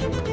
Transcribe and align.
Thank 0.00 0.28
you. 0.28 0.29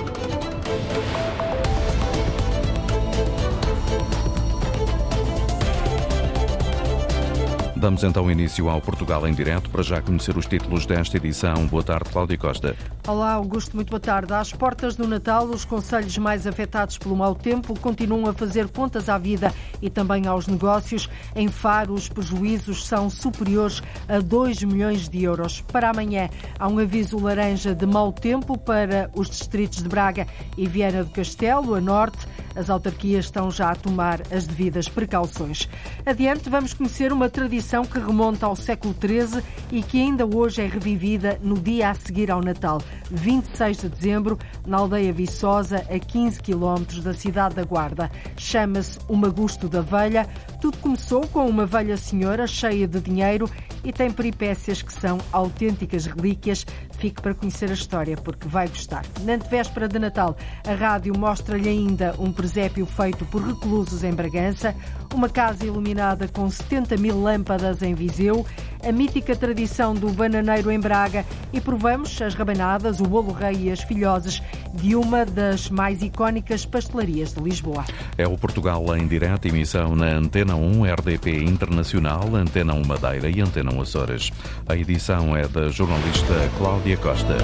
Damos 7.88 8.04
então 8.04 8.30
início 8.30 8.70
ao 8.70 8.82
Portugal 8.82 9.26
em 9.26 9.34
direto 9.34 9.70
para 9.70 9.82
já 9.82 10.02
conhecer 10.02 10.36
os 10.36 10.46
títulos 10.46 10.86
desta 10.86 11.16
edição. 11.16 11.66
Boa 11.68 11.82
tarde, 11.82 12.10
Cláudia 12.10 12.38
Costa. 12.38 12.76
Olá, 13.08 13.32
Augusto, 13.32 13.78
muito 13.78 13.90
boa 13.90 14.00
tarde. 14.02 14.34
Às 14.34 14.52
portas 14.52 14.98
do 14.98 15.08
Natal, 15.08 15.46
os 15.46 15.64
conselhos 15.64 16.18
mais 16.18 16.46
afetados 16.46 16.98
pelo 16.98 17.16
mau 17.16 17.34
tempo 17.34 17.80
continuam 17.80 18.30
a 18.30 18.34
fazer 18.34 18.68
contas 18.68 19.08
à 19.08 19.18
vida 19.18 19.54
e 19.82 19.90
também 19.90 20.28
aos 20.28 20.48
negócios. 20.48 21.10
Em 21.34 21.48
Faro, 21.48 21.94
os 21.94 22.10
prejuízos 22.10 22.86
são 22.86 23.10
superiores 23.10 23.82
a 24.10 24.20
2 24.20 24.64
milhões 24.64 25.08
de 25.08 25.24
euros. 25.24 25.62
Para 25.62 25.90
amanhã, 25.90 26.28
há 26.60 26.68
um 26.68 26.80
aviso 26.80 27.18
laranja 27.18 27.74
de 27.74 27.86
mau 27.86 28.12
tempo 28.12 28.58
para 28.58 29.10
os 29.16 29.30
distritos 29.30 29.82
de 29.82 29.88
Braga 29.88 30.28
e 30.58 30.68
Viana 30.68 31.06
do 31.06 31.12
Castelo, 31.12 31.74
a 31.74 31.80
norte. 31.80 32.28
As 32.54 32.72
autarquias 32.72 33.26
estão 33.26 33.52
já 33.52 33.70
a 33.70 33.76
tomar 33.76 34.20
as 34.32 34.48
devidas 34.48 34.90
precauções. 34.90 35.70
Adiante, 36.04 36.50
vamos 36.50 36.74
conhecer 36.74 37.14
uma 37.14 37.30
tradição 37.30 37.77
que 37.86 38.00
remonta 38.00 38.46
ao 38.46 38.56
século 38.56 38.94
XIII 38.94 39.44
e 39.72 39.84
que 39.84 40.02
ainda 40.02 40.26
hoje 40.26 40.62
é 40.62 40.68
revivida 40.68 41.40
no 41.42 41.60
dia 41.60 41.90
a 41.90 41.94
seguir 41.94 42.32
ao 42.32 42.42
Natal, 42.42 42.82
26 43.12 43.78
de 43.78 43.90
dezembro, 43.90 44.38
na 44.66 44.78
aldeia 44.78 45.12
Viçosa, 45.14 45.86
a 45.90 46.00
15 46.00 46.42
quilómetros 46.42 47.04
da 47.04 47.14
cidade 47.14 47.56
da 47.56 47.64
Guarda. 47.64 48.12
Chama-se 48.38 49.00
o 49.08 49.16
Magusto 49.16 49.68
da 49.68 49.82
Velha. 49.82 50.28
Tudo 50.62 50.78
começou 50.78 51.28
com 51.28 51.48
uma 51.48 51.66
velha 51.66 51.98
senhora 51.98 52.48
cheia 52.48 52.88
de 52.88 53.00
dinheiro 53.00 53.50
e 53.84 53.92
tem 53.94 54.12
peripécias 54.12 54.82
que 54.82 54.92
são 54.92 55.18
autênticas 55.32 56.06
relíquias. 56.06 56.66
Fique 56.98 57.22
para 57.22 57.34
conhecer 57.34 57.70
a 57.70 57.74
história, 57.74 58.18
porque 58.18 58.48
vai 58.48 58.68
gostar. 58.68 59.06
Na 59.22 59.34
antevéspera 59.34 59.88
de 59.88 60.00
Natal, 60.00 60.36
a 60.68 60.74
rádio 60.74 61.18
mostra-lhe 61.18 61.70
ainda 61.70 62.16
um 62.18 62.32
presépio 62.32 62.86
feito 62.86 63.24
por 63.26 63.46
reclusos 63.46 64.04
em 64.04 64.12
Bragança, 64.12 64.76
uma 65.14 65.30
casa 65.30 65.66
iluminada 65.66 66.28
com 66.28 66.50
70 66.50 66.98
mil 66.98 67.22
lâmpadas 67.22 67.82
em 67.82 67.94
Viseu, 67.94 68.46
a 68.84 68.92
mítica 68.92 69.36
tradição 69.36 69.94
do 69.94 70.10
bananeiro 70.10 70.72
em 70.72 70.80
Braga 70.80 71.26
e 71.52 71.60
provamos 71.60 72.22
as 72.22 72.34
rabanadas, 72.34 73.00
o 73.00 73.04
bolo 73.04 73.32
rei 73.32 73.64
e 73.64 73.72
as 73.72 73.82
filhoses 73.82 74.42
de 74.74 74.96
uma 74.96 75.26
das 75.26 75.70
mais 75.70 76.02
icónicas 76.02 76.66
pastelarias 76.66 77.34
de 77.34 77.42
Lisboa. 77.42 77.86
É 78.18 78.28
o 78.28 78.38
Portugal 78.38 78.84
em 78.96 79.08
direto, 79.08 79.48
emissão 79.48 79.96
na 79.96 80.08
Antena 80.08 80.56
1, 80.56 80.84
RDP 80.84 81.44
Internacional, 81.44 82.36
Antena 82.36 82.74
1 82.74 82.86
Madeira 82.86 83.30
e 83.30 83.42
Antena 83.42 83.74
1 83.74 83.82
Açores. 83.82 84.32
A 84.68 84.76
edição 84.76 85.36
é 85.36 85.48
da 85.48 85.70
jornalista 85.70 86.34
Cláudia 86.58 86.98
Costa. 86.98 87.38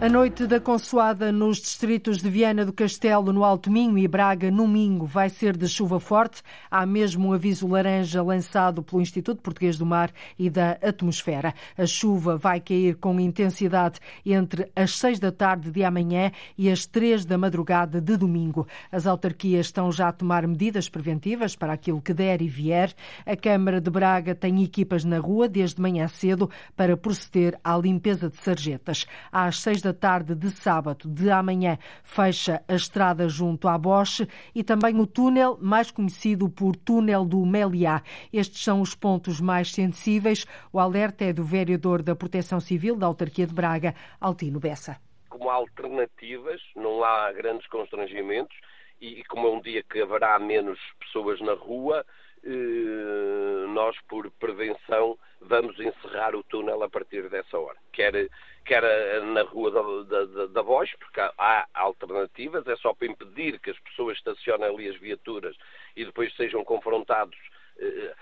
A 0.00 0.08
noite 0.08 0.46
da 0.46 0.60
consoada 0.60 1.30
nos 1.30 1.58
distritos 1.58 2.18
de 2.18 2.28
Viana 2.28 2.66
do 2.66 2.72
Castelo, 2.72 3.32
no 3.32 3.44
Alto 3.44 3.70
Minho 3.70 3.96
e 3.96 4.08
Braga, 4.08 4.50
no 4.50 4.66
Minho, 4.66 5.06
vai 5.06 5.30
ser 5.30 5.56
de 5.56 5.68
chuva 5.68 6.00
forte. 6.00 6.42
Há 6.68 6.84
mesmo 6.84 7.28
um 7.28 7.32
aviso 7.32 7.66
laranja 7.68 8.20
lançado 8.22 8.82
pelo 8.82 9.00
Instituto 9.00 9.40
Português 9.40 9.78
do 9.78 9.86
Mar 9.86 10.10
e 10.38 10.50
da 10.50 10.72
Atmosfera. 10.82 11.54
A 11.78 11.86
chuva 11.86 12.36
vai 12.36 12.60
cair 12.60 12.96
com 12.96 13.18
intensidade 13.20 13.98
entre 14.26 14.70
as 14.74 14.98
seis 14.98 15.18
da 15.18 15.30
tarde 15.30 15.70
de 15.70 15.84
amanhã 15.84 16.32
e 16.58 16.68
as 16.68 16.84
três 16.84 17.24
da 17.24 17.38
madrugada 17.38 17.98
de 18.00 18.16
domingo. 18.16 18.66
As 18.90 19.06
autarquias 19.06 19.66
estão 19.66 19.90
já 19.90 20.08
a 20.08 20.12
tomar 20.12 20.46
medidas 20.46 20.88
preventivas 20.88 21.56
para 21.56 21.72
aquilo 21.72 22.02
que 22.02 22.12
der 22.12 22.42
e 22.42 22.48
vier. 22.48 22.92
A 23.24 23.36
Câmara 23.36 23.80
de 23.80 23.90
Braga 23.90 24.34
tem 24.34 24.62
equipas 24.62 25.04
na 25.04 25.18
rua 25.18 25.48
desde 25.48 25.80
manhã 25.80 26.08
cedo 26.08 26.50
para 26.76 26.96
proceder 26.96 27.58
à 27.64 27.78
limpeza 27.78 28.28
de 28.28 28.36
sarjetas. 28.36 29.06
Às 29.32 29.60
seis 29.60 29.83
da 29.84 29.92
tarde 29.92 30.34
de 30.34 30.50
sábado 30.50 31.06
de 31.06 31.30
amanhã 31.30 31.76
fecha 32.02 32.64
a 32.66 32.74
estrada 32.74 33.28
junto 33.28 33.68
à 33.68 33.76
Bosch 33.76 34.26
e 34.54 34.64
também 34.64 34.98
o 34.98 35.06
túnel, 35.06 35.58
mais 35.60 35.90
conhecido 35.90 36.48
por 36.48 36.74
túnel 36.74 37.24
do 37.26 37.44
Meliá. 37.44 38.02
Estes 38.32 38.64
são 38.64 38.80
os 38.80 38.94
pontos 38.94 39.42
mais 39.42 39.70
sensíveis. 39.72 40.46
O 40.72 40.80
alerta 40.80 41.24
é 41.24 41.34
do 41.34 41.44
vereador 41.44 42.02
da 42.02 42.16
Proteção 42.16 42.60
Civil 42.60 42.96
da 42.96 43.06
autarquia 43.06 43.46
de 43.46 43.52
Braga, 43.52 43.94
Altino 44.18 44.58
Bessa. 44.58 44.96
Como 45.28 45.50
alternativas, 45.50 46.62
não 46.74 47.04
há 47.04 47.30
grandes 47.32 47.66
constrangimentos 47.66 48.56
e 48.98 49.22
como 49.24 49.48
é 49.48 49.50
um 49.50 49.60
dia 49.60 49.82
que 49.82 50.00
haverá 50.00 50.38
menos 50.38 50.78
pessoas 50.98 51.38
na 51.42 51.52
rua, 51.52 52.06
eh, 52.42 53.66
nós, 53.68 53.96
por 54.08 54.30
prevenção, 54.30 55.18
vamos 55.40 55.78
encerrar 55.78 56.34
o 56.34 56.42
túnel 56.42 56.82
a 56.82 56.88
partir 56.88 57.28
dessa 57.28 57.58
hora. 57.58 57.76
Quer, 57.92 58.28
quer 58.64 58.82
na 59.22 59.42
rua 59.42 59.70
da, 59.70 60.24
da, 60.24 60.46
da 60.46 60.62
Voz, 60.62 60.90
porque 60.98 61.20
há 61.20 61.66
alternativas, 61.74 62.66
é 62.66 62.76
só 62.76 62.94
para 62.94 63.08
impedir 63.08 63.58
que 63.60 63.70
as 63.70 63.78
pessoas 63.80 64.16
estacionem 64.16 64.66
ali 64.66 64.88
as 64.88 64.96
viaturas 64.96 65.56
e 65.96 66.04
depois 66.04 66.34
sejam 66.36 66.64
confrontados 66.64 67.38
eh, 67.78 68.14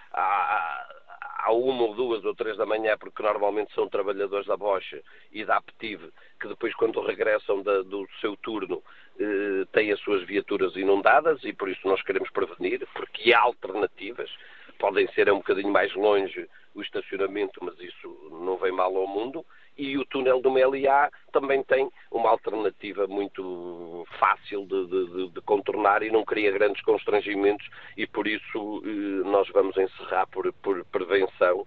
a 1.43 1.53
uma 1.53 1.83
ou 1.83 1.95
duas 1.95 2.25
ou 2.25 2.35
três 2.35 2.57
da 2.57 2.65
manhã, 2.65 2.97
porque 2.97 3.23
normalmente 3.23 3.75
são 3.75 3.89
trabalhadores 3.89 4.47
da 4.47 4.57
Bocha 4.57 5.03
e 5.33 5.45
da 5.45 5.57
Aptive, 5.57 6.13
que 6.41 6.47
depois, 6.49 6.75
quando 6.75 7.01
regressam 7.01 7.63
da, 7.63 7.83
do 7.83 8.07
seu 8.21 8.37
turno, 8.37 8.83
eh, 9.19 9.67
têm 9.73 9.91
as 9.93 10.01
suas 10.01 10.23
viaturas 10.25 10.77
inundadas 10.77 11.43
e 11.45 11.53
por 11.53 11.69
isso 11.69 11.87
nós 11.87 12.01
queremos 12.03 12.31
prevenir, 12.31 12.87
porque 12.95 13.33
há 13.33 13.41
alternativas. 13.41 14.31
Podem 14.79 15.07
ser 15.13 15.31
um 15.33 15.39
bocadinho 15.39 15.73
mais 15.73 15.93
longe 15.95 16.49
o 16.75 16.83
estacionamento, 16.83 17.61
mas 17.63 17.79
isso 17.81 18.31
não 18.45 18.57
vem 18.57 18.73
mal 18.73 18.97
ao 18.97 19.07
mundo. 19.07 19.45
E 19.77 19.97
o 19.97 20.05
túnel 20.05 20.41
do 20.41 20.51
Meliá 20.51 21.11
também 21.33 21.63
tem 21.63 21.91
uma 22.11 22.29
alternativa 22.29 23.07
muito 23.07 24.07
fácil 24.19 24.67
de, 24.67 24.87
de, 24.87 25.29
de, 25.31 25.41
contornar 25.41 26.03
e 26.03 26.11
não 26.11 26.25
cria 26.25 26.53
grandes 26.53 26.83
constrangimentos. 26.83 27.67
E 27.97 28.07
por 28.07 28.27
isso 28.27 28.83
eh, 28.85 29.29
nós 29.29 29.49
vamos 29.49 29.77
encerrar 29.77 30.27
por, 30.27 30.53
por 30.55 30.85
prevenção 30.87 31.67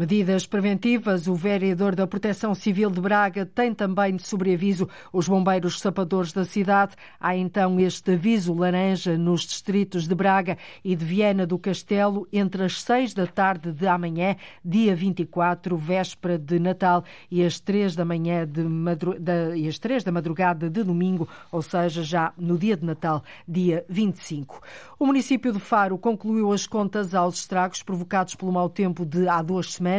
Medidas 0.00 0.46
preventivas. 0.46 1.28
O 1.28 1.34
vereador 1.34 1.94
da 1.94 2.06
Proteção 2.06 2.54
Civil 2.54 2.88
de 2.88 3.02
Braga 3.02 3.44
tem 3.44 3.74
também 3.74 4.16
de 4.16 4.22
sobreaviso 4.22 4.88
os 5.12 5.28
bombeiros 5.28 5.78
sapadores 5.78 6.32
da 6.32 6.42
cidade. 6.42 6.94
Há 7.20 7.36
então 7.36 7.78
este 7.78 8.12
aviso 8.12 8.54
laranja 8.54 9.18
nos 9.18 9.42
distritos 9.42 10.08
de 10.08 10.14
Braga 10.14 10.56
e 10.82 10.96
de 10.96 11.04
Viana 11.04 11.46
do 11.46 11.58
Castelo 11.58 12.26
entre 12.32 12.64
as 12.64 12.80
seis 12.80 13.12
da 13.12 13.26
tarde 13.26 13.72
de 13.72 13.86
amanhã, 13.86 14.36
dia 14.64 14.96
24, 14.96 15.76
véspera 15.76 16.38
de 16.38 16.58
Natal, 16.58 17.04
e 17.30 17.44
as 17.44 17.60
três 17.60 17.94
da 17.94 18.02
manhã 18.02 18.46
de 18.46 18.62
madru... 18.62 19.20
da... 19.20 19.54
e 19.54 19.68
as 19.68 19.78
três 19.78 20.02
da 20.02 20.10
madrugada 20.10 20.70
de 20.70 20.82
domingo, 20.82 21.28
ou 21.52 21.60
seja, 21.60 22.02
já 22.02 22.32
no 22.38 22.56
dia 22.56 22.74
de 22.74 22.86
Natal, 22.86 23.22
dia 23.46 23.84
25. 23.86 24.62
O 24.98 25.04
município 25.04 25.52
de 25.52 25.60
Faro 25.60 25.98
concluiu 25.98 26.50
as 26.54 26.66
contas 26.66 27.14
aos 27.14 27.40
estragos 27.40 27.82
provocados 27.82 28.34
pelo 28.34 28.50
mau 28.50 28.70
tempo 28.70 29.04
de 29.04 29.28
há 29.28 29.42
duas 29.42 29.74
semanas 29.74 29.89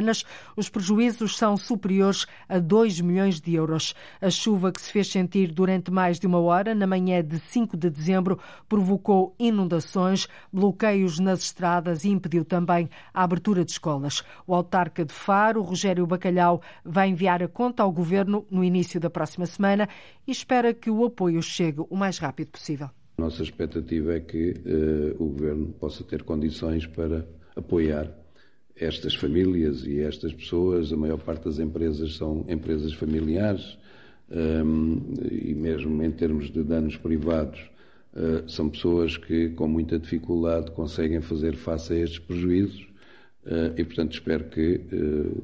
os 0.55 0.69
prejuízos 0.69 1.37
são 1.37 1.57
superiores 1.57 2.25
a 2.47 2.59
2 2.59 3.01
milhões 3.01 3.41
de 3.41 3.53
euros. 3.55 3.93
A 4.21 4.29
chuva 4.29 4.71
que 4.71 4.79
se 4.79 4.91
fez 4.91 5.07
sentir 5.07 5.51
durante 5.51 5.91
mais 5.91 6.19
de 6.19 6.27
uma 6.27 6.39
hora, 6.39 6.73
na 6.73 6.87
manhã 6.87 7.23
de 7.23 7.39
5 7.39 7.75
de 7.75 7.89
dezembro, 7.89 8.39
provocou 8.69 9.35
inundações, 9.39 10.27
bloqueios 10.51 11.19
nas 11.19 11.41
estradas 11.41 12.03
e 12.03 12.09
impediu 12.09 12.45
também 12.45 12.89
a 13.13 13.23
abertura 13.23 13.65
de 13.65 13.71
escolas. 13.71 14.23
O 14.47 14.53
autarca 14.53 15.03
de 15.03 15.13
Faro, 15.13 15.61
Rogério 15.61 16.07
Bacalhau, 16.07 16.61
vai 16.85 17.09
enviar 17.09 17.43
a 17.43 17.47
conta 17.47 17.83
ao 17.83 17.91
governo 17.91 18.45
no 18.49 18.63
início 18.63 18.99
da 18.99 19.09
próxima 19.09 19.45
semana 19.45 19.89
e 20.27 20.31
espera 20.31 20.73
que 20.73 20.89
o 20.89 21.03
apoio 21.05 21.41
chegue 21.41 21.81
o 21.89 21.95
mais 21.95 22.17
rápido 22.17 22.49
possível. 22.49 22.89
Nossa 23.17 23.43
expectativa 23.43 24.15
é 24.15 24.19
que 24.19 24.51
uh, 24.51 25.23
o 25.23 25.27
governo 25.29 25.67
possa 25.73 26.03
ter 26.03 26.23
condições 26.23 26.87
para 26.87 27.25
apoiar 27.55 28.11
estas 28.75 29.15
famílias 29.15 29.85
e 29.85 29.99
estas 29.99 30.33
pessoas, 30.33 30.91
a 30.91 30.97
maior 30.97 31.17
parte 31.17 31.45
das 31.45 31.59
empresas 31.59 32.15
são 32.15 32.45
empresas 32.47 32.93
familiares 32.93 33.77
um, 34.29 35.13
e 35.29 35.53
mesmo 35.53 36.01
em 36.03 36.11
termos 36.11 36.49
de 36.51 36.63
danos 36.63 36.95
privados, 36.97 37.59
uh, 38.13 38.49
são 38.49 38.69
pessoas 38.69 39.17
que 39.17 39.49
com 39.49 39.67
muita 39.67 39.99
dificuldade 39.99 40.71
conseguem 40.71 41.21
fazer 41.21 41.55
face 41.55 41.93
a 41.93 41.97
estes 41.97 42.19
prejuízos 42.19 42.87
uh, 43.45 43.73
e, 43.77 43.83
portanto, 43.83 44.13
espero 44.13 44.45
que 44.45 44.81
uh, 44.93 45.43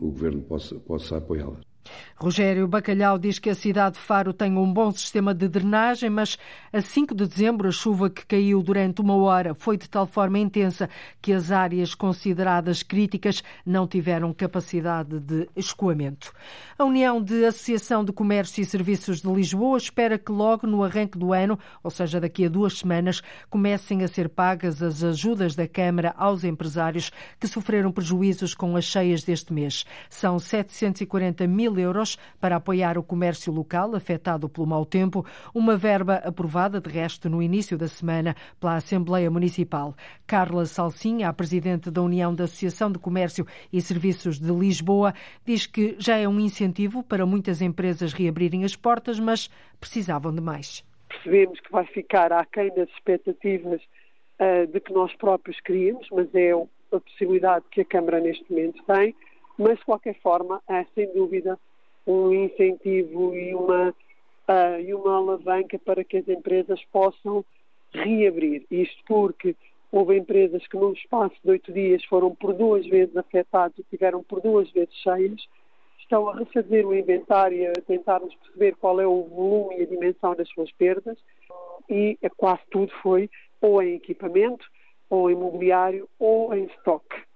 o 0.00 0.10
Governo 0.10 0.42
possa, 0.42 0.74
possa 0.76 1.16
apoiá-las. 1.16 1.69
Rogério 2.16 2.68
Bacalhau 2.68 3.18
diz 3.18 3.38
que 3.38 3.48
a 3.48 3.54
cidade 3.54 3.94
de 3.94 4.02
Faro 4.02 4.34
tem 4.34 4.56
um 4.58 4.70
bom 4.70 4.90
sistema 4.92 5.32
de 5.32 5.48
drenagem, 5.48 6.10
mas 6.10 6.36
a 6.70 6.80
5 6.82 7.14
de 7.14 7.26
dezembro 7.26 7.68
a 7.68 7.72
chuva 7.72 8.10
que 8.10 8.26
caiu 8.26 8.62
durante 8.62 9.00
uma 9.00 9.16
hora 9.16 9.54
foi 9.54 9.78
de 9.78 9.88
tal 9.88 10.06
forma 10.06 10.38
intensa 10.38 10.88
que 11.22 11.32
as 11.32 11.50
áreas 11.50 11.94
consideradas 11.94 12.82
críticas 12.82 13.42
não 13.64 13.86
tiveram 13.86 14.34
capacidade 14.34 15.18
de 15.18 15.48
escoamento. 15.56 16.30
A 16.78 16.84
União 16.84 17.22
de 17.22 17.44
Associação 17.46 18.04
de 18.04 18.12
Comércio 18.12 18.60
e 18.60 18.66
Serviços 18.66 19.22
de 19.22 19.32
Lisboa 19.32 19.78
espera 19.78 20.18
que 20.18 20.30
logo 20.30 20.66
no 20.66 20.84
arranque 20.84 21.18
do 21.18 21.32
ano, 21.32 21.58
ou 21.82 21.90
seja, 21.90 22.20
daqui 22.20 22.44
a 22.44 22.48
duas 22.50 22.78
semanas, 22.78 23.22
comecem 23.48 24.04
a 24.04 24.08
ser 24.08 24.28
pagas 24.28 24.82
as 24.82 25.02
ajudas 25.02 25.54
da 25.54 25.66
Câmara 25.66 26.14
aos 26.18 26.44
empresários 26.44 27.10
que 27.38 27.48
sofreram 27.48 27.90
prejuízos 27.90 28.54
com 28.54 28.76
as 28.76 28.84
cheias 28.84 29.24
deste 29.24 29.54
mês. 29.54 29.86
São 30.10 30.38
740 30.38 31.46
mil 31.46 31.69
euros 31.78 32.00
euros 32.00 32.16
para 32.40 32.56
apoiar 32.56 32.96
o 32.96 33.02
comércio 33.02 33.52
local 33.52 33.94
afetado 33.94 34.48
pelo 34.48 34.66
mau 34.66 34.86
tempo, 34.86 35.24
uma 35.54 35.76
verba 35.76 36.14
aprovada, 36.16 36.80
de 36.80 36.88
resto, 36.88 37.28
no 37.28 37.42
início 37.42 37.76
da 37.76 37.88
semana 37.88 38.34
pela 38.58 38.76
Assembleia 38.76 39.30
Municipal. 39.30 39.94
Carla 40.26 40.64
Salsinha, 40.64 41.28
a 41.28 41.32
presidente 41.32 41.90
da 41.90 42.00
União 42.00 42.34
da 42.34 42.44
Associação 42.44 42.90
de 42.90 42.98
Comércio 42.98 43.46
e 43.72 43.80
Serviços 43.80 44.38
de 44.38 44.52
Lisboa, 44.52 45.12
diz 45.44 45.66
que 45.66 45.96
já 45.98 46.16
é 46.16 46.26
um 46.26 46.40
incentivo 46.40 47.02
para 47.02 47.26
muitas 47.26 47.60
empresas 47.60 48.12
reabrirem 48.12 48.64
as 48.64 48.76
portas, 48.76 49.18
mas 49.18 49.50
precisavam 49.78 50.34
de 50.34 50.40
mais. 50.40 50.84
Percebemos 51.08 51.58
que 51.60 51.72
vai 51.72 51.84
ficar 51.86 52.32
aquém 52.32 52.72
das 52.74 52.88
expectativas 52.90 53.82
uh, 54.40 54.66
de 54.72 54.80
que 54.80 54.92
nós 54.92 55.14
próprios 55.16 55.58
queríamos, 55.60 56.06
mas 56.12 56.32
é 56.34 56.52
a 56.52 57.00
possibilidade 57.00 57.64
que 57.70 57.80
a 57.80 57.84
Câmara 57.84 58.20
neste 58.20 58.48
momento 58.50 58.82
tem, 58.84 59.14
mas 59.60 59.78
de 59.78 59.84
qualquer 59.84 60.18
forma 60.20 60.62
é 60.66 60.84
sem 60.94 61.12
dúvida 61.12 61.58
um 62.06 62.32
incentivo 62.32 63.34
e 63.34 63.54
uma, 63.54 63.90
uh, 63.90 64.80
e 64.80 64.94
uma 64.94 65.18
alavanca 65.18 65.78
para 65.78 66.02
que 66.02 66.16
as 66.16 66.26
empresas 66.26 66.82
possam 66.90 67.44
reabrir. 67.92 68.64
Isto 68.70 69.02
porque 69.06 69.54
houve 69.92 70.16
empresas 70.16 70.66
que 70.66 70.78
num 70.78 70.92
espaço 70.92 71.36
de 71.44 71.50
oito 71.50 71.70
dias 71.72 72.02
foram 72.06 72.34
por 72.34 72.54
duas 72.54 72.86
vezes 72.86 73.14
afetadas 73.14 73.78
e 73.78 73.84
tiveram 73.84 74.22
por 74.22 74.40
duas 74.40 74.70
vezes 74.70 74.94
cheias, 74.94 75.46
estão 75.98 76.26
a 76.28 76.36
refazer 76.36 76.86
o 76.86 76.94
inventário, 76.94 77.70
a 77.70 77.80
tentarmos 77.82 78.34
perceber 78.36 78.76
qual 78.76 78.98
é 78.98 79.06
o 79.06 79.24
volume 79.24 79.78
e 79.78 79.82
a 79.82 79.86
dimensão 79.86 80.34
das 80.34 80.48
suas 80.48 80.72
perdas 80.72 81.18
e 81.88 82.16
quase 82.36 82.62
tudo 82.70 82.90
foi 83.02 83.28
ou 83.60 83.82
em 83.82 83.96
equipamento, 83.96 84.64
ou 85.10 85.30
em 85.30 85.34
mobiliário, 85.34 86.08
ou 86.18 86.54
em 86.54 86.64
estoque. 86.64 87.29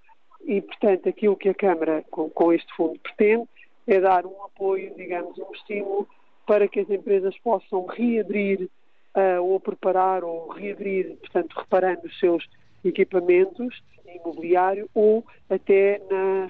E, 0.45 0.61
portanto, 0.61 1.09
aquilo 1.09 1.35
que 1.35 1.49
a 1.49 1.53
Câmara, 1.53 2.03
com, 2.11 2.29
com 2.29 2.53
este 2.53 2.71
fundo, 2.75 2.99
pretende 2.99 3.47
é 3.87 3.99
dar 3.99 4.25
um 4.25 4.43
apoio, 4.43 4.93
digamos, 4.95 5.37
um 5.37 5.51
estímulo 5.53 6.07
para 6.45 6.67
que 6.67 6.79
as 6.79 6.89
empresas 6.89 7.37
possam 7.39 7.85
reabrir 7.85 8.69
uh, 9.15 9.43
ou 9.43 9.59
preparar 9.59 10.23
ou 10.23 10.49
reabrir, 10.49 11.15
portanto, 11.17 11.53
reparando 11.53 12.05
os 12.05 12.19
seus 12.19 12.43
equipamentos 12.83 13.81
imobiliário 14.15 14.89
ou 14.93 15.25
até 15.49 16.01
na 16.09 16.47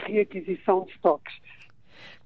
reaquisição 0.00 0.84
de 0.84 0.92
estoques. 0.92 1.34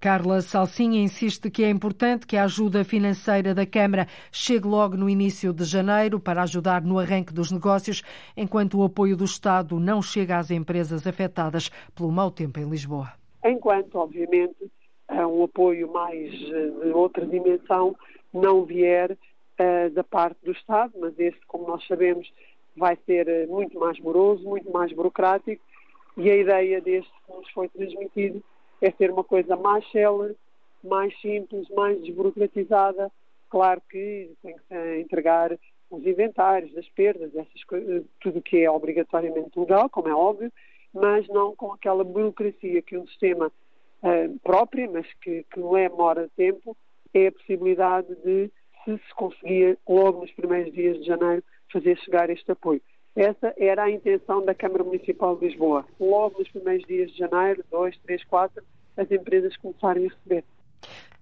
Carla 0.03 0.41
Salsinha 0.41 1.01
insiste 1.01 1.49
que 1.49 1.63
é 1.63 1.71
importante 1.71 2.27
que 2.27 2.37
a 2.37 2.43
ajuda 2.43 2.83
financeira 2.83 3.55
da 3.55 3.65
Câmara 3.65 4.09
chegue 4.33 4.67
logo 4.67 4.97
no 4.97 5.09
início 5.09 5.53
de 5.53 5.63
janeiro 5.63 6.19
para 6.19 6.43
ajudar 6.43 6.83
no 6.83 6.99
arranque 6.99 7.33
dos 7.33 7.53
negócios, 7.53 8.03
enquanto 8.37 8.81
o 8.81 8.83
apoio 8.83 9.17
do 9.17 9.25
Estado 9.25 9.79
não 9.79 10.03
chega 10.03 10.39
às 10.39 10.51
empresas 10.51 11.07
afetadas 11.07 11.71
pelo 11.95 12.11
mau 12.11 12.33
tempo 12.33 12.59
em 12.59 12.69
Lisboa. 12.69 13.13
Enquanto, 13.45 13.95
obviamente, 13.95 14.73
um 15.09 15.45
apoio 15.45 15.93
mais 15.93 16.33
eh, 16.35 16.85
de 16.85 16.91
outra 16.91 17.25
dimensão 17.25 17.95
não 18.35 18.65
vier 18.65 19.13
uh, 19.13 19.89
da 19.91 20.03
parte 20.03 20.45
do 20.45 20.51
Estado, 20.51 20.95
mas 20.99 21.17
este, 21.17 21.47
como 21.47 21.69
nós 21.69 21.87
sabemos, 21.87 22.29
vai 22.77 22.99
ser 23.07 23.29
eh, 23.29 23.47
muito 23.47 23.79
mais 23.79 24.01
moroso, 24.01 24.43
muito 24.43 24.69
mais 24.73 24.93
burocrático, 24.93 25.63
e 26.17 26.29
a 26.29 26.37
ideia 26.37 26.81
deste 26.81 27.13
que 27.25 27.33
nos 27.33 27.49
foi 27.53 27.69
transmitido 27.69 28.43
é 28.82 28.90
ser 28.93 29.11
uma 29.11 29.25
coisa 29.25 29.56
mais 29.56 29.88
célere, 29.90 30.37
mais 30.82 31.19
simples, 31.20 31.69
mais 31.70 32.00
desburocratizada. 32.02 33.11
Claro 33.49 33.81
que 33.88 34.31
tem 34.43 34.56
que 34.56 35.00
entregar 35.00 35.56
os 35.90 36.06
inventários 36.06 36.73
das 36.73 36.88
perdas, 36.88 37.34
essas 37.34 37.64
coisas, 37.64 38.02
tudo 38.20 38.38
o 38.38 38.43
que 38.43 38.64
é 38.64 38.70
obrigatoriamente 38.70 39.58
legal, 39.58 39.90
como 39.90 40.08
é 40.08 40.14
óbvio, 40.14 40.50
mas 40.93 41.29
não 41.29 41.55
com 41.55 41.73
aquela 41.73 42.02
burocracia 42.02 42.81
que 42.82 42.96
um 42.96 43.06
sistema 43.06 43.52
uh, 44.02 44.38
próprio, 44.40 44.90
mas 44.90 45.06
que, 45.20 45.44
que 45.52 45.61
não 45.61 45.76
é 45.76 45.88
mora 45.88 46.31
tempo, 46.34 46.76
é 47.12 47.26
a 47.26 47.32
possibilidade 47.32 48.14
de, 48.25 48.50
se 48.84 48.99
se 48.99 49.14
conseguir 49.14 49.79
logo 49.87 50.23
nos 50.23 50.32
primeiros 50.32 50.73
dias 50.73 50.99
de 50.99 51.05
janeiro, 51.05 51.44
fazer 51.70 51.96
chegar 51.99 52.31
este 52.31 52.50
apoio. 52.50 52.81
Essa 53.14 53.55
era 53.59 53.85
a 53.85 53.91
intenção 53.91 54.44
da 54.44 54.55
Câmara 54.55 54.85
Municipal 54.85 55.37
de 55.37 55.47
Lisboa. 55.47 55.85
Logo 56.00 56.38
nos 56.38 56.49
primeiros 56.49 56.87
dias 56.87 57.11
de 57.11 57.19
janeiro, 57.19 57.62
2, 57.70 57.99
3, 57.99 58.25
4, 58.25 58.62
as 58.97 59.11
empresas 59.11 59.56
começarem 59.59 60.06
a 60.06 60.09
receber. 60.09 60.44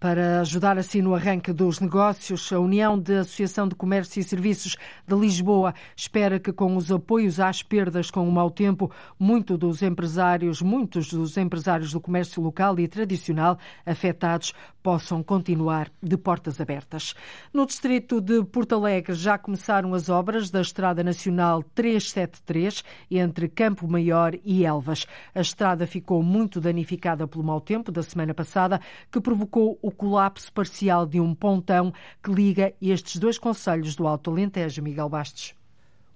Para 0.01 0.41
ajudar 0.41 0.79
assim 0.79 1.03
no 1.03 1.15
arranque 1.15 1.53
dos 1.53 1.79
negócios, 1.79 2.51
a 2.55 2.59
União 2.59 2.99
de 2.99 3.17
Associação 3.19 3.69
de 3.69 3.75
Comércio 3.75 4.19
e 4.19 4.25
Serviços 4.25 4.75
de 5.07 5.15
Lisboa 5.15 5.75
espera 5.95 6.41
que 6.41 6.55
com 6.55 6.75
os 6.75 6.91
apoios 6.91 7.39
às 7.39 7.63
perdas 7.63 8.11
com 8.11 8.27
o 8.27 8.33
mau 8.33 8.51
tempo, 8.51 8.91
muito 9.19 9.59
dos 9.59 9.83
empresários, 9.83 10.63
muitos 10.63 11.13
dos 11.13 11.37
empresários 11.37 11.93
do 11.93 12.01
comércio 12.01 12.43
local 12.43 12.81
e 12.81 12.89
tradicional 12.89 13.59
afetados 13.85 14.55
possam 14.83 15.23
continuar 15.23 15.91
de 16.03 16.17
portas 16.17 16.63
abertas. 16.63 17.15
No 17.53 17.67
distrito 17.67 18.23
de 18.23 18.43
Porto 18.43 18.75
Alegre 18.75 19.13
já 19.15 19.37
começaram 19.37 19.93
as 19.93 20.09
obras 20.09 20.49
da 20.49 20.63
Estrada 20.63 21.05
Nacional 21.05 21.63
373 21.75 22.83
entre 23.11 23.49
Campo 23.49 23.87
Maior 23.87 24.35
e 24.43 24.65
Elvas. 24.65 25.07
A 25.35 25.43
estrada 25.43 25.87
ficou 25.87 26.23
muito 26.23 26.59
danificada 26.59 27.29
pelo 27.29 27.45
mau 27.45 27.61
tempo 27.61 27.93
da 27.93 28.03
semana 28.03 28.33
passada, 28.33 28.81
que 29.13 29.21
provocou 29.21 29.79
o 29.83 29.90
colapso 29.91 30.53
parcial 30.53 31.07
de 31.07 31.21
um 31.21 31.35
pontão 31.35 31.93
que 32.23 32.33
liga 32.33 32.73
estes 32.81 33.19
dois 33.19 33.39
conselhos 33.39 33.95
do 33.97 34.07
Alto 34.07 34.31
Alentejo, 34.31 34.83
Miguel 34.83 35.09
Bastos. 35.09 35.55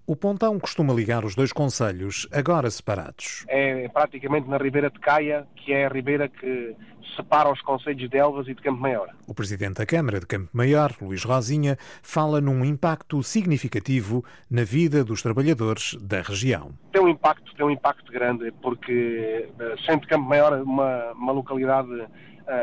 O 0.06 0.14
pontão 0.14 0.60
costuma 0.60 0.92
ligar 0.92 1.24
os 1.24 1.34
dois 1.34 1.50
conselhos, 1.50 2.28
agora 2.30 2.70
separados. 2.70 3.46
É 3.48 3.88
praticamente 3.88 4.46
na 4.46 4.58
Ribeira 4.58 4.90
de 4.90 4.98
Caia, 4.98 5.46
que 5.56 5.72
é 5.72 5.86
a 5.86 5.88
ribeira 5.88 6.28
que 6.28 6.76
separa 7.16 7.50
os 7.50 7.62
conselhos 7.62 8.10
de 8.10 8.16
Elvas 8.16 8.46
e 8.46 8.54
de 8.54 8.60
Campo 8.60 8.82
Maior. 8.82 9.08
O 9.26 9.32
presidente 9.32 9.78
da 9.78 9.86
Câmara 9.86 10.20
de 10.20 10.26
Campo 10.26 10.50
Maior, 10.52 10.92
Luís 11.00 11.24
Rosinha, 11.24 11.78
fala 12.02 12.38
num 12.38 12.62
impacto 12.66 13.22
significativo 13.22 14.22
na 14.50 14.62
vida 14.62 15.02
dos 15.02 15.22
trabalhadores 15.22 15.94
da 15.94 16.20
região. 16.20 16.72
Tem 16.92 17.00
um 17.00 17.08
impacto, 17.08 17.54
tem 17.54 17.64
um 17.64 17.70
impacto 17.70 18.12
grande, 18.12 18.52
porque 18.60 19.48
eh, 19.58 19.74
sendo 19.86 20.06
Campo 20.06 20.28
Maior 20.28 20.52
uma, 20.60 21.12
uma 21.12 21.32
localidade 21.32 21.90
uh, 21.90 22.08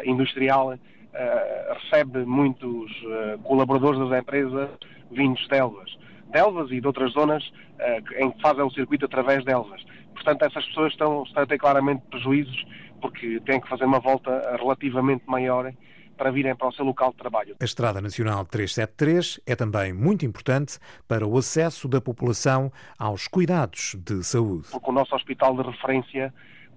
industrial, 0.06 0.78
uh, 1.14 1.74
recebe 1.84 2.26
muitos 2.26 2.92
uh, 3.04 3.40
colaboradores 3.44 4.00
das 4.00 4.20
empresas 4.20 4.70
vindos 5.12 5.48
de 5.48 5.58
Elvas 5.58 6.02
de 6.32 6.40
Elvas 6.40 6.72
e 6.72 6.80
de 6.80 6.88
outras 6.88 7.12
zonas 7.12 7.44
uh, 7.46 8.24
em 8.24 8.32
que 8.32 8.42
fazem 8.42 8.64
o 8.64 8.72
circuito 8.72 9.06
através 9.06 9.44
de 9.44 9.52
Elvas. 9.52 9.84
Portanto, 10.14 10.44
essas 10.44 10.66
pessoas 10.68 10.92
estão, 10.94 11.24
estão 11.24 11.44
a 11.44 11.46
ter 11.46 11.58
claramente 11.58 12.04
prejuízos 12.10 12.66
porque 13.02 13.40
têm 13.42 13.60
que 13.60 13.68
fazer 13.68 13.86
uma 13.86 14.00
volta 14.00 14.56
relativamente 14.58 15.24
maior 15.28 15.72
para 16.16 16.30
virem 16.30 16.56
para 16.56 16.68
o 16.68 16.72
seu 16.72 16.86
local 16.86 17.12
de 17.12 17.18
trabalho. 17.18 17.56
A 17.60 17.66
Estrada 17.66 18.00
Nacional 18.00 18.46
373 18.46 19.40
é 19.46 19.56
também 19.56 19.92
muito 19.92 20.24
importante 20.24 20.78
para 21.08 21.26
o 21.26 21.36
acesso 21.38 21.88
da 21.88 22.00
população 22.00 22.72
aos 22.98 23.28
cuidados 23.28 23.96
de 24.06 24.24
saúde. 24.24 24.68
Porque 24.72 24.90
o 24.90 24.94
nosso 24.94 25.16
hospital 25.16 25.56
de 25.56 25.64
referência 25.64 26.32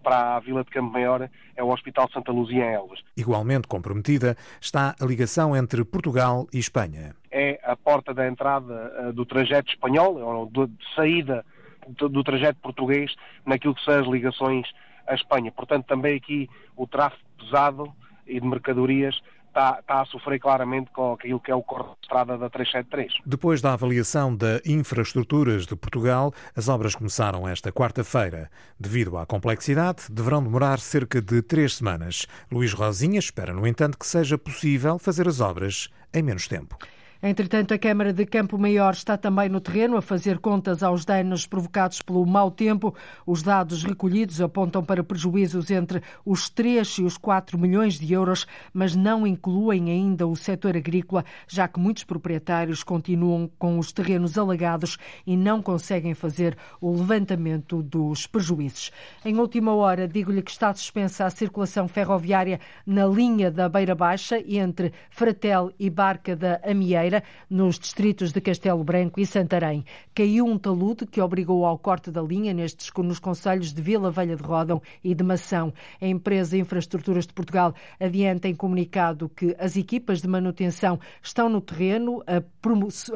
para 0.04 0.36
a 0.36 0.40
Vila 0.40 0.62
de 0.62 0.70
Campo 0.70 0.92
Maior 0.92 1.28
é 1.56 1.64
o 1.64 1.72
Hospital 1.72 2.08
Santa 2.12 2.30
Luzia 2.30 2.64
em 2.64 2.74
Elvas. 2.74 3.00
Igualmente 3.16 3.66
comprometida 3.66 4.36
está 4.60 4.94
a 5.00 5.04
ligação 5.04 5.56
entre 5.56 5.82
Portugal 5.84 6.46
e 6.52 6.58
Espanha. 6.58 7.16
É 7.30 7.58
a 7.64 7.74
porta 7.74 8.12
da 8.12 8.28
entrada 8.28 8.92
eh, 8.96 9.12
do 9.12 9.24
trajeto 9.24 9.70
espanhol, 9.70 10.16
ou 10.18 10.46
de 10.46 10.70
saída 10.94 11.44
do 11.88 12.22
trajeto 12.22 12.60
português 12.60 13.14
naquilo 13.44 13.74
que 13.74 13.84
são 13.84 13.98
as 14.00 14.06
ligações 14.06 14.66
à 15.06 15.14
Espanha. 15.14 15.50
Portanto, 15.50 15.86
também 15.86 16.16
aqui 16.16 16.48
o 16.76 16.86
tráfego 16.86 17.22
pesado 17.38 17.92
e 18.26 18.40
de 18.40 18.46
mercadorias 18.46 19.20
está, 19.54 19.78
está, 19.80 20.00
a 20.02 20.04
sofrer 20.06 20.40
claramente 20.40 20.90
com 20.90 21.12
aquilo 21.12 21.38
que 21.38 21.50
é 21.50 21.54
o 21.54 21.62
corte 21.62 21.90
de 21.90 21.96
estrada 22.02 22.36
da 22.36 22.50
373. 22.50 23.20
Depois 23.24 23.62
da 23.62 23.72
avaliação 23.72 24.34
da 24.34 24.60
infraestruturas 24.66 25.66
de 25.66 25.76
Portugal, 25.76 26.32
as 26.56 26.68
obras 26.68 26.94
começaram 26.94 27.48
esta 27.48 27.72
quarta-feira. 27.72 28.50
Devido 28.78 29.16
à 29.16 29.24
complexidade, 29.24 30.04
deverão 30.10 30.42
demorar 30.42 30.80
cerca 30.80 31.22
de 31.22 31.40
três 31.40 31.76
semanas. 31.76 32.26
Luís 32.50 32.72
Rosinha 32.72 33.18
espera, 33.18 33.52
no 33.52 33.66
entanto, 33.66 33.98
que 33.98 34.06
seja 34.06 34.36
possível 34.36 34.98
fazer 34.98 35.28
as 35.28 35.40
obras 35.40 35.88
em 36.12 36.22
menos 36.22 36.48
tempo. 36.48 36.76
Entretanto, 37.22 37.72
a 37.72 37.78
Câmara 37.78 38.12
de 38.12 38.26
Campo 38.26 38.58
Maior 38.58 38.92
está 38.92 39.16
também 39.16 39.48
no 39.48 39.60
terreno 39.60 39.96
a 39.96 40.02
fazer 40.02 40.38
contas 40.38 40.82
aos 40.82 41.04
danos 41.04 41.46
provocados 41.46 42.02
pelo 42.02 42.26
mau 42.26 42.50
tempo. 42.50 42.94
Os 43.26 43.42
dados 43.42 43.82
recolhidos 43.82 44.40
apontam 44.40 44.84
para 44.84 45.02
prejuízos 45.02 45.70
entre 45.70 46.02
os 46.24 46.50
3 46.50 46.86
e 46.98 47.02
os 47.02 47.16
4 47.16 47.58
milhões 47.58 47.98
de 47.98 48.12
euros, 48.12 48.46
mas 48.72 48.94
não 48.94 49.26
incluem 49.26 49.90
ainda 49.90 50.26
o 50.26 50.36
setor 50.36 50.76
agrícola, 50.76 51.24
já 51.48 51.66
que 51.66 51.80
muitos 51.80 52.04
proprietários 52.04 52.82
continuam 52.82 53.50
com 53.58 53.78
os 53.78 53.92
terrenos 53.92 54.36
alagados 54.36 54.98
e 55.26 55.36
não 55.36 55.62
conseguem 55.62 56.14
fazer 56.14 56.56
o 56.80 56.92
levantamento 56.92 57.82
dos 57.82 58.26
prejuízos. 58.26 58.90
Em 59.24 59.38
última 59.38 59.74
hora, 59.74 60.06
digo-lhe 60.06 60.42
que 60.42 60.50
está 60.50 60.72
suspensa 60.74 61.24
a 61.24 61.30
circulação 61.30 61.88
ferroviária 61.88 62.60
na 62.86 63.06
linha 63.06 63.50
da 63.50 63.68
Beira 63.68 63.94
Baixa 63.94 64.42
entre 64.46 64.92
Fratel 65.10 65.72
e 65.78 65.88
Barca 65.88 66.36
da 66.36 66.60
Amieira 66.64 67.13
Nos 67.48 67.78
distritos 67.78 68.32
de 68.32 68.40
Castelo 68.40 68.82
Branco 68.82 69.20
e 69.20 69.26
Santarém. 69.26 69.84
Caiu 70.14 70.46
um 70.46 70.58
talude 70.58 71.06
que 71.06 71.20
obrigou 71.20 71.64
ao 71.64 71.78
corte 71.78 72.10
da 72.10 72.22
linha 72.22 72.54
nestes, 72.54 72.90
nos 72.96 73.18
conselhos 73.18 73.72
de 73.72 73.82
Vila 73.82 74.10
Velha 74.10 74.36
de 74.36 74.42
Rodão 74.42 74.80
e 75.02 75.14
de 75.14 75.22
Mação. 75.22 75.72
A 76.00 76.06
empresa 76.06 76.56
Infraestruturas 76.56 77.26
de 77.26 77.32
Portugal 77.32 77.74
adianta 78.00 78.48
em 78.48 78.54
comunicado 78.54 79.28
que 79.28 79.54
as 79.58 79.76
equipas 79.76 80.22
de 80.22 80.28
manutenção 80.28 80.98
estão 81.22 81.48
no 81.48 81.60
terreno 81.60 82.22
a, 82.26 82.42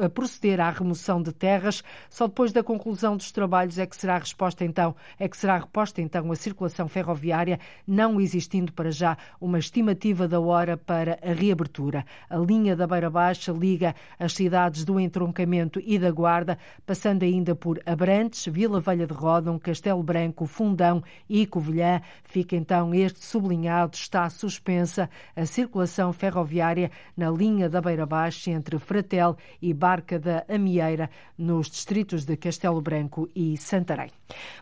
a 0.05 0.09
proceder 0.09 0.59
à 0.59 0.69
remoção 0.69 1.21
de 1.21 1.31
terras. 1.31 1.83
Só 2.09 2.27
depois 2.27 2.51
da 2.51 2.63
conclusão 2.63 3.17
dos 3.17 3.31
trabalhos 3.31 3.79
é 3.79 3.85
que 3.85 3.95
será 3.95 4.17
resposta 4.17 4.65
então, 4.65 4.95
é 5.17 5.27
que 5.27 5.37
será 5.37 5.57
reposta 5.57 6.01
então 6.01 6.31
a 6.31 6.35
circulação 6.35 6.87
ferroviária, 6.87 7.59
não 7.87 8.19
existindo 8.19 8.73
para 8.73 8.91
já 8.91 9.17
uma 9.39 9.59
estimativa 9.59 10.27
da 10.27 10.39
hora 10.39 10.77
para 10.77 11.17
a 11.23 11.33
reabertura. 11.33 12.05
A 12.29 12.37
linha 12.37 12.75
da 12.75 12.85
Beira 12.85 13.09
Baixa 13.09 13.51
liga 13.51 13.78
as 14.19 14.33
cidades 14.33 14.83
do 14.85 14.99
entroncamento 14.99 15.81
e 15.83 15.97
da 15.97 16.11
Guarda, 16.11 16.57
passando 16.85 17.23
ainda 17.23 17.55
por 17.55 17.81
Abrantes, 17.85 18.45
Vila 18.47 18.79
Velha 18.79 19.07
de 19.07 19.13
Rodão, 19.13 19.57
Castelo 19.57 20.03
Branco, 20.03 20.45
Fundão 20.45 21.03
e 21.27 21.45
Covilhã. 21.45 22.01
Fica 22.23 22.55
então 22.55 22.93
este 22.93 23.23
sublinhado, 23.23 23.95
está 23.95 24.29
suspensa 24.29 25.09
a 25.35 25.45
circulação 25.45 26.11
ferroviária 26.13 26.91
na 27.15 27.29
linha 27.29 27.69
da 27.69 27.81
Beira 27.81 28.05
Baixa 28.05 28.51
entre 28.51 28.77
Fratel 28.79 29.37
e 29.61 29.73
Barca 29.73 30.19
da 30.19 30.45
Amieira, 30.47 31.09
nos 31.37 31.69
distritos 31.69 32.25
de 32.25 32.35
Castelo 32.37 32.81
Branco 32.81 33.29
e 33.35 33.57
Santarém. 33.57 34.11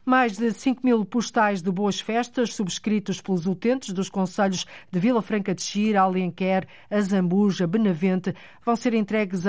Mais 0.06 0.38
de 0.38 0.52
5 0.52 0.86
mil 0.86 1.04
postais 1.06 1.62
de 1.62 1.72
boas 1.72 2.00
festas 2.00 2.54
subscritos 2.54 3.22
pelos 3.22 3.46
utentes 3.46 3.94
dos 3.94 4.10
conselhos 4.10 4.66
de 4.92 5.00
Vila 5.00 5.22
Franca 5.22 5.54
de 5.54 5.62
Xira, 5.62 6.02
Alenquer, 6.02 6.68
Azambuja, 6.90 7.68
Benavente 7.68 8.34
vão 8.64 8.76
ser 8.76 8.94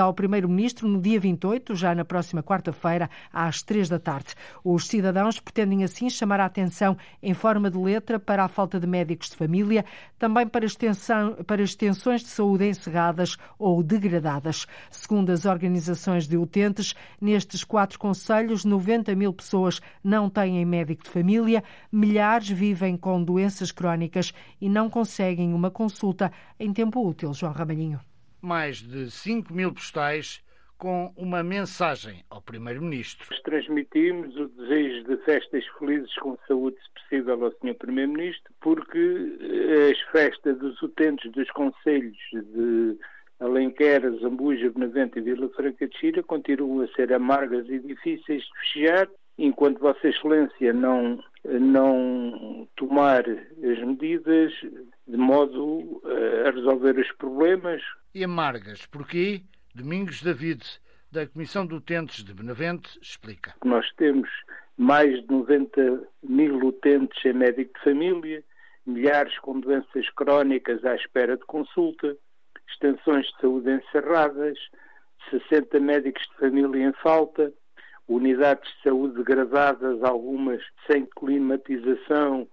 ao 0.01 0.15
Primeiro-Ministro 0.15 0.87
no 0.87 1.01
dia 1.01 1.19
28, 1.19 1.75
já 1.75 1.95
na 1.95 2.05
próxima 2.05 2.43
quarta-feira, 2.43 3.11
às 3.33 3.63
3 3.63 3.89
da 3.89 3.99
tarde. 3.99 4.35
Os 4.63 4.87
cidadãos 4.87 5.41
pretendem 5.41 5.85
assim 5.85 6.09
chamar 6.09 6.41
a 6.41 6.45
atenção 6.45 6.97
em 7.23 7.35
forma 7.35 7.71
de 7.71 7.79
letra 7.79 8.19
para 8.19 8.45
a 8.45 8.49
falta 8.49 8.79
de 8.79 8.87
médicos 8.87 9.31
de 9.31 9.37
família, 9.37 9.85
também 10.19 10.47
para, 10.47 10.65
extensão, 10.65 11.35
para 11.47 11.63
extensões 11.63 12.21
de 12.21 12.29
saúde 12.29 12.69
encerradas 12.69 13.37
ou 13.59 13.83
degradadas. 13.83 14.67
Segundo 14.91 15.31
as 15.31 15.45
organizações 15.45 16.29
de 16.29 16.37
utentes, 16.37 16.95
nestes 17.21 17.65
quatro 17.65 17.99
conselhos, 17.99 18.65
90 18.65 19.15
mil 19.15 19.33
pessoas 19.33 19.81
não 20.03 20.31
têm 20.31 20.65
médico 20.65 21.05
de 21.05 21.11
família, 21.11 21.65
milhares 21.91 22.49
vivem 22.49 22.97
com 22.97 23.23
doenças 23.23 23.73
crónicas 23.73 24.33
e 24.61 24.69
não 24.69 24.89
conseguem 24.89 25.53
uma 25.53 25.71
consulta 25.71 26.31
em 26.59 26.73
tempo 26.73 27.07
útil. 27.07 27.33
João 27.33 27.53
Ramalhinho. 27.53 28.01
Mais 28.41 28.79
de 28.79 29.11
5 29.11 29.53
mil 29.53 29.73
postais 29.73 30.43
com 30.79 31.13
uma 31.17 31.43
mensagem 31.43 32.25
ao 32.31 32.41
Primeiro-Ministro. 32.41 33.27
Transmitimos 33.43 34.37
o 34.37 34.47
desejo 34.49 35.05
de 35.05 35.17
festas 35.25 35.65
felizes 35.79 36.15
com 36.19 36.39
saúde, 36.47 36.77
se 36.77 37.03
possível, 37.03 37.45
ao 37.45 37.51
Sr. 37.51 37.75
Primeiro-Ministro, 37.75 38.53
porque 38.61 39.37
eh, 39.41 39.91
as 39.91 40.01
festas 40.13 40.57
dos 40.59 40.81
utentes 40.81 41.33
dos 41.33 41.51
Conselhos 41.51 42.17
de 42.33 42.97
Alenquer, 43.41 44.03
Zambuja, 44.21 44.71
Benavente 44.71 45.19
e 45.19 45.23
Vila 45.23 45.49
Franca 45.51 45.87
de 45.87 45.99
Xira 45.99 46.23
continuam 46.23 46.83
a 46.83 46.89
ser 46.95 47.13
amargas 47.13 47.69
e 47.69 47.79
difíceis 47.81 48.43
de 48.43 48.51
fechar 48.61 49.09
enquanto 49.39 49.79
Vossa 49.79 50.09
Excelência 50.09 50.73
não, 50.73 51.23
não 51.45 52.69
tomar 52.77 53.25
as 53.29 53.79
medidas 53.79 54.53
de 55.07 55.17
modo 55.17 56.03
a 56.47 56.51
resolver 56.51 56.99
os 56.99 57.11
problemas. 57.13 57.81
E 58.15 58.25
amargas, 58.25 58.87
porquê? 58.87 59.43
Domingos 59.75 60.23
David, 60.23 60.65
da 61.13 61.27
Comissão 61.27 61.67
de 61.67 61.75
Utentes 61.75 62.25
de 62.25 62.33
Benavente, 62.33 62.99
explica. 63.03 63.55
Nós 63.63 63.87
temos 63.97 64.29
mais 64.79 65.21
de 65.21 65.31
90 65.31 66.09
mil 66.23 66.57
utentes 66.67 67.23
em 67.25 67.35
médico 67.35 67.75
de 67.75 67.85
família, 67.85 68.43
milhares 68.87 69.39
com 69.41 69.61
doenças 69.61 70.09
crónicas 70.11 70.83
à 70.85 70.95
espera 70.95 71.37
de 71.37 71.45
consulta, 71.45 72.17
extensões 72.69 73.27
de 73.27 73.41
saúde 73.41 73.71
encerradas, 73.71 74.59
60 75.31 75.79
médicos 75.79 76.23
de 76.29 76.37
família 76.37 76.89
em 76.89 76.93
falta, 76.95 77.53
unidades 78.09 78.69
de 78.77 78.83
saúde 78.85 79.17
degradadas, 79.17 80.03
algumas 80.03 80.63
sem 80.91 81.05
climatização 81.05 82.49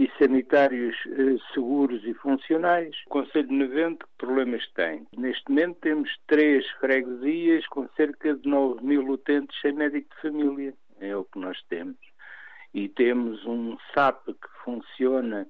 e 0.00 0.10
sanitários 0.18 0.96
eh, 1.08 1.36
seguros 1.52 2.02
e 2.06 2.14
funcionais. 2.14 2.96
O 3.06 3.10
Conselho 3.10 3.48
de 3.48 3.54
Nevento, 3.54 4.06
que 4.06 4.26
problemas 4.26 4.66
tem? 4.72 5.06
Neste 5.14 5.50
momento 5.50 5.76
temos 5.82 6.10
três 6.26 6.66
freguesias 6.80 7.66
com 7.66 7.86
cerca 7.94 8.34
de 8.34 8.48
9 8.48 8.82
mil 8.82 9.06
utentes 9.06 9.60
sem 9.60 9.74
médico 9.74 10.08
de 10.14 10.22
família. 10.22 10.72
É 10.98 11.14
o 11.14 11.24
que 11.24 11.38
nós 11.38 11.62
temos. 11.68 11.98
E 12.72 12.88
temos 12.88 13.44
um 13.44 13.76
SAP 13.92 14.28
que 14.28 14.48
funciona 14.64 15.46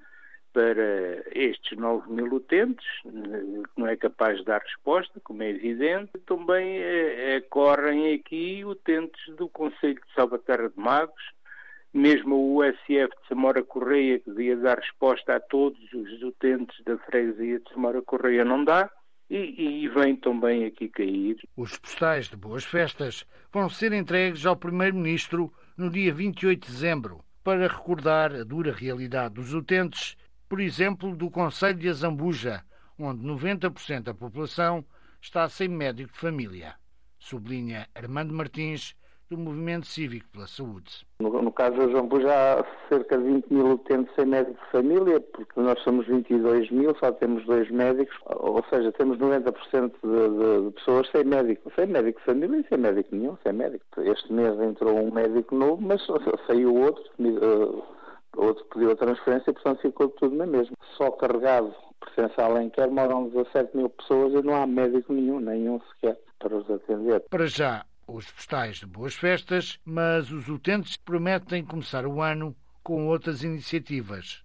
para 0.52 1.22
estes 1.32 1.78
9 1.78 2.10
mil 2.12 2.34
utentes, 2.34 2.88
que 3.02 3.80
não 3.80 3.86
é 3.86 3.96
capaz 3.96 4.38
de 4.38 4.46
dar 4.46 4.60
resposta, 4.62 5.20
como 5.22 5.44
é 5.44 5.50
evidente. 5.50 6.10
Também 6.26 6.76
é, 6.78 7.36
é, 7.36 7.40
correm 7.40 8.14
aqui 8.14 8.64
utentes 8.64 9.32
do 9.36 9.48
Conselho 9.48 9.94
de 9.94 10.12
Salvaterra 10.12 10.68
de 10.68 10.76
Magos, 10.80 11.22
mesmo 11.92 12.36
o 12.36 12.62
USF 12.62 12.88
de 12.88 13.28
Samora 13.28 13.62
Correia, 13.62 14.18
que 14.18 14.30
devia 14.30 14.56
dar 14.56 14.78
resposta 14.78 15.36
a 15.36 15.40
todos 15.40 15.80
os 15.92 16.22
utentes 16.22 16.82
da 16.84 16.96
freguesia 16.98 17.60
de 17.60 17.70
Samora 17.72 18.02
Correia, 18.02 18.44
não 18.44 18.64
dá. 18.64 18.90
E, 19.28 19.84
e 19.84 19.88
vem 19.88 20.16
também 20.16 20.64
aqui 20.64 20.88
cair. 20.88 21.36
Os 21.56 21.78
postais 21.78 22.28
de 22.28 22.36
Boas 22.36 22.64
Festas 22.64 23.24
vão 23.52 23.68
ser 23.68 23.92
entregues 23.92 24.44
ao 24.44 24.56
Primeiro-Ministro 24.56 25.52
no 25.76 25.88
dia 25.88 26.12
28 26.12 26.66
de 26.66 26.72
dezembro, 26.72 27.22
para 27.44 27.68
recordar 27.68 28.34
a 28.34 28.42
dura 28.42 28.72
realidade 28.72 29.34
dos 29.34 29.54
utentes 29.54 30.16
por 30.50 30.60
exemplo, 30.60 31.14
do 31.14 31.30
Conselho 31.30 31.78
de 31.78 31.88
Azambuja, 31.88 32.64
onde 32.98 33.24
90% 33.24 34.02
da 34.02 34.12
população 34.12 34.84
está 35.22 35.48
sem 35.48 35.68
médico 35.68 36.12
de 36.12 36.18
família, 36.18 36.74
sublinha 37.20 37.88
Armando 37.94 38.34
Martins, 38.34 38.96
do 39.30 39.38
Movimento 39.38 39.86
Cívico 39.86 40.28
pela 40.32 40.46
Saúde. 40.48 41.06
No, 41.20 41.30
no 41.40 41.52
caso 41.52 41.74
de 41.74 41.82
Azambuja, 41.82 42.28
há 42.32 42.64
cerca 42.88 43.16
de 43.16 43.24
20 43.24 43.52
mil 43.52 43.66
utentes 43.72 44.12
sem 44.16 44.26
médico 44.26 44.58
de 44.60 44.70
família, 44.72 45.20
porque 45.20 45.60
nós 45.60 45.80
somos 45.82 46.06
22 46.06 46.70
mil, 46.70 46.94
só 46.98 47.12
temos 47.12 47.44
dois 47.46 47.70
médicos, 47.70 48.16
ou 48.26 48.64
seja, 48.68 48.90
temos 48.92 49.18
90% 49.18 49.52
de, 49.52 50.08
de, 50.08 50.64
de, 50.66 50.70
pessoas 50.72 51.08
sem 51.10 51.24
médico, 51.24 51.70
sem 51.76 51.86
médico 51.86 52.18
de 52.18 52.26
família 52.26 52.60
e 52.60 52.68
sem 52.68 52.78
médico 52.78 53.14
nenhum, 53.14 53.36
sem 53.44 53.52
médico. 53.52 53.84
Este 53.98 54.32
mês 54.32 54.60
entrou 54.60 54.98
um 54.98 55.12
médico 55.12 55.54
novo, 55.54 55.80
mas 55.80 56.04
saiu 56.48 56.74
outro, 56.74 57.04
uh, 57.20 57.84
outro 58.36 58.64
pediu 58.72 58.90
a 58.90 58.96
transferência, 58.96 59.52
portanto 59.52 59.80
ficou 59.80 60.08
tudo 60.08 60.34
na 60.34 60.46
mesma. 60.46 60.76
Só 60.96 61.10
carregado 61.12 61.72
pertence 62.00 62.40
a 62.40 62.46
Alenquer, 62.46 62.90
moram 62.90 63.28
17 63.28 63.76
mil 63.76 63.90
pessoas 63.90 64.32
e 64.32 64.44
não 64.44 64.54
há 64.54 64.66
médico 64.66 65.12
nenhum, 65.12 65.38
nenhum 65.38 65.80
sequer, 65.92 66.18
para 66.38 66.56
os 66.56 66.68
atender. 66.70 67.20
Para 67.30 67.46
já, 67.46 67.84
os 68.14 68.30
postais 68.30 68.76
de 68.76 68.86
boas 68.86 69.14
festas, 69.14 69.78
mas 69.84 70.30
os 70.30 70.48
utentes 70.48 70.96
prometem 70.96 71.64
começar 71.64 72.06
o 72.06 72.20
ano 72.20 72.54
com 72.82 73.08
outras 73.08 73.42
iniciativas. 73.42 74.42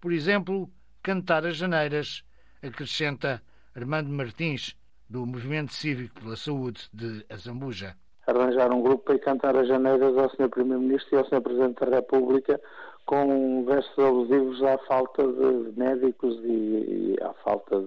Por 0.00 0.12
exemplo, 0.12 0.70
cantar 1.02 1.46
as 1.46 1.56
janeiras, 1.56 2.24
acrescenta 2.62 3.42
Armando 3.74 4.10
Martins, 4.10 4.76
do 5.08 5.26
Movimento 5.26 5.72
Cívico 5.72 6.20
pela 6.20 6.36
Saúde 6.36 6.88
de 6.92 7.24
Azambuja. 7.28 7.96
Arranjar 8.26 8.70
um 8.72 8.80
grupo 8.80 9.04
para 9.04 9.18
cantar 9.18 9.56
as 9.56 9.66
janeiras 9.66 10.16
ao 10.16 10.30
Sr. 10.30 10.48
Primeiro-Ministro 10.48 11.16
e 11.16 11.18
ao 11.18 11.24
Sr. 11.26 11.40
Presidente 11.40 11.84
da 11.84 11.96
República 11.96 12.60
com 13.06 13.64
versos 13.64 13.98
abusivos 13.98 14.62
à 14.62 14.78
falta 14.86 15.26
de 15.26 15.72
médicos 15.76 16.38
e, 16.44 17.16
à 17.20 17.32
falta 17.42 17.80
de, 17.80 17.86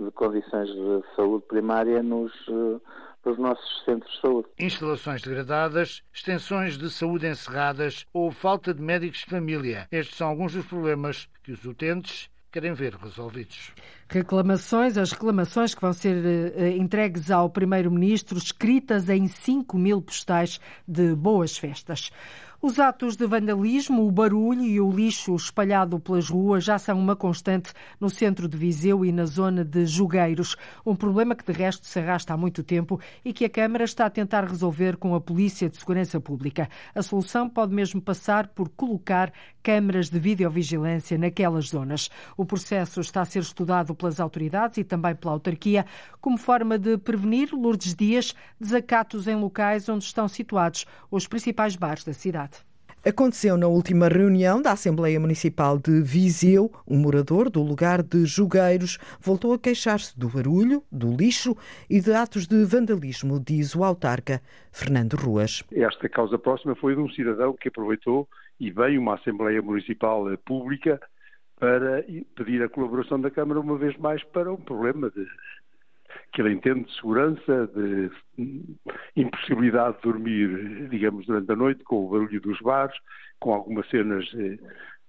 de, 0.00 0.04
de, 0.04 0.10
condições 0.10 0.68
de 0.68 1.02
saúde 1.14 1.44
primária 1.46 2.02
nos, 2.02 2.32
eh, 3.24 3.28
nos 3.28 3.38
nossos 3.38 3.84
centros 3.84 4.12
de 4.12 4.20
saúde. 4.20 4.48
Instalações 4.58 5.22
degradadas, 5.22 6.02
extensões 6.12 6.76
de 6.76 6.90
saúde 6.90 7.26
encerradas 7.26 8.06
ou 8.12 8.30
falta 8.30 8.74
de 8.74 8.82
médicos 8.82 9.20
de 9.20 9.26
família. 9.26 9.88
Estes 9.90 10.16
são 10.16 10.28
alguns 10.28 10.52
dos 10.52 10.66
problemas 10.66 11.28
que 11.42 11.52
os 11.52 11.64
utentes 11.64 12.30
querem 12.50 12.72
ver 12.72 12.94
resolvidos. 12.94 13.72
Reclamações, 14.08 14.98
as 14.98 15.12
reclamações 15.12 15.74
que 15.74 15.80
vão 15.80 15.92
ser 15.92 16.16
uh, 16.16 16.66
entregues 16.76 17.30
ao 17.30 17.48
Primeiro-Ministro, 17.48 18.36
escritas 18.38 19.08
em 19.08 19.28
5 19.28 19.78
mil 19.78 20.02
postais 20.02 20.60
de 20.86 21.14
boas 21.14 21.56
festas. 21.56 22.10
Os 22.62 22.78
atos 22.78 23.16
de 23.16 23.26
vandalismo, 23.26 24.06
o 24.06 24.10
barulho 24.10 24.60
e 24.60 24.78
o 24.78 24.90
lixo 24.90 25.34
espalhado 25.34 25.98
pelas 25.98 26.28
ruas 26.28 26.62
já 26.62 26.78
são 26.78 26.98
uma 26.98 27.16
constante 27.16 27.72
no 27.98 28.10
centro 28.10 28.46
de 28.46 28.54
Viseu 28.54 29.02
e 29.02 29.10
na 29.10 29.24
zona 29.24 29.64
de 29.64 29.86
Jogueiros. 29.86 30.56
Um 30.84 30.94
problema 30.94 31.34
que, 31.34 31.50
de 31.50 31.58
resto, 31.58 31.86
se 31.86 31.98
arrasta 31.98 32.34
há 32.34 32.36
muito 32.36 32.62
tempo 32.62 33.00
e 33.24 33.32
que 33.32 33.46
a 33.46 33.48
Câmara 33.48 33.84
está 33.84 34.04
a 34.04 34.10
tentar 34.10 34.44
resolver 34.44 34.98
com 34.98 35.14
a 35.14 35.20
Polícia 35.22 35.70
de 35.70 35.78
Segurança 35.78 36.20
Pública. 36.20 36.68
A 36.94 37.00
solução 37.00 37.48
pode 37.48 37.74
mesmo 37.74 37.98
passar 37.98 38.48
por 38.48 38.68
colocar 38.68 39.32
câmaras 39.62 40.10
de 40.10 40.18
videovigilância 40.18 41.16
naquelas 41.16 41.68
zonas. 41.68 42.10
O 42.36 42.44
processo 42.44 43.00
está 43.00 43.22
a 43.22 43.24
ser 43.24 43.40
estudado 43.40 43.94
pelas 43.94 44.20
autoridades 44.20 44.76
e 44.76 44.84
também 44.84 45.14
pela 45.14 45.32
autarquia 45.32 45.86
como 46.20 46.36
forma 46.36 46.78
de 46.78 46.98
prevenir, 46.98 47.54
Lourdes 47.54 47.94
Dias, 47.94 48.34
desacatos 48.60 49.26
em 49.26 49.36
locais 49.36 49.88
onde 49.88 50.04
estão 50.04 50.28
situados 50.28 50.84
os 51.10 51.26
principais 51.26 51.74
bares 51.74 52.04
da 52.04 52.12
cidade. 52.12 52.49
Aconteceu 53.02 53.56
na 53.56 53.66
última 53.66 54.08
reunião 54.08 54.60
da 54.60 54.72
Assembleia 54.72 55.18
Municipal 55.18 55.78
de 55.78 56.02
Viseu. 56.02 56.70
Um 56.86 56.98
morador 56.98 57.48
do 57.48 57.62
lugar 57.62 58.02
de 58.02 58.26
Jogueiros 58.26 58.98
voltou 59.18 59.54
a 59.54 59.58
queixar-se 59.58 60.18
do 60.18 60.28
barulho, 60.28 60.82
do 60.92 61.10
lixo 61.16 61.56
e 61.88 61.98
de 61.98 62.12
atos 62.12 62.46
de 62.46 62.62
vandalismo, 62.62 63.40
diz 63.40 63.74
o 63.74 63.84
autarca 63.84 64.42
Fernando 64.70 65.14
Ruas. 65.14 65.64
Esta 65.72 66.10
causa 66.10 66.38
próxima 66.38 66.76
foi 66.76 66.94
de 66.94 67.00
um 67.00 67.08
cidadão 67.08 67.56
que 67.58 67.68
aproveitou 67.68 68.28
e 68.60 68.70
veio 68.70 69.00
uma 69.00 69.14
Assembleia 69.14 69.62
Municipal 69.62 70.26
Pública 70.44 71.00
para 71.58 72.04
pedir 72.36 72.62
a 72.62 72.68
colaboração 72.68 73.18
da 73.18 73.30
Câmara 73.30 73.60
uma 73.60 73.78
vez 73.78 73.96
mais 73.96 74.22
para 74.24 74.52
um 74.52 74.58
problema 74.58 75.10
de 75.10 75.26
que 76.32 76.40
ele 76.40 76.52
entende 76.54 76.84
de 76.84 76.94
segurança, 76.94 77.70
de 77.74 78.10
impossibilidade 79.16 79.96
de 79.96 80.02
dormir, 80.02 80.88
digamos, 80.88 81.26
durante 81.26 81.50
a 81.50 81.56
noite, 81.56 81.84
com 81.84 82.06
o 82.06 82.08
barulho 82.10 82.40
dos 82.40 82.60
bares, 82.60 82.96
com 83.38 83.52
algumas 83.52 83.88
cenas 83.88 84.24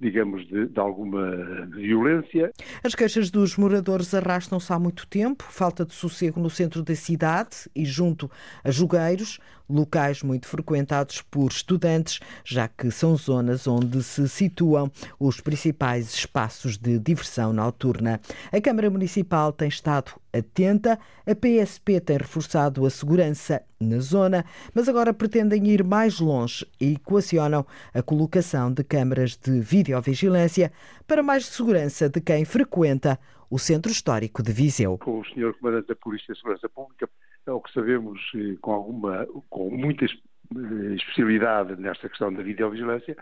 digamos, 0.02 0.48
de, 0.48 0.68
de, 0.68 0.80
alguma 0.80 1.32
violência. 1.68 2.52
As 2.84 2.96
queixas 2.96 3.30
dos 3.30 3.56
moradores 3.56 4.14
arrastam-se 4.16 4.74
há 4.74 4.80
muito 4.80 5.06
tempo, 5.08 5.44
falta 5.44 5.86
de 5.86 5.94
sossego 5.94 6.40
no 6.40 6.50
centro 6.50 6.82
da 6.82 6.96
cidade 6.96 7.70
e 7.76 7.86
junto 7.86 8.30
a 8.64 8.72
Jogueiros, 8.72 9.40
locais 9.72 10.22
muito 10.22 10.48
frequentados 10.48 11.22
por 11.22 11.52
estudantes, 11.52 12.20
já 12.44 12.68
que 12.68 12.92
são 12.92 13.16
zonas 13.16 13.68
onde 13.68 14.04
se 14.04 14.28
situam 14.28 14.92
os 15.20 15.40
principais 15.40 16.14
espaços 16.14 16.78
de 16.78 17.00
diversão 17.00 17.54
noturna. 17.54 18.20
A 18.52 18.62
Câmara 18.62 18.90
Municipal 18.90 19.52
tem 19.52 19.68
estado 19.70 20.12
atenta, 20.34 21.00
a 21.26 21.36
PSP 21.36 22.00
tem 22.00 22.18
reforçado 22.18 22.86
a 22.86 22.90
segurança 22.90 23.62
na 23.80 24.00
zona, 24.00 24.46
mas 24.74 24.88
agora 24.88 25.14
pretendem 25.14 25.68
ir 25.68 25.84
mais 25.84 26.20
longe 26.20 26.66
e 26.80 26.94
equacionam 26.94 27.66
a 27.94 28.02
colocação 28.02 28.72
de 28.72 28.84
câmaras 28.84 29.36
de 29.36 29.60
videovigilância 29.60 30.72
para 31.08 31.24
mais 31.24 31.46
segurança 31.46 32.10
de 32.10 32.22
quem 32.22 32.46
frequenta 32.46 33.20
o 33.50 33.60
Centro 33.60 33.92
Histórico 33.92 34.42
de 34.42 34.54
Viseu. 34.54 34.98
Com 34.98 35.20
o 35.20 35.26
Sr. 35.26 35.54
Comandante 35.60 35.88
da 35.88 35.96
Polícia 35.96 36.34
de 36.34 36.40
Segurança 36.40 36.70
Pública, 36.70 37.10
é 37.46 37.52
o 37.52 37.62
que 37.62 37.74
sabemos 37.74 38.20
com 38.62 38.72
alguma, 38.72 39.28
com 39.50 39.70
muita 39.70 40.06
eh, 40.06 40.96
especialidade 40.96 41.76
nesta 41.76 42.10
questão 42.10 42.34
da 42.34 42.44
videovigilância, 42.44 43.16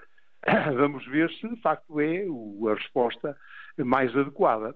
vamos 0.75 1.05
ver 1.07 1.29
se 1.31 1.47
de 1.47 1.61
facto 1.61 1.99
é 1.99 2.25
a 2.25 2.75
resposta 2.75 3.37
mais 3.77 4.15
adequada. 4.15 4.75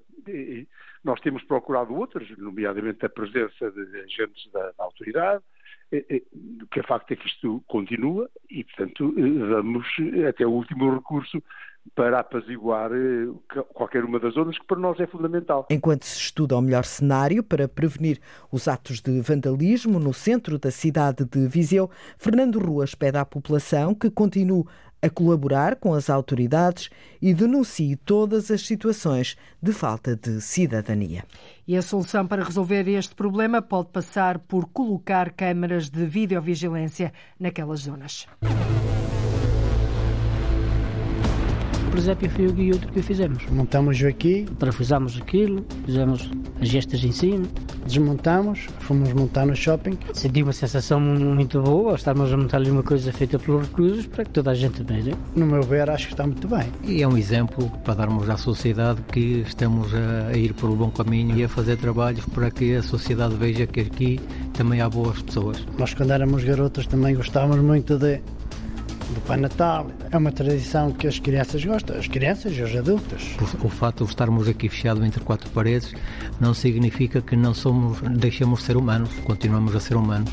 Nós 1.04 1.20
temos 1.20 1.44
procurado 1.44 1.94
outras, 1.94 2.30
nomeadamente 2.38 3.06
a 3.06 3.10
presença 3.10 3.72
de 3.72 4.00
agentes 4.02 4.50
da, 4.52 4.72
da 4.78 4.84
autoridade, 4.84 5.44
o 5.92 6.68
que 6.68 6.80
é 6.80 6.84
facto 6.84 7.12
é 7.12 7.16
que 7.16 7.28
isto 7.28 7.64
continua 7.68 8.30
e, 8.50 8.64
portanto, 8.64 9.14
eh, 9.18 9.46
vamos 9.50 9.88
até 10.28 10.46
o 10.46 10.52
último 10.52 10.96
recurso 10.96 11.44
para 11.96 12.20
apaziguar 12.20 12.92
eh, 12.92 13.28
qualquer 13.74 14.04
uma 14.04 14.20
das 14.20 14.34
zonas, 14.34 14.58
que 14.58 14.66
para 14.66 14.80
nós 14.80 15.00
é 15.00 15.06
fundamental. 15.06 15.68
Enquanto 15.70 16.06
se 16.06 16.18
estuda 16.18 16.58
o 16.58 16.62
melhor 16.62 16.86
cenário 16.86 17.44
para 17.44 17.68
prevenir 17.68 18.20
os 18.52 18.68
atos 18.68 19.00
de 19.00 19.22
vandalismo 19.22 20.00
no 20.00 20.14
centro 20.14 20.58
da 20.58 20.72
cidade 20.72 21.26
de 21.26 21.48
Viseu, 21.48 21.90
Fernando 22.18 22.60
Ruas 22.60 22.96
pede 22.96 23.18
à 23.18 23.26
população 23.26 23.94
que 23.94 24.10
continue 24.10 24.66
a 25.04 25.10
colaborar 25.10 25.76
com 25.76 25.94
as 25.94 26.10
autoridades 26.10 26.90
e 27.22 27.34
denuncie 27.34 27.98
todas 27.98 28.50
as 28.50 28.66
situações 28.66 29.36
de 29.62 29.74
falta 29.74 30.16
de 30.16 30.40
cidadania. 30.40 31.26
E 31.68 31.76
a 31.76 31.82
solução 31.82 32.26
para 32.26 32.44
resolver 32.44 32.88
este 32.88 33.14
problema 33.14 33.62
pode 33.62 33.90
passar 33.90 34.40
por 34.40 34.66
colocar 34.70 35.32
câmaras 35.32 35.90
de 35.90 36.06
videovigilância 36.06 37.12
naquelas 37.38 37.82
zonas. 37.82 38.28
Presépio 41.94 42.28
foi 42.32 42.48
o 42.48 42.60
e 42.60 42.72
outro 42.72 42.92
que 42.92 43.04
fizemos. 43.04 43.46
Montamos 43.52 44.04
aqui. 44.04 44.48
Parafusamos 44.58 45.16
aquilo, 45.22 45.64
fizemos 45.86 46.28
as 46.60 46.68
gestas 46.68 47.04
em 47.04 47.12
cima. 47.12 47.46
Desmontamos, 47.86 48.68
fomos 48.80 49.14
montar 49.14 49.46
no 49.46 49.56
shopping. 49.56 49.96
Senti 50.12 50.42
uma 50.42 50.54
sensação 50.54 51.00
muito 51.00 51.62
boa, 51.62 51.94
estávamos 51.94 52.34
a 52.34 52.38
montar 52.38 52.58
ali 52.58 52.72
uma 52.72 52.82
coisa 52.82 53.14
feita 53.14 53.38
pelos 53.38 53.68
reclusos 53.68 54.08
para 54.08 54.26
que 54.26 54.32
toda 54.32 54.50
a 54.50 54.56
gente 54.56 54.82
veja. 54.82 55.12
No 55.36 55.46
meu 55.46 55.62
ver, 55.62 55.88
acho 55.88 56.08
que 56.08 56.14
está 56.14 56.26
muito 56.26 56.48
bem. 56.48 56.66
E 56.84 57.04
é 57.04 57.08
um 57.08 57.16
exemplo 57.16 57.70
para 57.84 57.94
darmos 57.94 58.28
à 58.28 58.38
sociedade 58.38 59.00
que 59.12 59.44
estamos 59.46 59.94
a 59.94 60.36
ir 60.36 60.54
pelo 60.56 60.76
bom 60.76 60.90
caminho 60.90 61.38
e 61.38 61.44
a 61.44 61.50
fazer 61.50 61.78
trabalhos 61.78 62.26
para 62.26 62.50
que 62.50 62.76
a 62.76 62.82
sociedade 62.82 63.36
veja 63.36 63.68
que 63.68 63.82
aqui 63.82 64.20
também 64.54 64.82
há 64.82 64.90
boas 64.90 65.22
pessoas. 65.22 65.64
Nós, 65.78 65.94
quando 65.94 66.12
éramos 66.12 66.44
garotos, 66.44 66.88
também 66.88 67.14
gostávamos 67.14 67.64
muito 67.64 68.00
de 68.00 68.20
do 69.12 69.22
Pai 69.22 69.38
Natal. 69.38 69.88
É 70.12 70.18
uma 70.18 70.32
tradição 70.32 70.92
que 70.92 71.08
as 71.08 71.20
crianças 71.20 71.64
gostam, 71.64 71.98
as 71.98 72.08
crianças 72.08 72.58
e 72.58 72.62
os 72.62 72.76
adultos. 72.76 73.36
O, 73.62 73.68
o 73.68 73.70
fato 73.70 74.04
de 74.04 74.10
estarmos 74.10 74.48
aqui 74.48 74.70
fechados 74.70 75.04
entre 75.04 75.24
quatro 75.24 75.50
paredes 75.52 75.94
não 76.40 76.54
significa 76.54 77.22
que 77.22 77.36
não 77.36 77.54
somos, 77.54 78.02
deixamos 78.02 78.60
de 78.60 78.66
ser 78.66 78.78
humanos, 78.78 79.10
continuamos 79.26 79.76
a 79.76 79.80
ser 79.80 79.96
humanos. 79.96 80.32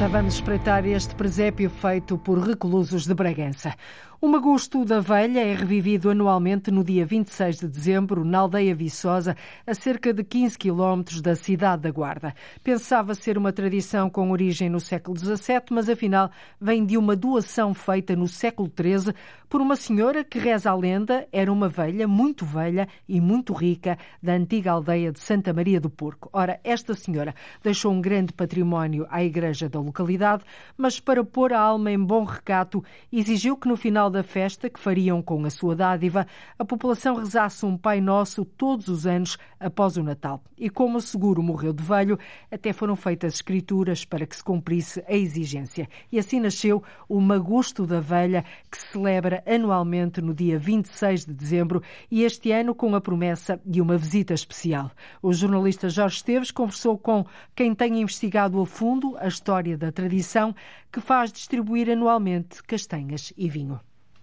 Já 0.00 0.08
vamos 0.08 0.32
espreitar 0.32 0.86
este 0.86 1.14
presépio 1.14 1.68
feito 1.68 2.16
por 2.16 2.38
reclusos 2.38 3.06
de 3.06 3.12
Bragança. 3.12 3.74
O 4.22 4.28
Magusto 4.28 4.84
da 4.84 5.00
Velha 5.00 5.40
é 5.40 5.54
revivido 5.54 6.10
anualmente 6.10 6.70
no 6.70 6.84
dia 6.84 7.06
26 7.06 7.60
de 7.60 7.66
dezembro, 7.66 8.22
na 8.22 8.40
aldeia 8.40 8.74
Viçosa, 8.74 9.34
a 9.66 9.72
cerca 9.72 10.12
de 10.12 10.22
15 10.22 10.58
quilómetros 10.58 11.22
da 11.22 11.34
cidade 11.34 11.84
da 11.84 11.90
Guarda. 11.90 12.34
Pensava 12.62 13.14
ser 13.14 13.38
uma 13.38 13.50
tradição 13.50 14.10
com 14.10 14.30
origem 14.30 14.68
no 14.68 14.78
século 14.78 15.18
XVII, 15.18 15.62
mas 15.70 15.88
afinal 15.88 16.30
vem 16.60 16.84
de 16.84 16.98
uma 16.98 17.16
doação 17.16 17.72
feita 17.72 18.14
no 18.14 18.28
século 18.28 18.70
XIII 18.70 19.14
por 19.48 19.62
uma 19.62 19.74
senhora 19.74 20.22
que, 20.22 20.38
reza 20.38 20.70
a 20.70 20.76
lenda, 20.76 21.26
era 21.32 21.50
uma 21.50 21.66
velha, 21.66 22.06
muito 22.06 22.44
velha 22.44 22.86
e 23.08 23.22
muito 23.22 23.54
rica 23.54 23.96
da 24.22 24.34
antiga 24.34 24.72
aldeia 24.72 25.10
de 25.10 25.18
Santa 25.18 25.52
Maria 25.54 25.80
do 25.80 25.88
Porco. 25.88 26.28
Ora, 26.30 26.60
esta 26.62 26.92
senhora 26.92 27.34
deixou 27.62 27.90
um 27.90 28.02
grande 28.02 28.34
património 28.34 29.06
à 29.10 29.24
igreja 29.24 29.66
da 29.66 29.80
localidade, 29.80 30.44
mas 30.76 31.00
para 31.00 31.24
pôr 31.24 31.54
a 31.54 31.58
alma 31.58 31.90
em 31.90 31.98
bom 31.98 32.22
recato, 32.22 32.84
exigiu 33.10 33.56
que 33.56 33.66
no 33.66 33.78
final 33.78 34.09
da 34.10 34.22
festa 34.22 34.68
que 34.68 34.80
fariam 34.80 35.22
com 35.22 35.44
a 35.44 35.50
sua 35.50 35.74
dádiva, 35.76 36.26
a 36.58 36.64
população 36.64 37.16
rezasse 37.16 37.64
um 37.64 37.76
Pai 37.76 38.00
Nosso 38.00 38.44
todos 38.44 38.88
os 38.88 39.06
anos 39.06 39.38
após 39.58 39.96
o 39.96 40.02
Natal. 40.02 40.42
E 40.58 40.68
como 40.68 40.98
o 40.98 41.00
seguro 41.00 41.42
morreu 41.42 41.72
de 41.72 41.82
velho, 41.82 42.18
até 42.50 42.72
foram 42.72 42.96
feitas 42.96 43.34
escrituras 43.34 44.04
para 44.04 44.26
que 44.26 44.36
se 44.36 44.44
cumprisse 44.44 45.02
a 45.08 45.14
exigência. 45.14 45.88
E 46.10 46.18
assim 46.18 46.40
nasceu 46.40 46.82
o 47.08 47.20
Magusto 47.20 47.86
da 47.86 48.00
Velha, 48.00 48.44
que 48.70 48.76
se 48.76 48.88
celebra 48.88 49.42
anualmente 49.46 50.20
no 50.20 50.34
dia 50.34 50.58
26 50.58 51.26
de 51.26 51.34
dezembro 51.34 51.82
e 52.10 52.24
este 52.24 52.52
ano 52.52 52.74
com 52.74 52.94
a 52.94 53.00
promessa 53.00 53.60
de 53.64 53.80
uma 53.80 53.96
visita 53.96 54.34
especial. 54.34 54.90
O 55.22 55.32
jornalista 55.32 55.88
Jorge 55.88 56.16
Esteves 56.16 56.50
conversou 56.50 56.98
com 56.98 57.24
quem 57.54 57.74
tem 57.74 58.00
investigado 58.00 58.60
a 58.60 58.66
fundo 58.66 59.16
a 59.18 59.28
história 59.28 59.76
da 59.78 59.92
tradição 59.92 60.54
que 60.92 61.00
faz 61.00 61.32
distribuir 61.32 61.88
anualmente 61.90 62.62
castanhas 62.62 63.32
e 63.36 63.48
vinho. 63.48 63.80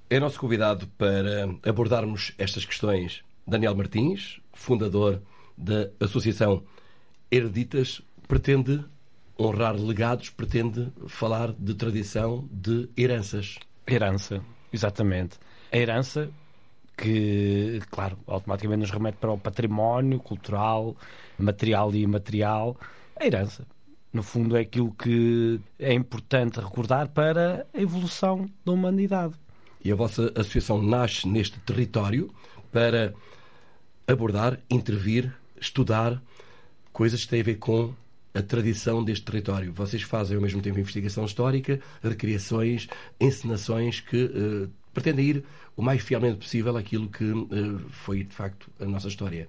É 0.10 0.22
nosso 0.22 0.39
convidado 0.39 0.88
para 0.98 1.50
abordarmos 1.70 2.32
estas 2.38 2.63
questões 2.63 3.26
Daniel 3.46 3.76
Martins, 3.76 4.39
fundador 4.54 5.22
da 5.58 5.89
Associação 6.00 6.63
Hereditas, 7.30 8.02
pretende 8.26 8.86
honrar 9.38 9.76
legados, 9.76 10.30
pretende 10.30 10.88
falar 11.10 11.52
de 11.52 11.74
tradição, 11.74 12.48
de 12.50 12.88
heranças. 12.96 13.58
Herança, 13.86 14.41
exatamente. 14.72 15.38
A 15.74 15.78
herança 15.78 16.30
que, 16.96 17.82
claro, 17.91 18.17
automaticamente 18.28 18.80
nos 18.80 18.91
remete 18.91 19.17
para 19.17 19.34
o 19.34 19.38
património 19.38 20.22
cultural, 20.22 20.96
material 21.38 21.93
e 21.93 22.04
imaterial. 22.04 22.78
A 23.13 23.26
herança, 23.26 23.67
no 24.13 24.24
fundo, 24.24 24.56
é 24.56 24.62
aquilo 24.62 24.93
que 24.93 25.60
é 25.78 25.91
importante 25.91 26.62
recordar 26.62 27.10
para 27.10 27.67
a 27.74 27.82
evolução 27.82 28.50
da 28.63 28.72
humanidade. 28.72 29.34
E 29.84 29.92
a 29.92 29.96
vossa 29.96 30.32
associação 30.36 30.82
nasce 30.82 31.28
neste 31.28 31.60
território 31.60 32.30
para 32.72 33.13
abordar, 34.08 34.60
intervir, 34.70 35.34
estudar 35.60 36.22
coisas 36.92 37.24
que 37.24 37.30
têm 37.30 37.42
a 37.42 37.44
ver 37.44 37.56
com 37.56 37.94
a 38.34 38.42
tradição 38.42 39.04
deste 39.04 39.26
território. 39.26 39.74
Vocês 39.74 40.02
fazem 40.04 40.36
ao 40.36 40.42
mesmo 40.42 40.62
tempo 40.62 40.80
investigação 40.80 41.26
histórica, 41.26 41.80
recriações, 42.04 42.88
encenações 43.20 44.00
que 44.00 44.26
uh, 44.26 44.70
pretendem 44.94 45.26
ir 45.26 45.44
o 45.76 45.82
mais 45.82 46.02
fielmente 46.02 46.38
possível 46.38 46.78
àquilo 46.78 47.10
que 47.10 47.26
uh, 47.26 47.80
foi 47.90 48.24
de 48.24 48.34
facto 48.34 48.70
a 48.80 48.86
nossa 48.86 49.08
história. 49.08 49.48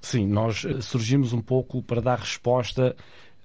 Sim, 0.00 0.26
nós 0.26 0.66
surgimos 0.82 1.32
um 1.32 1.40
pouco 1.40 1.82
para 1.82 2.00
dar 2.00 2.18
resposta 2.18 2.94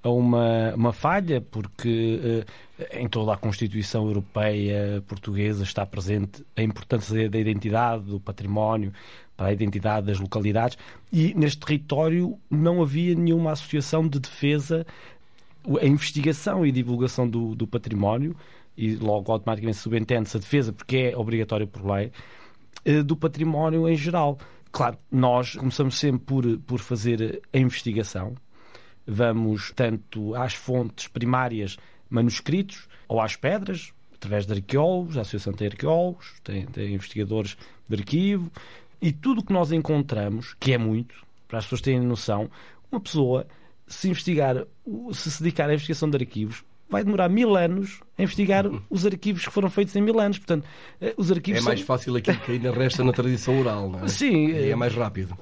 a 0.04 0.10
uma, 0.10 0.74
uma 0.76 0.94
falha, 0.94 1.40
porque 1.40 2.46
em 2.92 3.08
toda 3.08 3.34
a 3.34 3.38
Constituição 3.38 4.08
Europeia 4.08 5.04
Portuguesa 5.08 5.64
está 5.64 5.86
presente 5.86 6.46
a 6.56 6.62
importância 6.62 7.30
da 7.30 7.38
identidade, 7.38 8.06
do 8.06 8.20
património, 8.20 8.94
para 9.36 9.48
a 9.48 9.54
identidade 9.54 10.08
das 10.08 10.20
localidades, 10.20 10.78
e 11.12 11.34
neste 11.34 11.60
território 11.60 12.38
não 12.50 12.82
havia 12.82 13.16
nenhuma 13.16 13.52
associação 13.52 14.08
de 14.08 14.20
defesa, 14.20 14.86
a 15.82 15.86
investigação 15.86 16.66
e 16.66 16.72
divulgação 16.72 17.28
do, 17.28 17.56
do 17.56 17.66
património, 17.66 18.36
e 18.78 18.96
logo 18.96 19.32
automaticamente 19.32 19.78
subentende-se 19.78 20.38
a 20.38 20.40
defesa, 20.40 20.74
porque 20.74 20.98
é 20.98 21.18
obrigatório 21.18 21.68
por 21.68 21.86
lei, 21.86 22.12
eh, 22.86 23.04
do 23.04 23.16
património 23.16 23.88
em 23.88 23.96
geral. 23.96 24.38
Claro, 24.72 24.98
nós 25.12 25.56
começamos 25.56 25.98
sempre 25.98 26.26
por, 26.26 26.58
por 26.60 26.80
fazer 26.80 27.42
a 27.52 27.58
investigação, 27.58 28.36
vamos 29.06 29.72
tanto 29.76 30.36
às 30.36 30.54
fontes 30.54 31.08
primárias, 31.08 31.78
manuscritos, 32.10 32.88
ou 33.08 33.22
às 33.22 33.36
pedras, 33.36 33.94
através 34.14 34.46
de 34.46 34.54
arqueólogos, 34.54 35.18
a 35.18 35.22
Associação 35.22 35.54
tem 35.54 35.68
arqueólogos, 35.68 36.34
tem, 36.44 36.66
tem 36.66 36.94
investigadores 36.94 37.58
de 37.88 37.96
arquivo, 37.96 38.52
e 39.02 39.12
tudo 39.12 39.42
o 39.42 39.44
que 39.44 39.54
nós 39.54 39.72
encontramos, 39.72 40.56
que 40.60 40.74
é 40.74 40.78
muito, 40.78 41.16
para 41.48 41.60
as 41.60 41.66
pessoas 41.66 41.82
terem 41.82 42.02
noção, 42.02 42.50
uma 42.92 43.00
pessoa, 43.00 43.48
se 43.88 44.10
investigar, 44.10 44.66
se 45.14 45.32
se 45.32 45.44
dedicar 45.44 45.70
à 45.70 45.74
investigação 45.74 46.10
de 46.10 46.18
arquivos, 46.18 46.64
vai 46.90 47.04
demorar 47.04 47.30
mil 47.30 47.56
anos 47.56 48.02
a 48.18 48.24
investigar 48.24 48.66
uhum. 48.66 48.82
os 48.90 49.06
arquivos 49.06 49.46
que 49.46 49.52
foram 49.52 49.70
feitos 49.70 49.96
em 49.96 50.02
mil 50.02 50.20
anos. 50.20 50.38
Portanto, 50.38 50.66
eh, 51.00 51.14
os 51.16 51.32
arquivos 51.32 51.62
é 51.62 51.66
mais 51.66 51.80
são... 51.80 51.88
fácil 51.88 52.16
aquilo 52.16 52.38
que 52.40 52.52
ainda 52.54 52.72
resta 52.72 53.04
na 53.04 53.14
tradição 53.14 53.60
oral, 53.60 53.90
não 53.90 54.04
é? 54.04 54.08
Sim. 54.08 54.48
E 54.48 54.70
é 54.70 54.76
mais 54.76 54.94
rápido. 54.94 55.38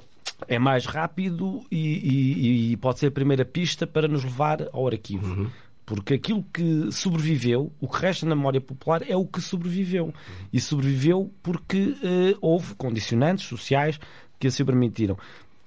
É 0.46 0.58
mais 0.58 0.86
rápido 0.86 1.64
e, 1.70 1.78
e, 1.78 2.72
e, 2.72 2.76
pode 2.76 3.00
ser 3.00 3.06
a 3.08 3.10
primeira 3.10 3.44
pista 3.44 3.86
para 3.86 4.06
nos 4.06 4.22
levar 4.22 4.68
ao 4.72 4.86
arquivo. 4.86 5.26
Uhum. 5.26 5.50
Porque 5.88 6.12
aquilo 6.12 6.44
que 6.52 6.92
sobreviveu, 6.92 7.72
o 7.80 7.88
que 7.88 7.98
resta 7.98 8.26
na 8.26 8.36
memória 8.36 8.60
popular 8.60 9.02
é 9.08 9.16
o 9.16 9.24
que 9.24 9.40
sobreviveu. 9.40 10.12
E 10.52 10.60
sobreviveu 10.60 11.32
porque 11.42 11.78
uh, 11.78 12.38
houve 12.42 12.74
condicionantes 12.74 13.46
sociais 13.46 13.98
que 14.38 14.48
assim 14.48 14.66
permitiram. 14.66 15.16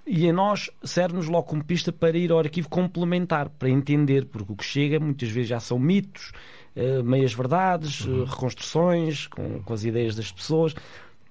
E 0.06 0.30
a 0.30 0.32
nós 0.32 0.70
serve-nos 0.84 1.28
logo 1.28 1.48
como 1.48 1.64
pista 1.64 1.92
para 1.92 2.16
ir 2.16 2.32
ao 2.32 2.38
arquivo 2.38 2.70
complementar, 2.70 3.50
para 3.50 3.68
entender, 3.68 4.26
porque 4.26 4.54
o 4.54 4.56
que 4.56 4.64
chega 4.64 5.00
muitas 5.00 5.30
vezes 5.30 5.50
já 5.50 5.60
são 5.60 5.80
mitos, 5.80 6.32
uh, 6.76 7.04
meias-verdades, 7.04 8.02
uhum. 8.02 8.22
uh, 8.22 8.26
reconstruções 8.26 9.26
com, 9.26 9.64
com 9.64 9.74
as 9.74 9.84
ideias 9.84 10.16
das 10.16 10.32
pessoas. 10.32 10.76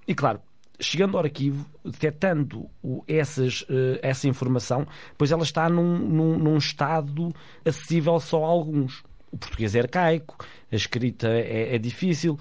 E 0.04 0.16
claro, 0.16 0.40
chegando 0.80 1.16
ao 1.16 1.24
arquivo, 1.24 1.66
detectando 1.84 2.68
essas, 3.06 3.64
eh, 3.68 4.00
essa 4.02 4.26
informação, 4.26 4.86
pois 5.16 5.30
ela 5.30 5.42
está 5.42 5.68
num, 5.68 5.98
num, 5.98 6.38
num 6.38 6.56
estado 6.56 7.32
acessível 7.64 8.18
só 8.18 8.44
a 8.44 8.48
alguns. 8.48 9.02
O 9.30 9.38
português 9.38 9.74
é 9.76 9.80
arcaico, 9.80 10.44
a 10.72 10.74
escrita 10.74 11.28
é, 11.28 11.76
é, 11.76 11.78
difícil, 11.78 12.38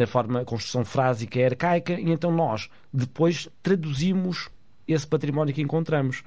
a 0.00 0.06
forma, 0.06 0.40
a 0.40 0.44
construção 0.44 0.84
frásica 0.84 1.40
é 1.40 1.46
arcaica, 1.46 1.94
e 1.94 2.10
então 2.10 2.30
nós 2.30 2.68
depois 2.92 3.48
traduzimos 3.62 4.48
esse 4.86 5.06
património 5.06 5.52
que 5.52 5.62
encontramos. 5.62 6.22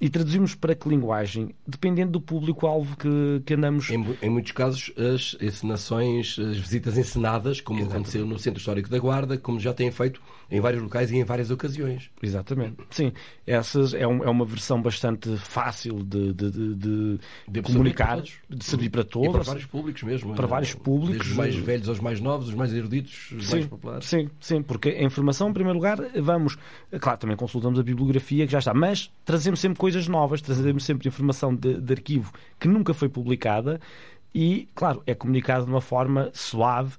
E 0.00 0.08
traduzimos 0.08 0.54
para 0.54 0.74
que 0.74 0.88
linguagem? 0.88 1.54
Dependendo 1.66 2.12
do 2.12 2.20
público-alvo 2.22 2.96
que, 2.96 3.42
que 3.44 3.52
andamos. 3.52 3.90
Em, 3.90 4.16
em, 4.22 4.30
muitos 4.30 4.52
casos, 4.52 4.90
as 4.96 5.36
encenações, 5.42 6.38
as 6.38 6.56
visitas 6.56 6.96
encenadas, 6.96 7.60
como 7.60 7.84
aconteceu 7.84 8.24
no 8.24 8.38
Centro 8.38 8.60
Histórico 8.60 8.88
da 8.88 8.98
Guarda, 8.98 9.36
como 9.36 9.60
já 9.60 9.74
têm 9.74 9.90
feito 9.90 10.22
em 10.50 10.60
vários 10.60 10.82
locais 10.82 11.10
e 11.10 11.16
em 11.16 11.24
várias 11.24 11.50
ocasiões. 11.50 12.10
Exatamente. 12.22 12.76
Sim, 12.90 13.12
essas 13.46 13.94
é, 13.94 14.06
um, 14.06 14.24
é 14.24 14.28
uma 14.28 14.44
versão 14.44 14.82
bastante 14.82 15.36
fácil 15.36 16.02
de, 16.02 16.32
de, 16.32 16.50
de, 16.74 17.20
de 17.48 17.62
comunicar, 17.62 18.20
de 18.20 18.64
servir 18.64 18.90
para 18.90 19.04
todos. 19.04 19.28
E 19.28 19.32
para 19.32 19.42
vários 19.42 19.66
públicos 19.66 20.02
mesmo. 20.02 20.34
Para 20.34 20.46
vários 20.46 20.74
públicos. 20.74 21.18
Desde 21.18 21.30
os 21.30 21.36
mais 21.36 21.54
velhos 21.54 21.88
aos 21.88 22.00
mais 22.00 22.20
novos, 22.20 22.48
os 22.48 22.54
mais 22.54 22.72
eruditos, 22.74 23.30
os 23.32 23.46
sim, 23.46 23.52
mais 23.52 23.66
populares. 23.66 24.06
Sim, 24.06 24.28
sim, 24.40 24.62
porque 24.62 24.88
a 24.88 25.02
informação, 25.02 25.50
em 25.50 25.52
primeiro 25.52 25.78
lugar, 25.78 25.98
vamos. 26.20 26.56
Claro, 27.00 27.18
também 27.18 27.36
consultamos 27.36 27.78
a 27.78 27.82
bibliografia 27.82 28.46
que 28.46 28.52
já 28.52 28.58
está, 28.58 28.74
mas 28.74 29.10
trazemos 29.24 29.60
sempre 29.60 29.78
coisas 29.78 30.08
novas, 30.08 30.40
trazemos 30.40 30.84
sempre 30.84 31.08
informação 31.08 31.54
de, 31.54 31.80
de 31.80 31.92
arquivo 31.92 32.32
que 32.58 32.66
nunca 32.66 32.92
foi 32.92 33.08
publicada 33.08 33.80
e, 34.34 34.68
claro, 34.74 35.02
é 35.06 35.14
comunicado 35.14 35.64
de 35.64 35.70
uma 35.70 35.80
forma 35.80 36.30
suave, 36.32 36.96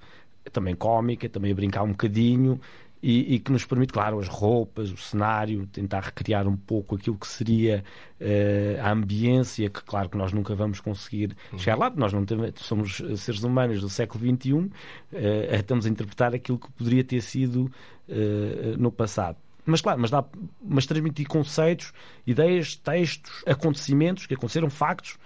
também 0.52 0.76
cómica, 0.76 1.30
também 1.30 1.52
a 1.52 1.56
brincar 1.56 1.84
um 1.84 1.92
bocadinho 1.92 2.60
e, 3.02 3.36
e, 3.36 3.40
que 3.40 3.52
nos 3.52 3.66
permite, 3.66 3.92
claro, 3.92 4.20
as 4.20 4.28
roupas, 4.28 4.92
o 4.92 4.98
cenário, 4.98 5.66
tentar 5.68 6.02
recriar 6.02 6.48
um 6.48 6.56
pouco 6.56 6.96
aquilo 6.96 7.18
que 7.18 7.28
seria 7.28 7.84
uh, 8.20 8.82
a 8.82 8.92
ambiência, 8.92 9.70
que 9.70 9.84
claro 9.84 10.08
que 10.08 10.18
nós 10.18 10.32
nunca 10.32 10.54
vamos 10.54 10.80
conseguir 10.80 11.36
chegar 11.58 11.78
lá, 11.78 11.90
nós 11.90 12.14
não 12.14 12.24
temos, 12.26 12.52
somos 12.58 13.02
seres 13.18 13.44
humanos 13.44 13.82
do 13.82 13.90
século 13.90 14.24
XXI, 14.24 14.54
uh, 14.54 14.72
eh, 15.14 15.58
estamos 15.58 15.86
a 15.88 15.90
interpretar 15.90 16.36
aquilo 16.36 16.60
que 16.60 16.72
poderia 16.74 17.04
ter 17.04 17.22
sido 17.22 17.72
uh, 18.08 18.78
no 18.78 18.92
passado. 18.92 19.38
Mas 19.66 19.82
claro, 19.82 20.00
mas, 20.00 20.12
dá, 20.12 20.24
mas 20.64 20.86
transmitir 20.86 21.28
conceitos, 21.28 21.94
ideias, 22.26 22.76
textos, 22.76 23.44
acontecimentos 23.48 24.28
que 24.28 24.34
aconteceram, 24.34 24.70
factos, 24.70 25.18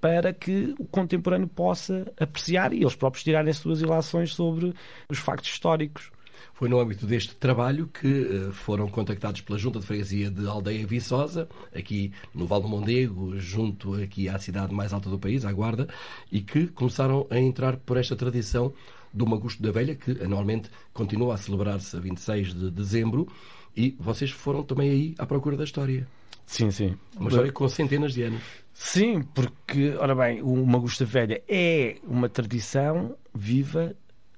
para 0.00 0.32
que 0.32 0.76
o 0.78 0.84
contemporâneo 0.84 1.48
possa 1.48 2.12
apreciar 2.20 2.72
e 2.72 2.82
eles 2.82 2.94
próprios 2.94 3.24
tirarem 3.24 3.50
as 3.50 3.56
suas 3.56 3.80
ilações 3.80 4.32
sobre 4.32 4.72
os 5.10 5.18
factos 5.18 5.50
históricos. 5.50 6.12
Foi 6.56 6.70
no 6.70 6.80
âmbito 6.80 7.04
deste 7.04 7.34
trabalho 7.34 7.86
que 7.86 8.06
uh, 8.06 8.50
foram 8.50 8.88
contactados 8.88 9.42
pela 9.42 9.58
Junta 9.58 9.78
de 9.78 9.84
Freguesia 9.84 10.30
de 10.30 10.46
Aldeia 10.46 10.86
Viçosa, 10.86 11.46
aqui 11.74 12.10
no 12.34 12.46
Val 12.46 12.62
do 12.62 12.66
Mondego, 12.68 13.38
junto 13.38 13.92
aqui 14.02 14.26
à 14.26 14.38
cidade 14.38 14.74
mais 14.74 14.94
alta 14.94 15.10
do 15.10 15.18
país, 15.18 15.44
à 15.44 15.52
Guarda, 15.52 15.86
e 16.32 16.40
que 16.40 16.68
começaram 16.68 17.26
a 17.28 17.38
entrar 17.38 17.76
por 17.76 17.98
esta 17.98 18.16
tradição 18.16 18.72
do 19.12 19.26
Magusto 19.26 19.62
da 19.62 19.70
Velha, 19.70 19.94
que 19.94 20.12
anualmente 20.12 20.70
continua 20.94 21.34
a 21.34 21.36
celebrar-se 21.36 21.94
a 21.94 22.00
26 22.00 22.54
de 22.54 22.70
dezembro, 22.70 23.28
e 23.76 23.94
vocês 24.00 24.30
foram 24.30 24.62
também 24.62 24.88
aí 24.88 25.14
à 25.18 25.26
procura 25.26 25.58
da 25.58 25.64
história. 25.64 26.08
Sim, 26.46 26.70
sim. 26.70 26.96
Uma 27.18 27.28
história 27.28 27.52
com 27.52 27.68
centenas 27.68 28.14
de 28.14 28.22
anos. 28.22 28.42
Sim, 28.72 29.20
porque, 29.34 29.94
ora 29.98 30.14
bem, 30.14 30.40
o 30.40 30.64
Magusta 30.64 31.04
Velha 31.04 31.42
é 31.46 31.96
uma 32.02 32.30
tradição 32.30 33.14
viva 33.34 33.94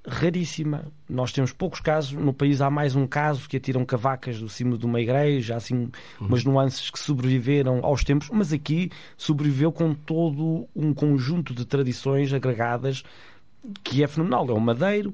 raríssima. 0.09 0.87
Nós 1.09 1.33
temos 1.33 1.53
poucos 1.53 1.81
casos. 1.81 2.13
No 2.13 2.33
país 2.33 2.61
há 2.61 2.71
mais 2.71 2.97
um 2.97 3.07
caso 3.07 3.49
que 3.49 3.57
atiram 3.57 3.85
cavacas 3.85 4.41
do 4.41 4.49
cimo 4.49 4.77
de 4.77 4.87
uma 4.87 5.01
igreja, 5.01 5.57
assim, 5.57 5.91
uhum. 6.21 6.27
umas 6.27 6.45
nuances 6.45 6.91
que 6.91 6.99
sobreviveram 6.99 7.85
aos 7.85 8.03
tempos, 8.03 8.31
mas 8.33 8.53
aqui 8.53 8.91
sobreviveu 9.17 9.71
com 9.71 9.95
todo 9.95 10.67
um 10.75 10.93
conjunto 10.93 11.55
de 11.55 11.65
tradições 11.65 12.33
agregadas 12.33 13.03
que 13.85 14.03
é 14.03 14.07
fenomenal. 14.07 14.49
É 14.49 14.53
o 14.53 14.61
madeiro, 14.61 15.13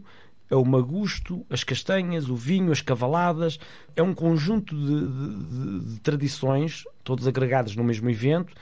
é 0.51 0.57
o 0.57 0.65
magusto, 0.65 1.45
as 1.51 1.65
castanhas, 1.65 2.29
o 2.29 2.37
vinho, 2.37 2.71
as 2.71 2.81
cavaladas. 2.81 3.59
É 3.97 4.03
um 4.03 4.15
conjunto 4.15 4.75
de, 4.77 5.81
de, 5.81 5.95
de 5.95 6.01
tradições, 6.01 6.85
todas 7.03 7.27
agregadas 7.27 7.75
no 7.75 7.85
mesmo 7.85 8.09
evento, 8.09 8.55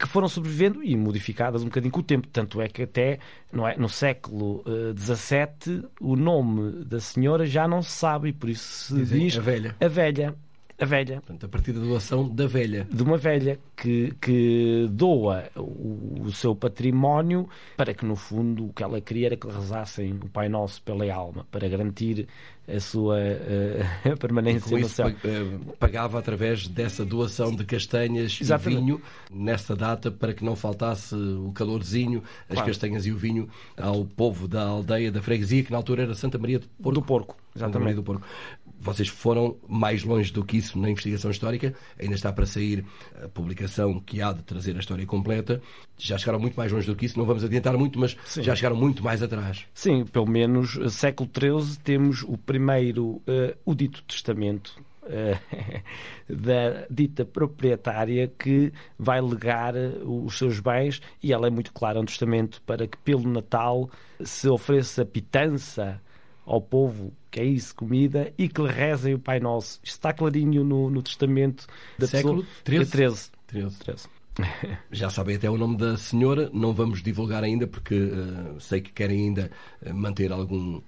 que 0.00 0.08
foram 0.08 0.28
sobrevivendo 0.28 0.82
e 0.82 0.96
modificadas 0.96 1.62
um 1.62 1.66
bocadinho 1.66 1.92
com 1.92 2.00
o 2.00 2.02
tempo. 2.02 2.26
Tanto 2.26 2.60
é 2.60 2.68
que 2.68 2.82
até 2.82 3.18
não 3.52 3.68
é, 3.68 3.76
no 3.76 3.88
século 3.88 4.64
XVII 4.96 5.80
uh, 5.80 5.90
o 6.00 6.16
nome 6.16 6.84
da 6.84 6.98
senhora 6.98 7.44
já 7.44 7.68
não 7.68 7.82
se 7.82 7.90
sabe 7.90 8.30
e 8.30 8.32
por 8.32 8.48
isso 8.48 8.86
se 8.86 8.94
Dizem 8.94 9.26
diz 9.26 9.36
a 9.36 9.40
velha. 9.40 9.76
A 9.78 9.88
velha. 9.88 10.34
A 10.80 10.86
velha. 10.86 11.16
Portanto, 11.16 11.44
a 11.44 11.48
partir 11.48 11.72
da 11.72 11.80
doação 11.80 12.26
da 12.26 12.46
velha. 12.46 12.86
De 12.90 13.02
uma 13.02 13.18
velha 13.18 13.58
que, 13.76 14.14
que 14.20 14.88
doa 14.90 15.44
o, 15.54 16.22
o, 16.24 16.32
seu 16.32 16.56
património 16.56 17.48
para 17.76 17.92
que, 17.92 18.04
no 18.06 18.16
fundo, 18.16 18.66
o 18.66 18.72
que 18.72 18.82
ela 18.82 19.00
queria 19.00 19.26
era 19.26 19.36
que 19.36 19.46
rezassem 19.46 20.12
o 20.14 20.28
Pai 20.28 20.48
Nosso 20.48 20.82
pela 20.82 21.04
alma, 21.12 21.46
para 21.50 21.68
garantir 21.68 22.26
a 22.74 22.80
sua 22.80 23.18
uh, 23.18 24.16
permanência 24.18 24.78
no 24.78 24.88
céu. 24.88 25.08
Eh, 25.08 25.58
pagava 25.78 26.18
através 26.18 26.68
dessa 26.68 27.04
doação 27.04 27.54
de 27.54 27.64
castanhas 27.64 28.38
Exatamente. 28.40 28.78
e 28.78 28.84
vinho 28.84 29.02
nessa 29.30 29.74
data 29.74 30.10
para 30.10 30.32
que 30.32 30.44
não 30.44 30.54
faltasse 30.54 31.14
o 31.14 31.52
calorzinho, 31.52 32.22
as 32.48 32.54
claro. 32.54 32.68
castanhas 32.68 33.06
e 33.06 33.12
o 33.12 33.16
vinho 33.16 33.48
ao 33.76 34.04
povo 34.04 34.46
da 34.46 34.62
aldeia 34.62 35.10
da 35.10 35.20
freguesia, 35.20 35.64
que 35.64 35.70
na 35.70 35.78
altura 35.78 36.04
era 36.04 36.14
Santa 36.14 36.38
Maria 36.38 36.60
do 36.60 36.68
Porco. 36.68 37.00
Do 37.00 37.02
Porco, 37.02 37.36
exatamente. 37.54 37.94
do 37.96 38.02
Porco. 38.02 38.26
Vocês 38.80 39.08
foram 39.08 39.56
mais 39.68 40.02
longe 40.02 40.32
do 40.32 40.44
que 40.44 40.56
isso 40.56 40.78
na 40.78 40.88
investigação 40.90 41.30
histórica, 41.30 41.74
ainda 41.98 42.14
está 42.14 42.32
para 42.32 42.46
sair 42.46 42.84
a 43.22 43.28
publicação 43.28 44.00
que 44.00 44.22
há 44.22 44.32
de 44.32 44.42
trazer 44.42 44.74
a 44.76 44.80
história 44.80 45.04
completa. 45.04 45.60
Já 45.98 46.16
chegaram 46.16 46.40
muito 46.40 46.56
mais 46.56 46.72
longe 46.72 46.86
do 46.86 46.96
que 46.96 47.04
isso, 47.04 47.18
não 47.18 47.26
vamos 47.26 47.44
adiantar 47.44 47.76
muito, 47.76 47.98
mas 47.98 48.16
Sim. 48.24 48.42
já 48.42 48.56
chegaram 48.56 48.76
muito 48.76 49.04
mais 49.04 49.22
atrás. 49.22 49.66
Sim, 49.74 50.04
pelo 50.06 50.26
menos 50.26 50.78
século 50.94 51.28
XIII 51.30 51.76
temos 51.84 52.22
o 52.22 52.38
primeiro, 52.38 53.06
uh, 53.06 53.56
o 53.64 53.74
dito 53.74 54.02
testamento, 54.04 54.82
da 56.28 56.86
dita 56.90 57.24
proprietária 57.24 58.28
que 58.28 58.72
vai 58.98 59.20
legar 59.20 59.74
os 60.04 60.38
seus 60.38 60.60
bens 60.60 61.00
e 61.22 61.32
ela 61.32 61.46
é 61.46 61.50
muito 61.50 61.72
clara 61.72 62.00
no 62.00 62.06
testamento 62.06 62.62
para 62.62 62.86
que 62.86 62.96
pelo 62.98 63.28
Natal 63.28 63.90
se 64.20 64.48
ofereça 64.48 65.04
pitança 65.04 66.00
ao 66.44 66.60
povo, 66.60 67.12
que 67.30 67.40
é 67.40 67.44
isso, 67.44 67.74
comida, 67.74 68.32
e 68.36 68.48
que 68.48 68.60
lhe 68.60 68.70
rezem 68.70 69.14
o 69.14 69.18
Pai 69.18 69.40
Nosso. 69.40 69.80
Isto 69.82 69.94
está 69.94 70.12
clarinho 70.12 70.64
no, 70.64 70.90
no 70.90 71.02
testamento 71.02 71.66
da 71.98 72.06
Século 72.06 72.44
pessoa. 72.64 72.86
13? 72.86 73.30
13. 73.46 73.78
13. 73.78 74.08
Já 74.90 75.10
sabem 75.10 75.36
até 75.36 75.50
o 75.50 75.58
nome 75.58 75.76
da 75.76 75.96
senhora, 75.96 76.50
não 76.52 76.72
vamos 76.72 77.02
divulgar 77.02 77.44
ainda 77.44 77.66
porque 77.66 77.94
uh, 77.94 78.60
sei 78.60 78.80
que 78.80 78.92
querem 78.92 79.26
ainda 79.26 79.50
manter 79.92 80.32
algum 80.32 80.80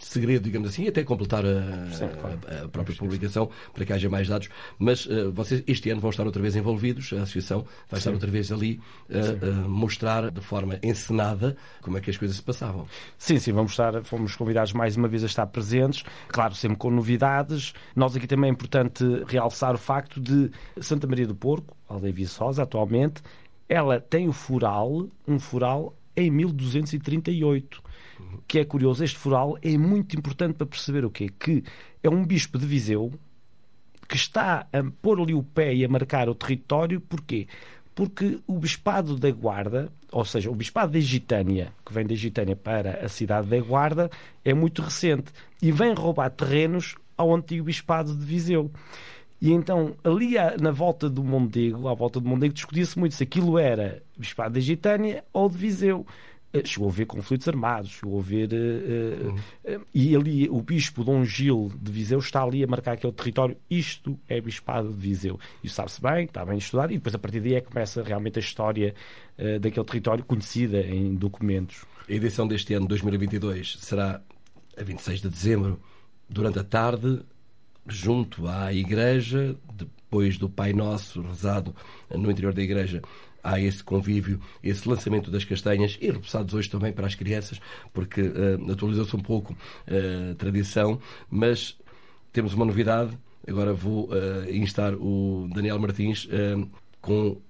segredo, 0.00 0.44
digamos 0.44 0.68
assim, 0.68 0.86
até 0.88 1.02
completar 1.04 1.44
a, 1.44 1.88
claro. 2.20 2.38
a, 2.46 2.64
a 2.64 2.68
própria 2.68 2.96
publicação 2.96 3.50
para 3.72 3.84
que 3.84 3.92
haja 3.92 4.08
mais 4.08 4.28
dados. 4.28 4.48
Mas 4.78 5.06
uh, 5.06 5.32
vocês 5.32 5.62
este 5.66 5.90
ano 5.90 6.00
vão 6.00 6.10
estar 6.10 6.24
outra 6.24 6.40
vez 6.40 6.56
envolvidos, 6.56 7.12
a 7.12 7.22
associação 7.22 7.60
vai 7.88 7.92
Sim. 7.92 7.96
estar 7.98 8.10
outra 8.12 8.30
vez 8.30 8.52
ali 8.52 8.80
a 9.10 9.18
uh, 9.18 9.66
uh, 9.66 9.68
mostrar 9.68 10.30
de 10.30 10.40
forma 10.40 10.78
encenada 10.82 11.56
como 11.80 11.98
é 11.98 12.00
que 12.00 12.10
as 12.10 12.16
coisas 12.16 12.36
se 12.36 12.42
passavam. 12.42 12.86
Sim, 13.18 13.38
sim, 13.38 13.52
vamos 13.52 13.72
estar, 13.72 14.02
fomos 14.04 14.36
convidados 14.36 14.72
mais 14.72 14.96
uma 14.96 15.08
vez 15.08 15.22
a 15.22 15.26
estar 15.26 15.46
presentes, 15.46 16.04
claro, 16.28 16.54
sempre 16.54 16.78
com 16.78 16.90
novidades. 16.90 17.72
Nós 17.94 18.16
aqui 18.16 18.26
também 18.26 18.50
é 18.50 18.52
importante 18.52 19.04
realçar 19.26 19.74
o 19.74 19.78
facto 19.78 20.20
de 20.20 20.50
Santa 20.80 21.06
Maria 21.06 21.26
do 21.26 21.34
Porco, 21.34 21.76
aldeia 21.88 22.12
Viçosa, 22.12 22.62
atualmente, 22.62 23.22
ela 23.68 24.00
tem 24.00 24.28
o 24.28 24.32
fural, 24.32 25.08
um 25.26 25.38
fural 25.38 25.94
em 26.16 26.30
1238 26.30 27.82
que 28.46 28.58
é 28.58 28.64
curioso, 28.64 29.02
este 29.02 29.18
foral 29.18 29.56
é 29.62 29.76
muito 29.76 30.16
importante 30.16 30.54
para 30.54 30.66
perceber 30.66 31.04
o 31.04 31.10
quê? 31.10 31.30
Que 31.38 31.64
é 32.02 32.08
um 32.08 32.24
bispo 32.24 32.58
de 32.58 32.66
Viseu 32.66 33.12
que 34.08 34.16
está 34.16 34.66
a 34.72 34.84
pôr 35.00 35.20
ali 35.20 35.32
o 35.32 35.42
pé 35.42 35.74
e 35.74 35.84
a 35.84 35.88
marcar 35.88 36.28
o 36.28 36.34
território, 36.34 37.00
porquê? 37.00 37.46
Porque 37.94 38.40
o 38.46 38.58
bispado 38.58 39.16
da 39.16 39.30
Guarda, 39.30 39.90
ou 40.10 40.24
seja, 40.24 40.50
o 40.50 40.54
bispado 40.54 40.92
da 40.92 41.00
Gitânia, 41.00 41.72
que 41.84 41.92
vem 41.92 42.06
da 42.06 42.14
Gitânia 42.14 42.54
para 42.54 43.04
a 43.04 43.08
cidade 43.08 43.48
da 43.48 43.58
Guarda, 43.60 44.10
é 44.44 44.52
muito 44.52 44.82
recente 44.82 45.32
e 45.62 45.72
vem 45.72 45.94
roubar 45.94 46.30
terrenos 46.30 46.94
ao 47.16 47.34
antigo 47.34 47.64
bispado 47.64 48.14
de 48.14 48.24
Viseu. 48.24 48.70
E 49.42 49.50
então, 49.50 49.96
ali 50.04 50.34
na 50.60 50.70
volta 50.70 51.10
do 51.10 51.24
Mondego, 51.24 51.88
à 51.88 51.94
volta 51.94 52.20
do 52.20 52.28
Mondego, 52.28 52.54
discutia-se 52.54 52.96
muito 52.96 53.16
se 53.16 53.24
aquilo 53.24 53.58
era 53.58 54.00
bispado 54.16 54.54
da 54.54 54.60
Gitânia 54.60 55.24
ou 55.32 55.48
de 55.48 55.58
Viseu. 55.58 56.06
Eh, 56.52 56.62
chegou 56.64 56.88
a 56.88 56.92
haver 56.92 57.06
conflitos 57.06 57.48
armados, 57.48 57.90
chegou 57.90 58.18
a 58.18 58.22
haver. 58.22 58.50
Uh, 58.52 59.34
uh, 59.34 59.86
e 59.92 60.14
ali 60.14 60.48
o 60.48 60.62
bispo 60.62 61.02
Dom 61.02 61.24
Gil 61.24 61.72
de 61.74 61.90
Viseu 61.90 62.20
está 62.20 62.40
ali 62.40 62.62
a 62.62 62.68
marcar 62.68 62.92
aquele 62.92 63.12
território. 63.12 63.56
Isto 63.68 64.16
é 64.28 64.40
bispado 64.40 64.92
de 64.92 64.96
Viseu. 64.96 65.40
Isso 65.64 65.74
sabe-se 65.74 66.00
bem, 66.00 66.26
está 66.26 66.44
bem 66.44 66.58
estudado, 66.58 66.92
e 66.92 66.98
depois 66.98 67.12
a 67.12 67.18
partir 67.18 67.40
daí 67.40 67.54
é 67.54 67.60
que 67.60 67.66
começa 67.66 68.00
realmente 68.00 68.38
a 68.38 68.40
história 68.40 68.94
daquele 69.60 69.84
território 69.84 70.24
conhecida 70.24 70.82
em 70.82 71.16
documentos. 71.16 71.84
A 72.08 72.12
edição 72.12 72.46
deste 72.46 72.74
ano, 72.74 72.86
2022, 72.86 73.78
será 73.80 74.22
a 74.78 74.84
26 74.84 75.20
de 75.20 75.28
dezembro, 75.28 75.80
durante 76.28 76.60
a 76.60 76.64
tarde, 76.64 77.22
junto 77.86 78.46
à 78.46 78.72
igreja, 78.72 79.56
depois 79.74 80.38
do 80.38 80.48
Pai 80.48 80.72
Nosso 80.72 81.22
rezado 81.22 81.74
no 82.10 82.30
interior 82.30 82.52
da 82.52 82.62
igreja 82.62 83.02
há 83.42 83.60
esse 83.60 83.82
convívio, 83.82 84.40
esse 84.62 84.88
lançamento 84.88 85.30
das 85.30 85.44
castanhas 85.44 85.98
e 86.00 86.10
repassados 86.10 86.54
hoje 86.54 86.70
também 86.70 86.92
para 86.92 87.06
as 87.06 87.14
crianças, 87.14 87.60
porque 87.92 88.20
uh, 88.20 88.70
atualizou-se 88.70 89.14
um 89.16 89.20
pouco 89.20 89.52
uh, 89.52 90.30
a 90.32 90.34
tradição, 90.36 91.00
mas 91.28 91.76
temos 92.32 92.54
uma 92.54 92.64
novidade. 92.64 93.18
Agora 93.46 93.72
vou 93.72 94.08
uh, 94.08 94.50
instar 94.50 94.94
o 94.94 95.48
Daniel 95.52 95.78
Martins 95.78 96.28
com 97.00 97.40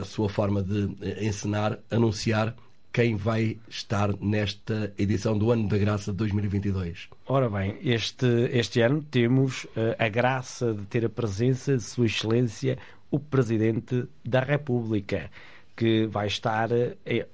a 0.00 0.04
sua 0.04 0.28
forma 0.28 0.62
de 0.62 0.88
encenar, 1.20 1.78
anunciar 1.90 2.56
quem 2.92 3.16
vai 3.16 3.56
estar 3.68 4.14
nesta 4.20 4.92
edição 4.98 5.36
do 5.38 5.50
Ano 5.50 5.66
da 5.66 5.78
Graça 5.78 6.10
de 6.10 6.18
2022? 6.18 7.08
Ora 7.26 7.48
bem, 7.48 7.78
este, 7.82 8.26
este 8.52 8.82
ano 8.82 9.02
temos 9.02 9.64
uh, 9.64 9.96
a 9.98 10.08
graça 10.08 10.74
de 10.74 10.84
ter 10.86 11.04
a 11.06 11.08
presença 11.08 11.76
de 11.76 11.82
Sua 11.82 12.06
Excelência 12.06 12.78
o 13.10 13.18
Presidente 13.18 14.06
da 14.24 14.40
República, 14.40 15.30
que 15.76 16.06
vai 16.06 16.26
estar 16.26 16.70
eh, 16.72 17.26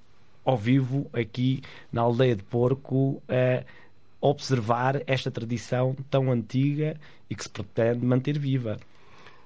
ao 0.45 0.57
vivo 0.57 1.09
aqui 1.13 1.63
na 1.93 2.03
aldeia 2.03 2.35
de 2.35 2.43
Porco 2.43 3.23
a 3.29 3.65
observar 4.21 5.03
esta 5.07 5.31
tradição 5.31 5.97
tão 6.11 6.33
antiga 6.33 6.99
e 7.31 7.35
que 7.35 7.45
se 7.45 7.49
pretende 7.49 8.05
manter 8.05 8.37
viva. 8.39 8.77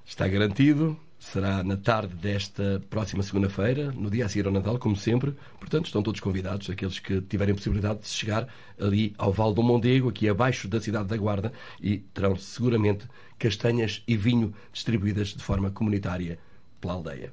Está 0.06 0.26
garantido, 0.26 0.98
será 1.22 1.62
na 1.62 1.76
tarde 1.76 2.14
desta 2.16 2.82
próxima 2.90 3.22
segunda-feira, 3.22 3.92
no 3.92 4.10
dia 4.10 4.26
a 4.26 4.28
seguir 4.28 4.44
ao 4.46 4.52
Natal, 4.52 4.76
como 4.76 4.96
sempre. 4.96 5.32
Portanto, 5.60 5.86
estão 5.86 6.02
todos 6.02 6.20
convidados, 6.20 6.68
aqueles 6.68 6.98
que 6.98 7.20
tiverem 7.20 7.54
possibilidade 7.54 8.00
de 8.00 8.08
chegar 8.08 8.48
ali 8.78 9.14
ao 9.16 9.32
Val 9.32 9.54
do 9.54 9.62
Mondego, 9.62 10.08
aqui 10.08 10.28
abaixo 10.28 10.66
da 10.66 10.80
cidade 10.80 11.06
da 11.06 11.16
Guarda, 11.16 11.52
e 11.80 11.98
terão 11.98 12.34
seguramente 12.34 13.06
castanhas 13.38 14.02
e 14.06 14.16
vinho 14.16 14.52
distribuídas 14.72 15.28
de 15.28 15.42
forma 15.42 15.70
comunitária 15.70 16.40
pela 16.80 16.94
aldeia. 16.94 17.32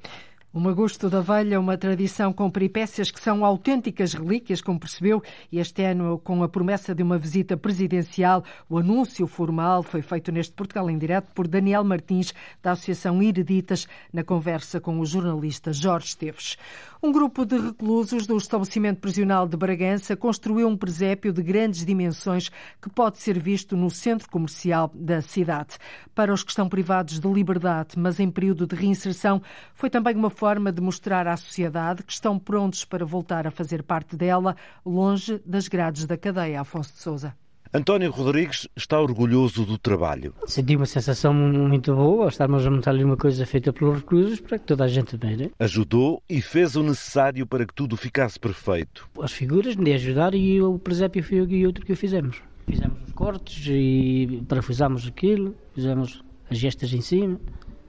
O 0.52 0.58
Magusto 0.58 1.08
da 1.08 1.20
Velha, 1.20 1.60
uma 1.60 1.78
tradição 1.78 2.32
com 2.32 2.50
peripécias 2.50 3.08
que 3.12 3.20
são 3.20 3.44
autênticas 3.44 4.14
relíquias, 4.14 4.60
como 4.60 4.80
percebeu, 4.80 5.22
e 5.52 5.60
este 5.60 5.84
ano, 5.84 6.18
com 6.18 6.42
a 6.42 6.48
promessa 6.48 6.92
de 6.92 7.04
uma 7.04 7.16
visita 7.16 7.56
presidencial, 7.56 8.42
o 8.68 8.76
anúncio 8.76 9.28
formal 9.28 9.84
foi 9.84 10.02
feito 10.02 10.32
neste 10.32 10.52
Portugal 10.52 10.90
em 10.90 10.98
Direto 10.98 11.32
por 11.36 11.46
Daniel 11.46 11.84
Martins, 11.84 12.34
da 12.60 12.72
Associação 12.72 13.22
Hereditas, 13.22 13.86
na 14.12 14.24
conversa 14.24 14.80
com 14.80 14.98
o 14.98 15.06
jornalista 15.06 15.72
Jorge 15.72 16.08
Esteves. 16.08 16.58
Um 17.02 17.12
grupo 17.12 17.46
de 17.46 17.58
reclusos 17.58 18.26
do 18.26 18.36
estabelecimento 18.36 19.00
prisional 19.00 19.48
de 19.48 19.56
Bragança 19.56 20.14
construiu 20.14 20.68
um 20.68 20.76
presépio 20.76 21.32
de 21.32 21.42
grandes 21.42 21.82
dimensões 21.82 22.50
que 22.78 22.90
pode 22.90 23.16
ser 23.16 23.38
visto 23.38 23.74
no 23.74 23.88
centro 23.88 24.28
comercial 24.28 24.90
da 24.94 25.22
cidade. 25.22 25.78
Para 26.14 26.30
os 26.30 26.44
que 26.44 26.50
estão 26.50 26.68
privados 26.68 27.18
de 27.18 27.26
liberdade, 27.26 27.98
mas 27.98 28.20
em 28.20 28.30
período 28.30 28.66
de 28.66 28.76
reinserção, 28.76 29.40
foi 29.74 29.88
também 29.88 30.14
uma 30.14 30.28
forma 30.28 30.70
de 30.70 30.82
mostrar 30.82 31.26
à 31.26 31.38
sociedade 31.38 32.02
que 32.02 32.12
estão 32.12 32.38
prontos 32.38 32.84
para 32.84 33.06
voltar 33.06 33.46
a 33.46 33.50
fazer 33.50 33.82
parte 33.82 34.14
dela, 34.14 34.54
longe 34.84 35.40
das 35.46 35.68
grades 35.68 36.04
da 36.04 36.18
cadeia. 36.18 36.60
Afonso 36.60 36.92
de 36.92 37.00
Souza. 37.00 37.39
António 37.72 38.10
Rodrigues 38.10 38.66
está 38.74 39.00
orgulhoso 39.00 39.64
do 39.64 39.78
trabalho. 39.78 40.34
Senti 40.44 40.74
uma 40.74 40.86
sensação 40.86 41.32
muito 41.32 41.94
boa, 41.94 42.28
estarmos 42.28 42.66
a 42.66 42.70
montar-lhe 42.70 43.04
uma 43.04 43.16
coisa 43.16 43.46
feita 43.46 43.72
pelos 43.72 43.98
reclusos 43.98 44.40
para 44.40 44.58
que 44.58 44.66
toda 44.66 44.82
a 44.82 44.88
gente 44.88 45.16
veja. 45.16 45.52
Ajudou 45.56 46.20
e 46.28 46.42
fez 46.42 46.74
o 46.74 46.82
necessário 46.82 47.46
para 47.46 47.64
que 47.64 47.72
tudo 47.72 47.96
ficasse 47.96 48.40
perfeito. 48.40 49.08
As 49.22 49.30
figuras 49.30 49.76
de 49.76 49.92
ajudar 49.92 50.34
e 50.34 50.60
o 50.60 50.80
presépio 50.80 51.22
foi 51.22 51.36
e 51.38 51.64
outro 51.64 51.86
que 51.86 51.92
o 51.92 51.96
fizemos. 51.96 52.42
Fizemos 52.68 52.98
os 53.06 53.12
cortes 53.12 53.64
e 53.68 54.42
parafusámos 54.48 55.06
aquilo, 55.06 55.54
fizemos 55.72 56.24
as 56.50 56.58
gestas 56.58 56.92
em 56.92 57.00
cima. 57.00 57.38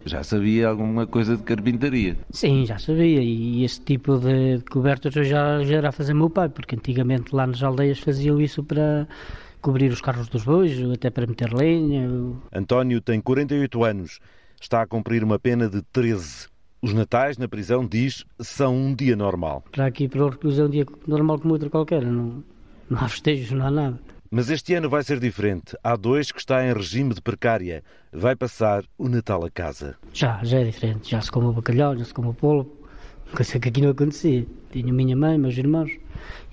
Já 0.05 0.23
sabia 0.23 0.67
alguma 0.67 1.07
coisa 1.07 1.35
de 1.35 1.41
carpintaria? 1.41 2.17
Sim, 2.29 2.67
já 2.67 2.77
sabia. 2.77 3.21
E 3.21 3.63
esse 3.63 3.81
tipo 3.81 4.19
de 4.19 4.59
cobertas 4.69 5.15
eu 5.15 5.23
já, 5.23 5.63
já 5.63 5.77
era 5.77 5.89
a 5.89 5.91
fazer 5.91 6.13
meu 6.13 6.29
pai, 6.29 6.49
porque 6.49 6.75
antigamente 6.75 7.35
lá 7.35 7.47
nas 7.47 7.63
aldeias 7.63 7.99
faziam 7.99 8.39
isso 8.39 8.63
para 8.63 9.07
cobrir 9.61 9.91
os 9.91 10.01
carros 10.01 10.27
dos 10.27 10.43
bois, 10.43 10.77
até 10.91 11.09
para 11.09 11.27
meter 11.27 11.53
lenha. 11.53 12.09
António 12.51 12.99
tem 12.99 13.21
48 13.21 13.83
anos, 13.83 14.19
está 14.59 14.81
a 14.81 14.87
cumprir 14.87 15.23
uma 15.23 15.39
pena 15.39 15.69
de 15.69 15.81
13. 15.81 16.49
Os 16.81 16.93
natais 16.93 17.37
na 17.37 17.47
prisão, 17.47 17.85
diz, 17.85 18.25
são 18.39 18.75
um 18.75 18.95
dia 18.95 19.15
normal. 19.15 19.63
Para 19.71 19.85
aqui, 19.85 20.07
para 20.07 20.25
o 20.25 20.29
recluso, 20.29 20.63
é 20.63 20.65
um 20.65 20.69
dia 20.69 20.85
normal 21.07 21.39
como 21.39 21.53
outro 21.53 21.69
qualquer. 21.69 22.03
Não, 22.03 22.43
não 22.89 22.99
há 22.99 23.07
festejos, 23.07 23.51
não 23.51 23.67
há 23.67 23.71
nada. 23.71 23.99
Mas 24.31 24.49
este 24.49 24.73
ano 24.73 24.89
vai 24.89 25.03
ser 25.03 25.19
diferente. 25.19 25.77
Há 25.83 25.95
dois 25.95 26.31
que 26.31 26.39
está 26.39 26.65
em 26.65 26.73
regime 26.73 27.13
de 27.13 27.21
precária. 27.21 27.83
Vai 28.11 28.35
passar 28.35 28.83
o 28.97 29.07
Natal 29.07 29.45
a 29.45 29.51
casa. 29.51 29.95
Já, 30.11 30.43
já 30.43 30.59
é 30.59 30.63
diferente. 30.63 31.11
Já 31.11 31.21
se 31.21 31.29
come 31.29 31.47
o 31.47 31.53
bacalhau, 31.53 31.95
já 31.95 32.05
se 32.05 32.13
come 32.13 32.29
o 32.29 32.33
polvo. 32.33 32.71
Coisa 33.35 33.59
que 33.59 33.69
aqui 33.69 33.81
não 33.81 33.91
acontecia. 33.91 34.47
Tinha 34.71 34.91
minha 34.91 35.15
mãe, 35.15 35.37
meus 35.37 35.55
irmãos 35.57 35.91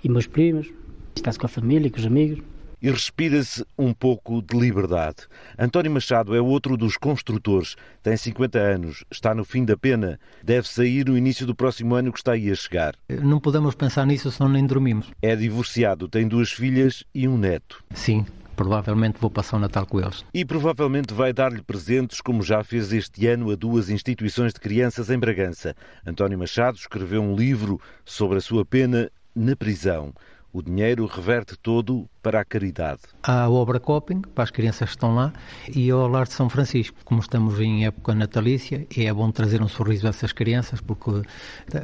e 0.04 0.08
meus 0.10 0.26
primos. 0.26 0.70
Está-se 1.16 1.38
com 1.38 1.46
a 1.46 1.48
família, 1.48 1.90
com 1.90 1.98
os 1.98 2.04
amigos 2.06 2.42
e 2.80 2.90
respira-se 2.90 3.64
um 3.76 3.92
pouco 3.92 4.42
de 4.42 4.58
liberdade. 4.58 5.26
António 5.58 5.90
Machado 5.90 6.34
é 6.34 6.40
outro 6.40 6.76
dos 6.76 6.96
construtores, 6.96 7.76
tem 8.02 8.16
50 8.16 8.58
anos, 8.58 9.04
está 9.10 9.34
no 9.34 9.44
fim 9.44 9.64
da 9.64 9.76
pena, 9.76 10.18
deve 10.42 10.68
sair 10.68 11.06
no 11.06 11.16
início 11.16 11.46
do 11.46 11.54
próximo 11.54 11.94
ano 11.94 12.12
que 12.12 12.18
está 12.18 12.32
aí 12.32 12.50
a 12.50 12.54
chegar. 12.54 12.94
Não 13.08 13.40
podemos 13.40 13.74
pensar 13.74 14.06
nisso, 14.06 14.30
senão 14.30 14.50
nem 14.50 14.66
dormimos. 14.66 15.10
É 15.22 15.34
divorciado, 15.34 16.08
tem 16.08 16.26
duas 16.26 16.50
filhas 16.50 17.04
e 17.14 17.26
um 17.26 17.36
neto. 17.36 17.82
Sim, 17.94 18.24
provavelmente 18.58 19.20
vou 19.20 19.30
passar 19.30 19.56
o 19.56 19.60
Natal 19.60 19.86
com 19.86 20.00
eles. 20.00 20.24
E 20.34 20.44
provavelmente 20.44 21.14
vai 21.14 21.32
dar-lhe 21.32 21.62
presentes, 21.62 22.20
como 22.20 22.42
já 22.42 22.64
fez 22.64 22.92
este 22.92 23.26
ano 23.28 23.52
a 23.52 23.54
duas 23.54 23.88
instituições 23.88 24.52
de 24.52 24.58
crianças 24.58 25.10
em 25.10 25.18
Bragança. 25.18 25.76
António 26.04 26.38
Machado 26.38 26.76
escreveu 26.76 27.22
um 27.22 27.36
livro 27.36 27.80
sobre 28.04 28.38
a 28.38 28.40
sua 28.40 28.64
pena 28.64 29.10
na 29.32 29.54
prisão. 29.54 30.12
O 30.50 30.62
dinheiro 30.62 31.04
reverte 31.04 31.56
todo 31.56 32.08
para 32.22 32.40
a 32.40 32.44
caridade. 32.44 33.02
Há 33.22 33.42
a 33.42 33.50
obra 33.50 33.78
Coping, 33.78 34.22
para 34.34 34.44
as 34.44 34.50
crianças 34.50 34.88
que 34.88 34.96
estão 34.96 35.14
lá, 35.14 35.32
e 35.74 35.90
ao 35.90 36.08
Lar 36.08 36.26
de 36.26 36.32
São 36.32 36.48
Francisco. 36.48 36.96
Como 37.04 37.20
estamos 37.20 37.60
em 37.60 37.84
época 37.84 38.14
natalícia, 38.14 38.86
é 38.96 39.12
bom 39.12 39.30
trazer 39.30 39.60
um 39.60 39.68
sorriso 39.68 40.06
a 40.06 40.10
essas 40.10 40.32
crianças, 40.32 40.80
porque 40.80 41.10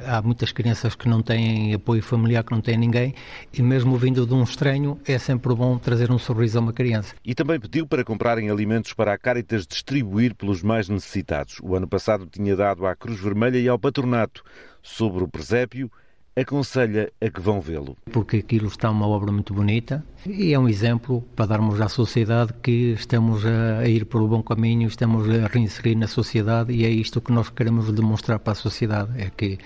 há 0.06 0.22
muitas 0.22 0.50
crianças 0.50 0.94
que 0.94 1.08
não 1.08 1.22
têm 1.22 1.74
apoio 1.74 2.02
familiar, 2.02 2.42
que 2.42 2.52
não 2.52 2.60
têm 2.62 2.78
ninguém, 2.78 3.14
e 3.52 3.62
mesmo 3.62 3.96
vindo 3.98 4.26
de 4.26 4.32
um 4.32 4.42
estranho, 4.42 4.98
é 5.06 5.18
sempre 5.18 5.54
bom 5.54 5.76
trazer 5.76 6.10
um 6.10 6.18
sorriso 6.18 6.58
a 6.58 6.62
uma 6.62 6.72
criança. 6.72 7.14
E 7.22 7.34
também 7.34 7.60
pediu 7.60 7.86
para 7.86 8.02
comprarem 8.02 8.50
alimentos 8.50 8.94
para 8.94 9.12
a 9.12 9.18
Caritas 9.18 9.66
distribuir 9.66 10.34
pelos 10.34 10.62
mais 10.62 10.88
necessitados. 10.88 11.58
O 11.62 11.74
ano 11.76 11.86
passado 11.86 12.26
tinha 12.26 12.56
dado 12.56 12.86
à 12.86 12.96
Cruz 12.96 13.20
Vermelha 13.20 13.58
e 13.58 13.68
ao 13.68 13.78
Patronato. 13.78 14.42
Sobre 14.82 15.24
o 15.24 15.28
presépio, 15.28 15.90
aconselha 16.36 17.12
a 17.20 17.30
que 17.30 17.40
vão 17.40 17.60
vê-lo. 17.60 17.96
Porque 18.12 18.38
aquilo 18.38 18.68
está 18.68 18.90
uma 18.90 19.06
obra 19.06 19.30
muito 19.30 19.54
bonita 19.54 20.04
e 20.26 20.52
é 20.52 20.58
um 20.58 20.68
exemplo 20.68 21.22
para 21.36 21.46
darmos 21.46 21.80
à 21.80 21.88
sociedade 21.88 22.52
que 22.62 22.92
estamos 22.92 23.44
a 23.46 23.86
ir 23.86 24.04
pelo 24.06 24.26
bom 24.26 24.42
caminho, 24.42 24.88
estamos 24.88 25.28
a 25.28 25.46
reinserir 25.46 25.96
na 25.96 26.06
sociedade 26.06 26.72
e 26.72 26.84
é 26.84 26.88
isto 26.88 27.20
que 27.20 27.32
nós 27.32 27.50
queremos 27.50 27.92
demonstrar 27.92 28.38
para 28.38 28.52
a 28.52 28.56
sociedade. 28.56 29.10
É 29.16 29.30
que 29.30 29.58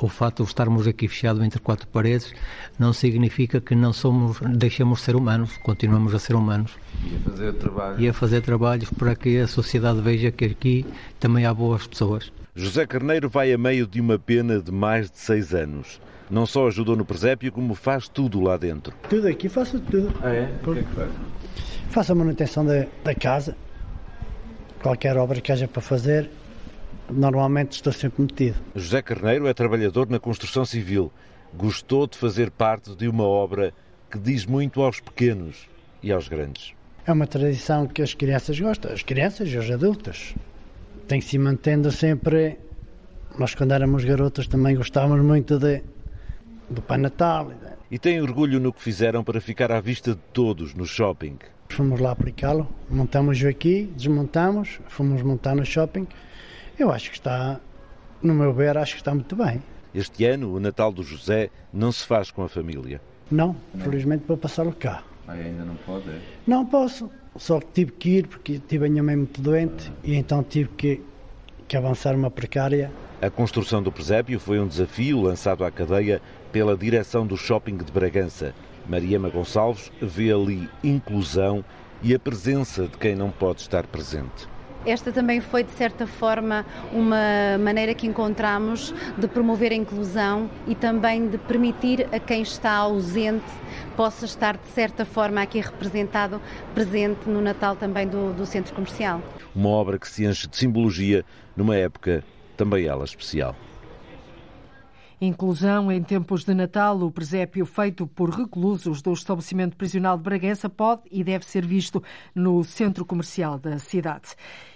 o 0.00 0.08
fato 0.08 0.42
de 0.42 0.48
estarmos 0.48 0.86
aqui 0.86 1.08
fechados 1.08 1.42
entre 1.42 1.60
quatro 1.60 1.86
paredes 1.88 2.32
não 2.78 2.92
significa 2.92 3.60
que 3.60 3.74
não 3.74 3.92
somos, 3.92 4.40
deixamos 4.40 5.00
de 5.00 5.04
ser 5.04 5.16
humanos, 5.16 5.56
continuamos 5.58 6.14
a 6.14 6.18
ser 6.18 6.34
humanos. 6.34 6.72
E 7.04 7.16
a 7.16 7.30
fazer 7.30 7.52
trabalhos. 7.54 8.00
E 8.00 8.08
a 8.08 8.12
fazer 8.12 8.40
trabalhos 8.40 8.90
para 8.90 9.14
que 9.14 9.38
a 9.38 9.46
sociedade 9.46 10.00
veja 10.00 10.30
que 10.30 10.44
aqui 10.46 10.86
também 11.20 11.44
há 11.44 11.52
boas 11.52 11.86
pessoas. 11.86 12.32
José 12.54 12.86
Carneiro 12.86 13.28
vai 13.28 13.52
a 13.52 13.58
meio 13.58 13.86
de 13.86 14.00
uma 14.00 14.18
pena 14.18 14.60
de 14.60 14.72
mais 14.72 15.10
de 15.10 15.18
seis 15.18 15.54
anos. 15.54 16.00
Não 16.30 16.44
só 16.44 16.66
ajudou 16.66 16.96
no 16.96 17.04
presépio, 17.04 17.52
como 17.52 17.74
faz 17.74 18.08
tudo 18.08 18.40
lá 18.40 18.56
dentro. 18.56 18.94
Tudo 19.08 19.28
aqui, 19.28 19.48
faço 19.48 19.78
tudo. 19.80 20.12
Ah, 20.22 20.30
é? 20.30 20.50
O 20.66 20.72
que 20.72 20.80
é 20.80 20.82
que 20.82 20.94
faz? 20.94 21.10
Faço 21.90 22.12
a 22.12 22.14
manutenção 22.14 22.64
da, 22.64 22.86
da 23.04 23.14
casa. 23.14 23.56
Qualquer 24.82 25.16
obra 25.16 25.40
que 25.40 25.50
haja 25.50 25.66
para 25.66 25.80
fazer, 25.80 26.30
normalmente 27.10 27.72
estou 27.72 27.92
sempre 27.92 28.22
metido. 28.22 28.56
José 28.74 29.02
Carneiro 29.02 29.46
é 29.46 29.54
trabalhador 29.54 30.08
na 30.08 30.18
construção 30.18 30.64
civil. 30.64 31.12
Gostou 31.54 32.06
de 32.06 32.18
fazer 32.18 32.50
parte 32.50 32.94
de 32.94 33.08
uma 33.08 33.24
obra 33.24 33.72
que 34.10 34.18
diz 34.18 34.44
muito 34.44 34.82
aos 34.82 35.00
pequenos 35.00 35.66
e 36.02 36.12
aos 36.12 36.28
grandes. 36.28 36.74
É 37.06 37.12
uma 37.12 37.26
tradição 37.26 37.86
que 37.86 38.02
as 38.02 38.12
crianças 38.12 38.58
gostam, 38.60 38.92
as 38.92 39.02
crianças 39.02 39.48
e 39.48 39.56
os 39.56 39.70
adultos 39.70 40.34
tem 41.08 41.20
que 41.20 41.26
se 41.26 41.38
mantendo 41.38 41.90
sempre. 41.90 42.58
Nós, 43.38 43.54
quando 43.54 43.72
éramos 43.72 44.04
garotas, 44.04 44.46
também 44.46 44.76
gostávamos 44.76 45.24
muito 45.24 45.58
de, 45.58 45.82
do 46.68 46.82
Pai 46.82 46.98
Natal. 46.98 47.50
E 47.90 47.98
tem 47.98 48.20
orgulho 48.20 48.60
no 48.60 48.72
que 48.72 48.82
fizeram 48.82 49.24
para 49.24 49.40
ficar 49.40 49.72
à 49.72 49.80
vista 49.80 50.12
de 50.12 50.20
todos 50.32 50.74
no 50.74 50.84
shopping? 50.84 51.38
Fomos 51.70 51.98
lá 51.98 52.10
aplicá-lo, 52.10 52.68
montamos-o 52.90 53.48
aqui, 53.48 53.90
desmontamos, 53.96 54.80
fomos 54.88 55.22
montar 55.22 55.54
no 55.54 55.64
shopping. 55.64 56.06
Eu 56.78 56.92
acho 56.92 57.10
que 57.10 57.16
está, 57.16 57.58
no 58.22 58.34
meu 58.34 58.52
ver, 58.52 58.76
acho 58.76 58.94
que 58.94 59.00
está 59.00 59.14
muito 59.14 59.34
bem. 59.34 59.62
Este 59.94 60.26
ano, 60.26 60.54
o 60.54 60.60
Natal 60.60 60.92
do 60.92 61.02
José 61.02 61.50
não 61.72 61.90
se 61.90 62.06
faz 62.06 62.30
com 62.30 62.42
a 62.42 62.48
família? 62.48 63.00
Não, 63.30 63.56
não. 63.74 63.84
felizmente 63.84 64.24
vou 64.28 64.36
passá-lo 64.36 64.72
cá. 64.72 65.02
Ah, 65.26 65.32
ainda 65.32 65.64
não 65.64 65.76
pode? 65.76 66.08
É? 66.08 66.20
Não 66.46 66.66
posso. 66.66 67.10
Só 67.38 67.60
que 67.60 67.66
tive 67.72 67.92
que 67.92 68.10
ir 68.18 68.26
porque 68.26 68.58
tive 68.58 68.86
a 68.86 68.90
minha 68.90 69.02
mãe 69.02 69.16
muito 69.16 69.40
doente 69.40 69.92
e 70.02 70.14
então 70.16 70.42
tive 70.42 70.68
que, 70.70 71.00
que 71.68 71.76
avançar 71.76 72.14
uma 72.14 72.30
precária. 72.30 72.90
A 73.22 73.30
construção 73.30 73.82
do 73.82 73.92
presépio 73.92 74.38
foi 74.40 74.58
um 74.58 74.66
desafio 74.66 75.20
lançado 75.20 75.64
à 75.64 75.70
cadeia 75.70 76.20
pela 76.52 76.76
direção 76.76 77.26
do 77.26 77.36
shopping 77.36 77.76
de 77.76 77.92
Bragança. 77.92 78.54
Mariama 78.88 79.28
Gonçalves 79.28 79.92
vê 80.02 80.32
ali 80.32 80.68
inclusão 80.82 81.64
e 82.02 82.14
a 82.14 82.18
presença 82.18 82.88
de 82.88 82.96
quem 82.96 83.14
não 83.14 83.30
pode 83.30 83.60
estar 83.60 83.86
presente. 83.86 84.48
Esta 84.86 85.12
também 85.12 85.40
foi, 85.40 85.64
de 85.64 85.72
certa 85.72 86.06
forma, 86.06 86.64
uma 86.92 87.58
maneira 87.58 87.94
que 87.94 88.06
encontramos 88.06 88.94
de 89.16 89.26
promover 89.26 89.72
a 89.72 89.74
inclusão 89.74 90.48
e 90.66 90.74
também 90.74 91.28
de 91.28 91.36
permitir 91.38 92.08
a 92.12 92.18
quem 92.18 92.42
está 92.42 92.72
ausente 92.72 93.44
possa 93.96 94.24
estar, 94.24 94.56
de 94.56 94.68
certa 94.68 95.04
forma, 95.04 95.42
aqui 95.42 95.60
representado, 95.60 96.40
presente 96.74 97.28
no 97.28 97.40
Natal 97.40 97.76
também 97.76 98.06
do, 98.06 98.32
do 98.32 98.46
centro 98.46 98.74
comercial. 98.74 99.20
Uma 99.54 99.70
obra 99.70 99.98
que 99.98 100.08
se 100.08 100.24
enche 100.24 100.46
de 100.46 100.56
simbologia 100.56 101.24
numa 101.56 101.76
época 101.76 102.22
também 102.56 102.86
ela 102.86 103.04
especial. 103.04 103.54
Inclusão 105.20 105.90
em 105.90 106.00
tempos 106.00 106.44
de 106.44 106.54
Natal, 106.54 106.96
o 107.00 107.10
presépio 107.10 107.66
feito 107.66 108.06
por 108.06 108.30
reclusos 108.30 109.02
do 109.02 109.12
estabelecimento 109.12 109.76
prisional 109.76 110.16
de 110.16 110.22
Bragança 110.22 110.68
pode 110.68 111.02
e 111.10 111.24
deve 111.24 111.44
ser 111.44 111.66
visto 111.66 112.00
no 112.32 112.62
centro 112.62 113.04
comercial 113.04 113.58
da 113.58 113.80
cidade. 113.80 114.28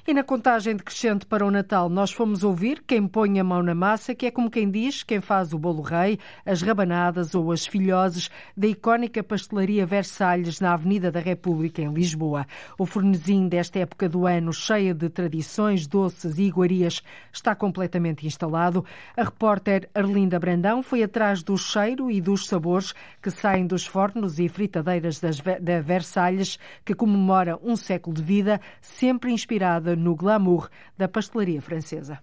E 0.04 0.12
na 0.12 0.24
contagem 0.24 0.74
decrescente 0.74 1.24
para 1.24 1.46
o 1.46 1.50
Natal, 1.50 1.88
nós 1.88 2.10
fomos 2.10 2.42
ouvir 2.42 2.82
quem 2.84 3.06
põe 3.06 3.38
a 3.38 3.44
mão 3.44 3.62
na 3.62 3.72
massa, 3.72 4.16
que 4.16 4.26
é 4.26 4.32
como 4.32 4.50
quem 4.50 4.68
diz 4.68 5.04
quem 5.04 5.20
faz 5.20 5.52
o 5.52 5.58
bolo 5.60 5.80
rei, 5.80 6.18
as 6.44 6.60
rabanadas 6.60 7.36
ou 7.36 7.52
as 7.52 7.64
filhoses 7.64 8.28
da 8.56 8.66
icónica 8.66 9.22
pastelaria 9.22 9.86
Versalhes 9.86 10.58
na 10.58 10.72
Avenida 10.72 11.12
da 11.12 11.20
República, 11.20 11.80
em 11.80 11.92
Lisboa. 11.92 12.48
O 12.76 12.84
fornezinho 12.84 13.48
desta 13.48 13.78
época 13.78 14.08
do 14.08 14.26
ano, 14.26 14.52
cheia 14.52 14.92
de 14.92 15.08
tradições, 15.08 15.86
doces 15.86 16.36
e 16.36 16.42
iguarias, 16.42 17.00
está 17.32 17.54
completamente 17.54 18.26
instalado. 18.26 18.84
A 19.16 19.22
repórter 19.22 19.88
Arlinda 19.94 20.36
Brandão 20.40 20.82
foi 20.82 21.04
atrás 21.04 21.44
do 21.44 21.56
cheiro 21.56 22.10
e 22.10 22.20
dos 22.20 22.48
sabores 22.48 22.92
que 23.22 23.30
saem 23.30 23.68
dos 23.68 23.86
fornos 23.86 24.40
e 24.40 24.48
fritadeiras 24.48 25.20
da 25.20 25.80
Versalhes, 25.80 26.58
que 26.84 26.92
comemora 26.92 27.56
um 27.62 27.76
século 27.76 28.16
de 28.16 28.22
vida, 28.24 28.60
sempre 28.80 29.30
inspirada 29.30 29.91
no 29.96 30.14
glamour 30.14 30.68
da 30.96 31.08
pastelaria 31.08 31.60
francesa. 31.60 32.18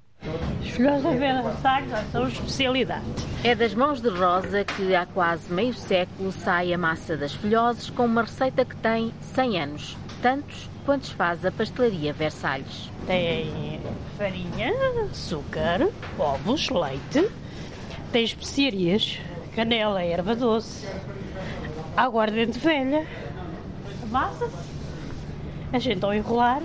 Os 0.62 0.70
filhos 0.70 1.02
da 1.02 1.12
Versalhes 1.12 2.12
são 2.12 2.28
especialidade. 2.28 3.06
É 3.44 3.56
das 3.56 3.74
mãos 3.74 4.02
de 4.02 4.10
Rosa 4.10 4.66
que 4.66 4.94
há 4.94 5.06
quase 5.06 5.52
meio 5.52 5.74
século 5.74 6.32
sai 6.32 6.74
a 6.74 6.78
massa 6.78 7.16
das 7.16 7.34
filhoses 7.34 7.90
com 7.90 8.06
uma 8.06 8.24
receita 8.24 8.66
que 8.66 8.76
tem 8.76 9.14
100 9.22 9.62
anos, 9.62 9.98
tantos 10.22 10.70
quantos 10.86 11.10
faz 11.12 11.46
a 11.46 11.52
pastelaria 11.52 12.12
Versalhes. 12.12 12.92
Tem 13.08 13.80
farinha, 14.18 14.74
açúcar, 15.10 15.90
ovos, 16.18 16.70
leite, 16.70 17.32
tem 18.12 18.24
especiarias, 18.24 19.20
canela, 19.56 20.04
erva 20.04 20.36
doce, 20.36 20.86
aguardente 21.96 22.60
velha, 22.60 23.08
a 24.04 24.06
massa, 24.08 24.50
a 25.72 25.80
gente 25.80 26.04
ao 26.04 26.14
enrolar 26.14 26.62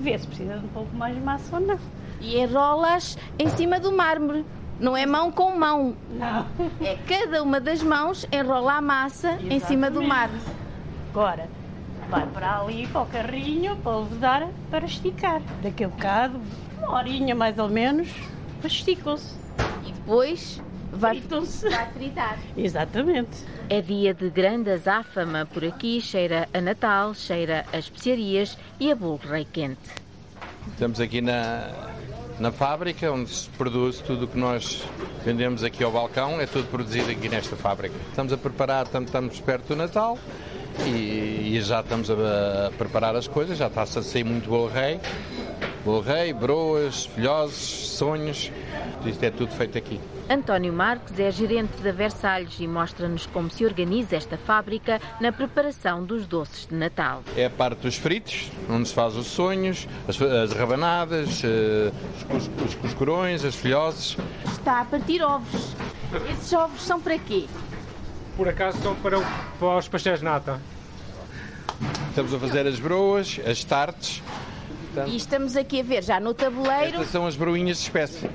vê 0.00 0.18
se 0.18 0.26
precisa 0.26 0.58
de 0.58 0.64
um 0.64 0.68
pouco 0.68 0.94
mais 0.96 1.14
de 1.14 1.20
massa 1.20 1.56
ou 1.56 1.62
não. 1.62 1.78
E 2.20 2.38
enrolas 2.40 3.16
em 3.38 3.48
cima 3.50 3.78
do 3.78 3.92
mármore. 3.92 4.44
Não 4.78 4.96
é 4.96 5.06
mão 5.06 5.32
com 5.32 5.56
mão. 5.56 5.94
Não. 6.10 6.46
É 6.82 6.96
cada 7.06 7.42
uma 7.42 7.58
das 7.60 7.82
mãos 7.82 8.26
enrola 8.30 8.74
a 8.74 8.80
massa 8.80 9.28
Exatamente. 9.28 9.54
em 9.54 9.60
cima 9.60 9.90
do 9.90 10.02
mármore. 10.02 10.42
Agora, 11.10 11.48
vai 12.10 12.26
para 12.26 12.60
ali 12.60 12.86
para 12.86 13.02
o 13.02 13.06
carrinho 13.06 13.76
para 13.76 13.98
levar 13.98 14.48
para 14.70 14.84
esticar. 14.84 15.40
Daqui 15.62 15.84
a 15.84 15.88
bocado, 15.88 16.38
uma 16.78 16.92
horinha 16.92 17.34
mais 17.34 17.58
ou 17.58 17.68
menos, 17.68 18.08
esticam-se. 18.62 19.34
E 19.86 19.92
depois 19.92 20.60
vai, 20.96 21.20
vai 21.20 21.92
fritar. 21.92 22.38
Exatamente. 22.56 23.44
É 23.68 23.80
dia 23.80 24.14
de 24.14 24.30
grande 24.30 24.70
azáfama 24.70 25.46
por 25.46 25.64
aqui, 25.64 26.00
cheira 26.00 26.48
a 26.52 26.60
Natal, 26.60 27.14
cheira 27.14 27.64
a 27.72 27.78
especiarias 27.78 28.56
e 28.80 28.90
a 28.90 28.94
bolo 28.94 29.20
rei 29.22 29.46
quente. 29.50 30.06
Estamos 30.72 31.00
aqui 31.00 31.20
na, 31.20 31.70
na 32.38 32.52
fábrica 32.52 33.10
onde 33.10 33.30
se 33.30 33.48
produz 33.50 34.00
tudo 34.00 34.24
o 34.24 34.28
que 34.28 34.38
nós 34.38 34.82
vendemos 35.24 35.64
aqui 35.64 35.82
ao 35.82 35.90
balcão, 35.90 36.40
é 36.40 36.46
tudo 36.46 36.68
produzido 36.68 37.10
aqui 37.10 37.28
nesta 37.28 37.56
fábrica. 37.56 37.94
Estamos 38.08 38.32
a 38.32 38.36
preparar, 38.36 38.86
estamos 38.86 39.40
perto 39.40 39.68
do 39.68 39.76
Natal 39.76 40.18
e, 40.84 41.56
e 41.56 41.60
já 41.60 41.80
estamos 41.80 42.10
a, 42.10 42.14
a, 42.66 42.70
preparar 42.72 43.16
as 43.16 43.26
coisas, 43.26 43.56
já 43.56 43.68
está-se 43.68 43.98
a 43.98 44.02
sair 44.02 44.24
muito 44.24 44.48
bolo 44.48 44.68
rei, 44.68 45.00
bolo 45.84 46.02
rei, 46.02 46.32
broas, 46.32 47.06
filhoses, 47.06 47.88
sonhos, 47.88 48.52
isto 49.04 49.24
é 49.24 49.30
tudo 49.30 49.52
feito 49.52 49.78
aqui. 49.78 49.98
António 50.28 50.72
Marques 50.72 51.18
é 51.20 51.30
gerente 51.30 51.80
da 51.82 51.92
Versalhes 51.92 52.58
e 52.58 52.66
mostra-nos 52.66 53.26
como 53.26 53.48
se 53.48 53.64
organiza 53.64 54.16
esta 54.16 54.36
fábrica 54.36 55.00
na 55.20 55.30
preparação 55.30 56.04
dos 56.04 56.26
doces 56.26 56.66
de 56.66 56.74
Natal. 56.74 57.22
É 57.36 57.46
a 57.46 57.50
parte 57.50 57.82
dos 57.82 57.94
fritos, 57.94 58.50
onde 58.68 58.88
se 58.88 58.94
faz 58.94 59.14
os 59.14 59.28
sonhos, 59.28 59.86
as, 60.08 60.20
as 60.20 60.52
rabanadas, 60.52 61.44
uh, 61.44 62.34
os, 62.34 62.50
os 62.66 62.74
cuscurões, 62.74 63.44
as 63.44 63.54
filhoses. 63.54 64.16
Está 64.46 64.80
a 64.80 64.84
partir 64.84 65.22
ovos. 65.22 65.76
Esses 66.32 66.52
ovos 66.52 66.82
são 66.82 67.00
para 67.00 67.18
quê? 67.18 67.46
Por 68.36 68.48
acaso 68.48 68.82
são 68.82 68.96
para, 68.96 69.20
para 69.60 69.78
os 69.78 69.86
pastéis 69.86 70.18
de 70.18 70.24
nata. 70.24 70.60
Estamos 72.08 72.34
a 72.34 72.38
fazer 72.40 72.66
as 72.66 72.80
broas, 72.80 73.38
as 73.46 73.62
tartes. 73.62 74.22
E 75.06 75.16
estamos 75.16 75.56
aqui 75.56 75.80
a 75.80 75.84
ver 75.84 76.02
já 76.02 76.18
no 76.18 76.34
tabuleiro. 76.34 76.96
Estas 76.96 77.10
são 77.10 77.26
as 77.26 77.36
broinhas 77.36 77.76
de 77.76 77.84
espécie 77.84 78.28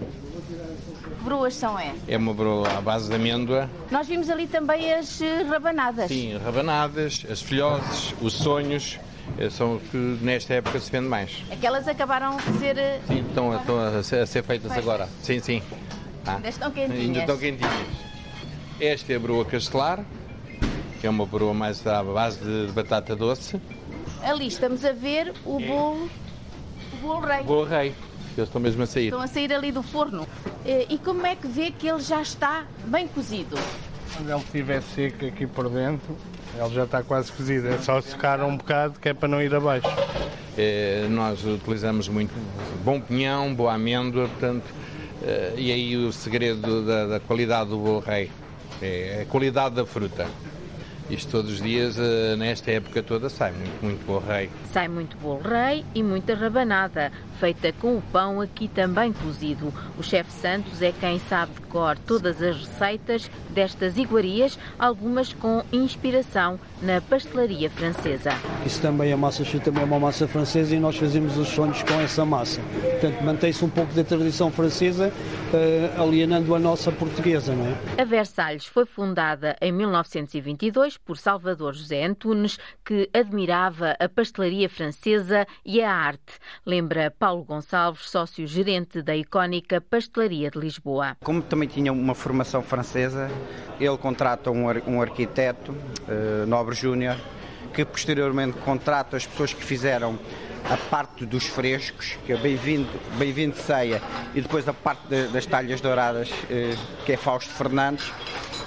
broas 1.32 1.56
são 1.56 1.80
essas? 1.80 2.02
É 2.10 2.18
uma 2.18 2.34
broa 2.34 2.68
à 2.78 2.82
base 2.82 3.08
de 3.08 3.16
amêndoa. 3.16 3.70
Nós 3.90 4.06
vimos 4.06 4.30
ali 4.30 4.48
também 4.48 4.94
as 4.94 5.22
eh, 5.22 5.44
rabanadas. 5.44 6.10
Sim, 6.10 6.38
rabanadas, 6.38 7.26
as 7.32 7.42
filhoses, 7.42 8.14
os 8.22 8.34
sonhos, 8.34 9.00
eh, 9.38 9.50
são 9.50 9.76
os 9.78 9.84
que 9.84 9.96
nesta 10.22 10.56
época 10.56 10.78
se 10.82 10.92
vende 10.92 11.08
mais. 11.08 11.42
Aquelas 11.50 11.88
acabaram 11.88 12.36
de 12.36 12.60
ser. 12.60 12.78
eh, 12.78 13.00
Sim, 13.08 13.22
estão, 13.30 13.56
estão 13.58 13.80
a, 13.80 14.04
ser, 14.04 14.20
a 14.20 14.26
ser 14.26 14.44
feitas 14.44 14.74
agora. 14.74 15.08
Sim, 15.24 15.40
sim. 15.40 15.64
Tá. 16.26 16.36
Ainda 16.36 16.50
estão 16.50 16.70
quentinhas. 16.70 17.00
Ainda 17.02 17.20
estão 17.20 17.38
quentinhas. 17.38 17.88
Esta 18.82 19.14
é 19.14 19.16
a 19.16 19.20
broa 19.20 19.46
castelar, 19.46 20.04
que 21.00 21.08
é 21.08 21.10
uma 21.10 21.26
broa 21.26 21.54
mais 21.54 21.88
à 21.88 22.04
base 22.04 22.40
de, 22.40 22.74
batata 22.74 23.16
doce. 23.16 23.58
Ali 24.22 24.48
estamos 24.48 24.84
a 24.84 24.92
ver 24.92 25.34
o 25.46 25.60
bolo, 25.60 26.10
o 26.94 26.98
bolo 27.02 27.20
rei. 27.22 27.44
Bolo 27.44 27.64
rei, 27.64 27.96
eles 28.38 28.48
estão 28.50 28.62
mesmo 28.62 28.84
a 28.84 28.86
sair. 28.86 29.06
Estão 29.06 29.22
a 29.22 29.28
sair 29.28 29.52
ali 29.54 29.72
do 29.72 29.84
forno. 29.84 30.28
Eh, 30.66 30.86
E 30.90 30.98
como 30.98 31.26
é 31.26 31.36
que 31.36 31.48
vê 31.48 31.72
que 31.72 31.88
ele 31.88 32.02
já 32.02 32.22
está 32.22 32.66
bem 32.86 33.08
cozido? 33.08 33.58
Quando 34.16 34.30
ele 34.30 34.40
estiver 34.40 34.82
seco 34.82 35.26
aqui 35.26 35.48
por 35.48 35.70
dentro, 35.70 36.16
ele 36.58 36.74
já 36.74 36.84
está 36.84 37.02
quase 37.04 37.32
cozido. 37.32 37.68
É 37.70 37.78
só 37.78 38.02
secar 38.02 38.42
um 38.44 38.58
bocado 38.58 39.00
que 39.00 39.10
é 39.10 39.14
para 39.14 39.28
não 39.28 39.42
ir 39.42 39.54
abaixo. 39.56 39.88
Eh, 40.58 41.08
nós 41.10 41.44
utilizamos 41.46 42.08
muito 42.10 42.34
bom 42.84 43.00
pinhão, 43.00 43.54
boa 43.56 43.74
amêndoa, 43.74 44.28
portanto, 44.28 44.66
eh, 45.24 45.54
e 45.58 45.72
aí 45.72 45.96
o 45.96 46.12
segredo 46.12 46.86
da, 46.86 47.08
da 47.08 47.20
qualidade 47.20 47.70
do 47.70 47.78
bolo 47.78 48.00
rei 48.00 48.30
é 48.82 49.22
a 49.24 49.26
qualidade 49.32 49.76
da 49.76 49.86
fruta. 49.86 50.28
Isto 51.10 51.30
todos 51.32 51.52
os 51.54 51.62
dias, 51.62 51.98
nesta 52.38 52.72
época 52.72 53.04
toda, 53.04 53.30
sai 53.30 53.52
muito, 53.52 53.84
muito 53.84 54.06
bolo 54.06 54.24
rei. 54.26 54.50
Sai 54.72 54.88
muito 54.88 55.18
bolo 55.18 55.42
rei 55.42 55.84
e 55.94 56.02
muita 56.02 56.34
rabanada, 56.34 57.12
feita 57.42 57.74
com 57.74 57.98
o 57.98 58.02
pão 58.04 58.40
aqui 58.40 58.68
também 58.68 59.12
cozido. 59.12 59.74
O 59.98 60.04
chefe 60.04 60.32
Santos 60.32 60.80
é 60.80 60.92
quem 60.92 61.18
sabe 61.18 61.52
de 61.54 61.62
cor 61.62 61.98
todas 61.98 62.40
as 62.40 62.56
receitas 62.56 63.32
destas 63.50 63.98
iguarias, 63.98 64.60
algumas 64.78 65.34
com 65.34 65.64
inspiração 65.74 66.60
na 66.84 67.02
pastelaria 67.02 67.68
francesa. 67.68 68.30
Isso 68.64 68.80
também, 68.80 69.12
a 69.12 69.18
massa 69.18 69.44
chute 69.44 69.66
também 69.66 69.82
é 69.82 69.86
uma 69.86 70.00
massa 70.00 70.28
francesa 70.28 70.76
e 70.76 70.80
nós 70.80 70.96
fazemos 70.98 71.36
os 71.36 71.48
sonhos 71.48 71.82
com 71.82 71.96
essa 72.00 72.24
massa. 72.24 72.62
Portanto, 72.82 73.24
mantém-se 73.24 73.66
um 73.66 73.70
pouco 73.70 73.92
da 73.94 74.04
tradição 74.04 74.52
francesa, 74.52 75.12
eh, 75.52 75.90
alienando 75.98 76.54
a 76.54 76.60
nossa 76.60 76.92
portuguesa, 76.92 77.56
não 77.56 77.66
é? 77.66 78.02
A 78.02 78.06
Versalhes 78.06 78.66
foi 78.66 78.86
fundada 78.86 79.56
em 79.60 79.72
1922 79.72 80.98
por 80.98 81.18
Salvador 81.18 81.74
José 81.74 82.06
Antunes, 82.06 82.60
que 82.86 83.10
admirava 83.14 83.96
a 84.00 84.08
pastelaria 84.08 84.70
francesa 84.70 85.48
e 85.66 85.82
a 85.82 85.92
arte. 85.92 86.34
Lembra 86.66 87.12
Paulo 87.12 87.31
Gonçalves, 87.40 88.10
sócio-gerente 88.10 89.02
da 89.02 89.16
icónica 89.16 89.80
Pastelaria 89.82 90.50
de 90.52 90.60
Lisboa. 90.60 91.16
Como 91.24 91.42
também 91.42 91.68
tinha 91.68 91.92
uma 91.92 92.14
formação 92.16 92.62
francesa, 92.62 93.30
ele 93.80 93.98
contrata 93.98 94.52
um, 94.52 94.68
ar- 94.70 94.82
um 94.88 95.02
arquiteto, 95.02 95.74
eh, 96.08 96.46
Nobre 96.46 96.76
Júnior, 96.76 97.16
que 97.74 97.86
posteriormente 97.86 98.58
contrata 98.60 99.16
as 99.18 99.26
pessoas 99.26 99.54
que 99.54 99.64
fizeram 99.64 100.20
a 100.70 100.78
parte 100.90 101.26
dos 101.26 101.46
frescos, 101.46 102.18
que 102.26 102.34
é 102.34 102.38
bem-vindo 102.38 102.88
bem 103.18 103.34
-vindo 103.34 103.56
ceia, 103.56 104.02
e 104.34 104.42
depois 104.42 104.68
a 104.68 104.74
parte 104.74 105.08
da- 105.08 105.28
das 105.32 105.46
talhas 105.46 105.82
douradas, 105.82 106.30
eh, 106.50 106.76
que 107.06 107.14
é 107.14 107.18
Fausto 107.18 107.52
Fernandes, 107.52 108.12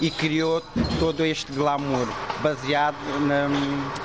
e 0.00 0.10
criou 0.10 0.60
todo 0.98 1.24
este 1.24 1.52
glamour 1.52 2.08
baseado 2.42 2.96
na, 3.20 3.46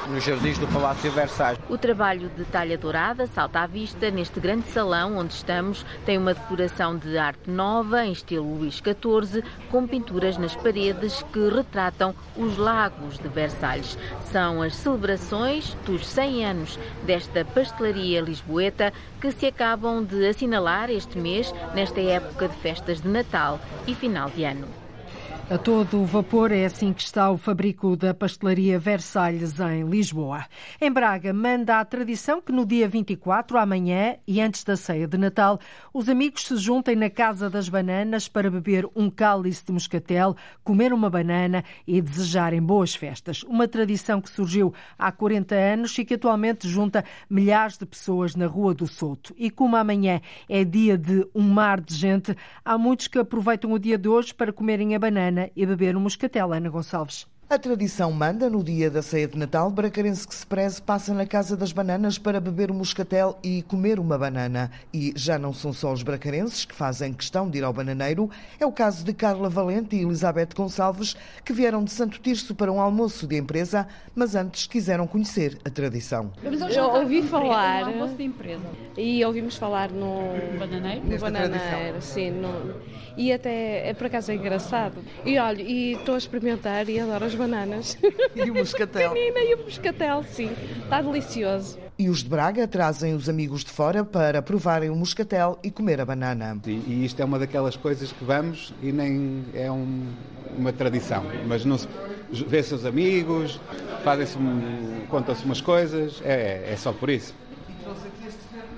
nos 0.07 0.23
jardins 0.23 0.57
do 0.59 0.67
Palácio 0.67 1.11
Versalhes. 1.11 1.59
O 1.67 1.79
trabalho 1.79 2.29
de 2.37 2.45
talha 2.45 2.77
dourada 2.77 3.25
salta 3.25 3.61
à 3.61 3.67
vista 3.67 4.09
neste 4.11 4.39
grande 4.39 4.69
salão 4.71 5.17
onde 5.17 5.33
estamos. 5.33 5.83
Tem 6.05 6.15
uma 6.17 6.35
decoração 6.35 6.95
de 6.95 7.17
arte 7.17 7.49
nova, 7.49 8.05
em 8.05 8.11
estilo 8.11 8.59
Luís 8.59 8.75
XIV, 8.75 9.43
com 9.71 9.87
pinturas 9.87 10.37
nas 10.37 10.55
paredes 10.55 11.23
que 11.33 11.49
retratam 11.49 12.13
os 12.37 12.55
lagos 12.55 13.17
de 13.17 13.27
Versalhes. 13.27 13.97
São 14.31 14.61
as 14.61 14.75
celebrações 14.75 15.75
dos 15.87 16.05
100 16.05 16.45
anos 16.45 16.79
desta 17.03 17.43
pastelaria 17.43 17.78
lisboeta 18.21 18.93
que 19.21 19.31
se 19.31 19.47
acabam 19.47 20.03
de 20.03 20.27
assinalar 20.27 20.89
este 20.89 21.17
mês, 21.17 21.53
nesta 21.73 22.01
época 22.01 22.47
de 22.47 22.55
festas 22.57 23.01
de 23.01 23.07
Natal 23.09 23.59
e 23.87 23.95
final 23.95 24.29
de 24.29 24.43
ano. 24.43 24.78
A 25.51 25.57
todo 25.57 25.99
o 25.99 26.05
vapor 26.05 26.51
é 26.51 26.63
assim 26.63 26.93
que 26.93 27.01
está 27.01 27.31
o 27.31 27.35
fabrico 27.35 27.95
da 27.95 28.13
pastelaria 28.13 28.77
Versalhes 28.77 29.59
em 29.59 29.83
Lisboa. 29.83 30.45
Em 30.79 30.91
Braga, 30.91 31.33
manda 31.33 31.79
a 31.79 31.85
tradição 31.85 32.39
que 32.39 32.51
no 32.51 32.63
dia 32.63 32.87
24, 32.87 33.57
amanhã 33.57 34.17
e 34.27 34.39
antes 34.39 34.63
da 34.63 34.77
ceia 34.77 35.07
de 35.07 35.17
Natal, 35.17 35.59
os 35.91 36.07
amigos 36.07 36.45
se 36.45 36.55
juntem 36.55 36.95
na 36.95 37.09
Casa 37.09 37.49
das 37.49 37.67
Bananas 37.67 38.27
para 38.27 38.51
beber 38.51 38.87
um 38.95 39.09
cálice 39.09 39.65
de 39.65 39.71
moscatel, 39.71 40.35
comer 40.63 40.93
uma 40.93 41.09
banana 41.09 41.63
e 41.87 41.99
desejarem 41.99 42.61
boas 42.61 42.93
festas. 42.93 43.41
Uma 43.41 43.67
tradição 43.67 44.21
que 44.21 44.29
surgiu 44.29 44.71
há 44.99 45.11
40 45.11 45.55
anos 45.55 45.97
e 45.97 46.05
que 46.05 46.13
atualmente 46.13 46.69
junta 46.69 47.03
milhares 47.27 47.75
de 47.75 47.87
pessoas 47.87 48.35
na 48.35 48.45
Rua 48.45 48.75
do 48.75 48.85
Souto. 48.85 49.33
E 49.35 49.49
como 49.49 49.75
amanhã 49.75 50.21
é 50.47 50.63
dia 50.63 50.95
de 50.95 51.27
um 51.33 51.41
mar 51.41 51.81
de 51.81 51.95
gente, 51.95 52.37
há 52.63 52.77
muitos 52.77 53.07
que 53.07 53.17
aproveitam 53.17 53.71
o 53.71 53.79
dia 53.79 53.97
de 53.97 54.07
hoje 54.07 54.31
para 54.31 54.53
comerem 54.53 54.93
a 54.93 54.99
banana 54.99 55.38
e 55.55 55.65
beber 55.65 55.95
um 55.95 56.01
moscatel. 56.01 56.53
Ana 56.53 56.69
Gonçalves. 56.69 57.27
A 57.49 57.57
tradição 57.57 58.11
manda, 58.11 58.47
no 58.47 58.63
dia 58.63 58.91
da 58.91 59.01
ceia 59.01 59.27
de 59.27 59.35
Natal, 59.35 59.71
bracarense 59.71 60.27
que 60.27 60.35
se 60.35 60.45
preze 60.45 60.79
passa 60.79 61.15
na 61.15 61.25
Casa 61.25 61.57
das 61.57 61.71
Bananas 61.71 62.19
para 62.19 62.39
beber 62.39 62.69
um 62.69 62.75
moscatel 62.75 63.39
e 63.41 63.63
comer 63.63 63.99
uma 63.99 64.19
banana. 64.19 64.69
E 64.93 65.11
já 65.15 65.39
não 65.39 65.51
são 65.51 65.73
só 65.73 65.91
os 65.91 66.03
bracarenses 66.03 66.63
que 66.63 66.75
fazem 66.75 67.11
questão 67.11 67.49
de 67.49 67.57
ir 67.57 67.63
ao 67.63 67.73
bananeiro, 67.73 68.29
é 68.59 68.65
o 68.67 68.71
caso 68.71 69.03
de 69.03 69.13
Carla 69.13 69.49
Valente 69.49 69.95
e 69.95 70.03
Elizabeth 70.03 70.49
Gonçalves, 70.55 71.17
que 71.43 71.51
vieram 71.51 71.83
de 71.83 71.89
Santo 71.89 72.19
Tirso 72.19 72.53
para 72.53 72.71
um 72.71 72.79
almoço 72.79 73.25
de 73.25 73.35
empresa, 73.37 73.87
mas 74.13 74.35
antes 74.35 74.67
quiseram 74.67 75.07
conhecer 75.07 75.57
a 75.65 75.71
tradição. 75.71 76.31
Eu 76.43 76.83
ouvi 77.01 77.23
falar 77.23 77.85
Um 77.85 77.87
almoço 77.93 78.13
de 78.13 78.25
empresa. 78.25 78.61
e 78.95 79.25
ouvimos 79.25 79.55
falar 79.55 79.89
no 79.89 80.19
Bananeiro? 80.59 81.03
no 81.03 81.17
bananeiro, 81.17 81.99
sim, 81.99 82.29
no- 82.29 82.75
e 83.17 83.33
até 83.33 83.89
é 83.89 83.93
por 83.95 84.05
acaso 84.05 84.31
é 84.31 84.35
engraçado. 84.35 84.97
E 85.25 85.39
olha, 85.39 85.63
e 85.63 85.93
estou 85.93 86.13
a 86.13 86.17
experimentar 86.19 86.87
e 86.87 86.99
adoro 86.99 87.25
as 87.25 87.38
bananas. 87.39 87.97
E 88.35 88.51
o 88.51 88.53
moscatel. 88.53 89.13
Menina, 89.13 89.39
e 89.39 89.55
o 89.55 89.63
moscatel, 89.63 90.23
sim, 90.31 90.51
está 90.83 91.01
delicioso. 91.01 91.77
E 91.97 92.07
os 92.09 92.19
de 92.23 92.29
Braga 92.29 92.67
trazem 92.67 93.13
os 93.13 93.27
amigos 93.27 93.63
de 93.63 93.71
fora 93.71 94.05
para 94.05 94.41
provarem 94.41 94.89
o 94.89 94.95
moscatel 94.95 95.57
e 95.63 95.69
comer 95.71 95.99
a 95.99 96.05
banana. 96.05 96.57
E, 96.65 96.71
e 96.71 97.05
isto 97.05 97.19
é 97.21 97.25
uma 97.25 97.37
daquelas 97.39 97.75
coisas 97.75 98.11
que 98.11 98.23
vamos 98.23 98.73
e 98.81 98.91
nem 98.91 99.43
é 99.53 99.69
um- 99.71 100.05
uma 100.57 100.71
tradição. 100.71 101.23
Mas 101.47 101.65
não 101.65 101.77
se 101.77 101.87
vê-se 102.31 102.73
os 102.73 102.85
amigos, 102.85 103.59
fazem-se, 104.03 104.37
contam-se 105.09 105.43
umas 105.43 105.59
coisas, 105.61 106.21
é, 106.23 106.69
é 106.71 106.75
só 106.77 106.93
por 106.93 107.09
isso. 107.09 107.33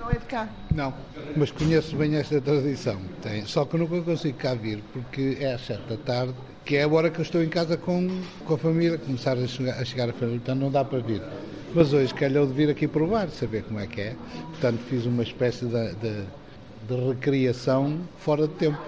Não 0.02 0.10
é 0.10 0.14
de 0.14 0.26
cá. 0.26 0.48
Não, 0.74 0.92
mas 1.36 1.52
conheço 1.52 1.94
bem 1.96 2.16
esta 2.16 2.40
tradição. 2.40 3.00
Tem, 3.22 3.46
só 3.46 3.64
que 3.64 3.76
nunca 3.78 4.02
consigo 4.02 4.36
cá 4.36 4.52
vir, 4.52 4.82
porque 4.92 5.36
é 5.38 5.54
às 5.54 5.64
sete 5.64 5.82
da 5.88 5.96
tarde, 5.96 6.34
que 6.64 6.74
é 6.74 6.82
a 6.82 6.88
hora 6.88 7.08
que 7.08 7.20
eu 7.20 7.22
estou 7.22 7.40
em 7.40 7.48
casa 7.48 7.76
com, 7.76 8.08
com 8.44 8.54
a 8.54 8.58
família, 8.58 8.98
começar 8.98 9.38
a 9.38 9.46
chegar, 9.46 9.78
a 9.78 9.84
chegar 9.84 10.10
a 10.10 10.12
família, 10.12 10.40
então 10.42 10.56
não 10.56 10.72
dá 10.72 10.84
para 10.84 10.98
vir. 10.98 11.22
Mas 11.72 11.92
hoje 11.92 12.12
calhou 12.14 12.44
de 12.48 12.52
vir 12.52 12.68
aqui 12.68 12.88
provar, 12.88 13.28
saber 13.28 13.62
como 13.62 13.78
é 13.78 13.86
que 13.86 14.00
é. 14.00 14.16
Portanto, 14.50 14.80
fiz 14.90 15.06
uma 15.06 15.22
espécie 15.22 15.66
de, 15.66 15.94
de, 15.94 16.24
de 16.88 17.08
recriação 17.08 18.00
fora 18.18 18.48
de 18.48 18.54
tempo. 18.54 18.82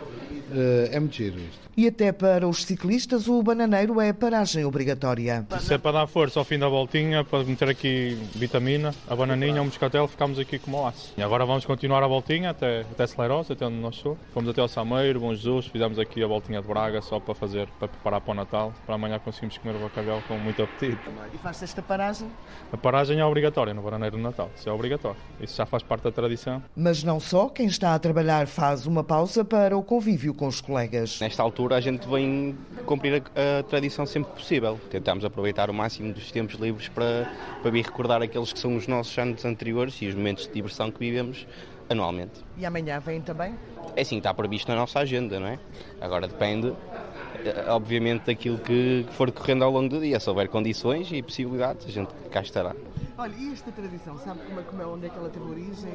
Eh, 0.53 0.91
é 0.93 1.01
muito 1.01 1.15
giro 1.15 1.39
isto. 1.39 1.65
E 1.77 1.89
até 1.89 2.13
para 2.13 2.47
os 2.47 2.65
ciclistas, 2.65 3.27
o 3.27 3.43
bananeiro 3.43 4.01
é 4.01 4.13
paragem 4.13 4.65
obrigatória. 4.65 5.45
Se 5.61 5.75
é 5.75 5.79
para 5.79 5.93
dar 5.93 6.07
força 6.07 6.39
ao 6.39 6.45
fim 6.45 6.57
da 6.57 6.69
voltinha, 6.69 7.25
para 7.25 7.43
meter 7.43 7.69
aqui 7.69 8.17
vitamina, 8.35 8.95
a 9.09 9.17
bananinha, 9.17 9.61
o 9.61 9.65
moscatel, 9.65 10.07
ficamos 10.07 10.39
aqui 10.39 10.59
como 10.59 10.79
o 10.79 10.87
aço. 10.87 11.13
E 11.17 11.23
agora 11.23 11.45
vamos 11.45 11.65
continuar 11.65 12.03
a 12.05 12.07
voltinha 12.07 12.51
até, 12.51 12.83
até 12.83 13.07
Celeros, 13.07 13.51
até 13.51 13.67
onde 13.67 13.77
nós 13.77 13.97
sou. 13.97 14.17
Fomos 14.33 14.49
até 14.51 14.61
ao 14.61 14.69
Sameiro, 14.69 15.19
Bom 15.19 15.35
Jesus, 15.35 15.67
fizemos 15.67 15.99
aqui 15.99 16.23
a 16.23 16.27
voltinha 16.29 16.63
de 16.63 16.69
Braga 16.69 17.03
só 17.03 17.19
para 17.19 17.35
fazer, 17.35 17.67
para 17.79 17.89
preparar 17.89 18.21
para 18.21 18.31
o 18.31 18.35
Natal. 18.35 18.73
Para 18.87 18.95
amanhã 18.95 19.19
conseguimos 19.19 19.59
comer 19.59 19.75
o 19.75 19.81
bacalhau 19.81 20.23
com 20.29 20.39
muito 20.39 20.63
apetite. 20.63 20.99
E 21.33 21.39
faz 21.39 21.61
esta 21.61 21.83
paragem? 21.83 22.29
A 22.73 22.77
paragem 22.77 23.19
é 23.19 23.25
obrigatória 23.25 23.75
no 23.75 23.83
bananeiro 23.83 24.17
de 24.17 24.23
Natal, 24.23 24.49
isso 24.57 24.69
é 24.69 24.73
obrigatório. 24.73 25.19
Isso 25.41 25.57
já 25.57 25.67
faz 25.67 25.83
parte 25.83 26.03
da 26.03 26.13
tradição. 26.13 26.63
Mas 26.77 27.03
não 27.03 27.19
só, 27.19 27.49
quem 27.49 27.67
está 27.67 27.95
a 27.95 27.99
trabalhar 27.99 28.47
faz 28.47 28.87
uma 28.87 29.03
pausa 29.03 29.45
para 29.45 29.77
o 29.77 29.83
convívio 29.83 30.34
com 30.35 30.47
os 30.47 30.61
colegas. 30.61 31.21
Nesta 31.21 31.43
altura 31.43 31.77
a 31.77 31.81
gente 31.81 32.09
vem 32.09 32.57
cumprir 32.87 33.23
a, 33.35 33.61
a 33.61 33.63
tradição 33.63 34.07
sempre 34.07 34.33
que 34.33 34.39
possível. 34.39 34.81
Tentamos 34.91 35.25
aproveitar 35.25 35.71
o 35.71 35.75
máximo 35.75 36.13
dos 36.13 36.31
tempos 36.31 36.57
livres 36.57 36.89
para, 36.89 37.31
para 37.63 37.71
vir 37.71 37.85
recordar 37.85 38.23
aqueles 38.23 38.53
que 38.53 38.59
são 38.59 38.77
os 38.77 38.87
nossos 38.87 39.17
anos 39.19 39.45
anteriores 39.45 40.01
e 40.03 40.07
os 40.07 40.15
momentos 40.15 40.47
de 40.47 40.53
diversão 40.53 40.91
que 40.91 40.99
vivemos 40.99 41.47
anualmente. 41.89 42.45
E 42.57 42.65
amanhã 42.65 42.99
vem 43.01 43.21
também? 43.21 43.55
É 43.97 44.03
assim, 44.03 44.19
está 44.19 44.33
previsto 44.33 44.69
na 44.69 44.77
nossa 44.77 45.01
agenda, 45.01 45.39
não 45.39 45.47
é? 45.47 45.59
Agora 46.01 46.27
depende, 46.27 46.73
eh, 47.45 47.67
obviamente, 47.69 48.27
daquilo 48.27 48.59
que 48.59 49.05
que 49.07 49.13
for 49.15 49.31
decorrendo 49.31 49.65
ao 49.65 49.71
longo 49.71 49.89
do 49.89 50.01
dia. 50.01 50.19
Se 50.19 50.29
houver 50.29 50.49
condições 50.49 51.11
e 51.13 51.23
possibilidades, 51.23 51.87
a 51.87 51.91
gente 51.91 52.13
cá 52.31 52.41
estará. 52.41 52.75
Olha, 53.17 53.35
e 53.39 53.53
esta 53.53 53.71
tradição, 53.71 54.19
sabe 54.19 54.41
como 54.41 54.61
é, 54.61 54.63
como 54.65 54.83
é 54.83 54.87
onde 54.87 55.07
é 55.07 55.09
que 55.09 55.17
ela 55.17 55.29
teve 55.29 55.45
origem? 55.45 55.93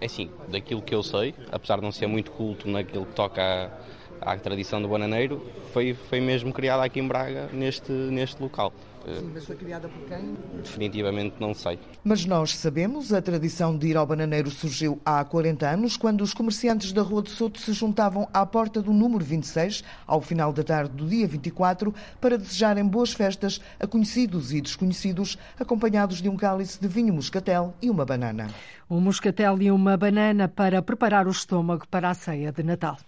É 0.00 0.06
assim, 0.06 0.30
daquilo 0.48 0.80
que 0.80 0.94
eu 0.94 1.02
sei, 1.02 1.34
apesar 1.52 1.76
de 1.76 1.82
não 1.82 1.92
ser 1.92 2.06
muito 2.06 2.30
culto 2.30 2.68
naquilo 2.68 3.04
que 3.04 3.14
toca 3.14 3.70
A 4.20 4.36
tradição 4.36 4.80
do 4.82 4.88
bananeiro 4.88 5.40
foi, 5.72 5.94
foi 5.94 6.20
mesmo 6.20 6.52
criada 6.52 6.82
aqui 6.84 7.00
em 7.00 7.06
Braga, 7.08 7.48
neste, 7.52 7.90
neste 7.92 8.42
local. 8.42 8.72
Sim, 9.06 9.30
mas 9.32 9.44
foi 9.44 9.56
criada 9.56 9.88
por 9.88 10.06
quem? 10.06 10.36
Definitivamente 10.62 11.36
não 11.40 11.54
sei. 11.54 11.78
Mas 12.04 12.24
nós 12.24 12.56
sabemos, 12.56 13.12
a 13.12 13.22
tradição 13.22 13.76
de 13.76 13.88
ir 13.88 13.96
ao 13.96 14.06
bananeiro 14.06 14.50
surgiu 14.50 15.00
há 15.04 15.24
40 15.24 15.68
anos, 15.68 15.96
quando 15.96 16.22
os 16.22 16.34
comerciantes 16.34 16.92
da 16.92 17.02
Rua 17.02 17.22
de 17.22 17.30
Soto 17.30 17.58
se 17.60 17.72
juntavam 17.72 18.28
à 18.32 18.44
porta 18.44 18.82
do 18.82 18.92
número 18.92 19.24
26, 19.24 19.82
ao 20.06 20.20
final 20.20 20.52
da 20.52 20.62
tarde 20.62 20.94
do 20.94 21.06
dia 21.06 21.26
24, 21.26 21.94
para 22.20 22.38
desejarem 22.38 22.86
boas 22.86 23.12
festas 23.12 23.60
a 23.78 23.86
conhecidos 23.86 24.52
e 24.52 24.60
desconhecidos, 24.60 25.38
acompanhados 25.58 26.20
de 26.20 26.28
um 26.28 26.36
cálice 26.36 26.80
de 26.80 26.88
vinho 26.88 27.14
moscatel 27.14 27.74
e 27.80 27.88
uma 27.88 28.04
banana. 28.04 28.48
Um 28.88 29.00
moscatel 29.00 29.60
e 29.62 29.70
uma 29.70 29.96
banana 29.96 30.48
para 30.48 30.82
preparar 30.82 31.26
o 31.26 31.30
estômago 31.30 31.86
para 31.88 32.10
a 32.10 32.14
ceia 32.14 32.52
de 32.52 32.62
Natal. 32.62 32.98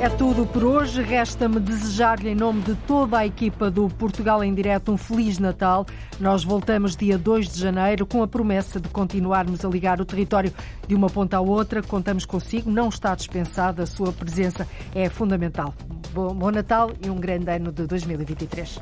É 0.00 0.08
tudo 0.08 0.46
por 0.46 0.64
hoje. 0.64 1.02
Resta-me 1.02 1.60
desejar-lhe, 1.60 2.30
em 2.30 2.34
nome 2.34 2.62
de 2.62 2.74
toda 2.86 3.18
a 3.18 3.26
equipa 3.26 3.70
do 3.70 3.86
Portugal 3.86 4.42
em 4.42 4.54
Direto, 4.54 4.90
um 4.90 4.96
Feliz 4.96 5.38
Natal. 5.38 5.84
Nós 6.18 6.42
voltamos 6.42 6.96
dia 6.96 7.18
2 7.18 7.52
de 7.52 7.60
janeiro 7.60 8.06
com 8.06 8.22
a 8.22 8.26
promessa 8.26 8.80
de 8.80 8.88
continuarmos 8.88 9.62
a 9.62 9.68
ligar 9.68 10.00
o 10.00 10.04
território 10.06 10.54
de 10.88 10.94
uma 10.94 11.10
ponta 11.10 11.36
à 11.36 11.40
outra. 11.40 11.82
Contamos 11.82 12.24
consigo, 12.24 12.70
não 12.70 12.88
está 12.88 13.14
dispensada, 13.14 13.82
a 13.82 13.86
sua 13.86 14.10
presença 14.10 14.66
é 14.94 15.10
fundamental. 15.10 15.74
Bom 16.14 16.50
Natal 16.50 16.90
e 17.04 17.10
um 17.10 17.20
grande 17.20 17.50
ano 17.50 17.70
de 17.70 17.86
2023. 17.86 18.80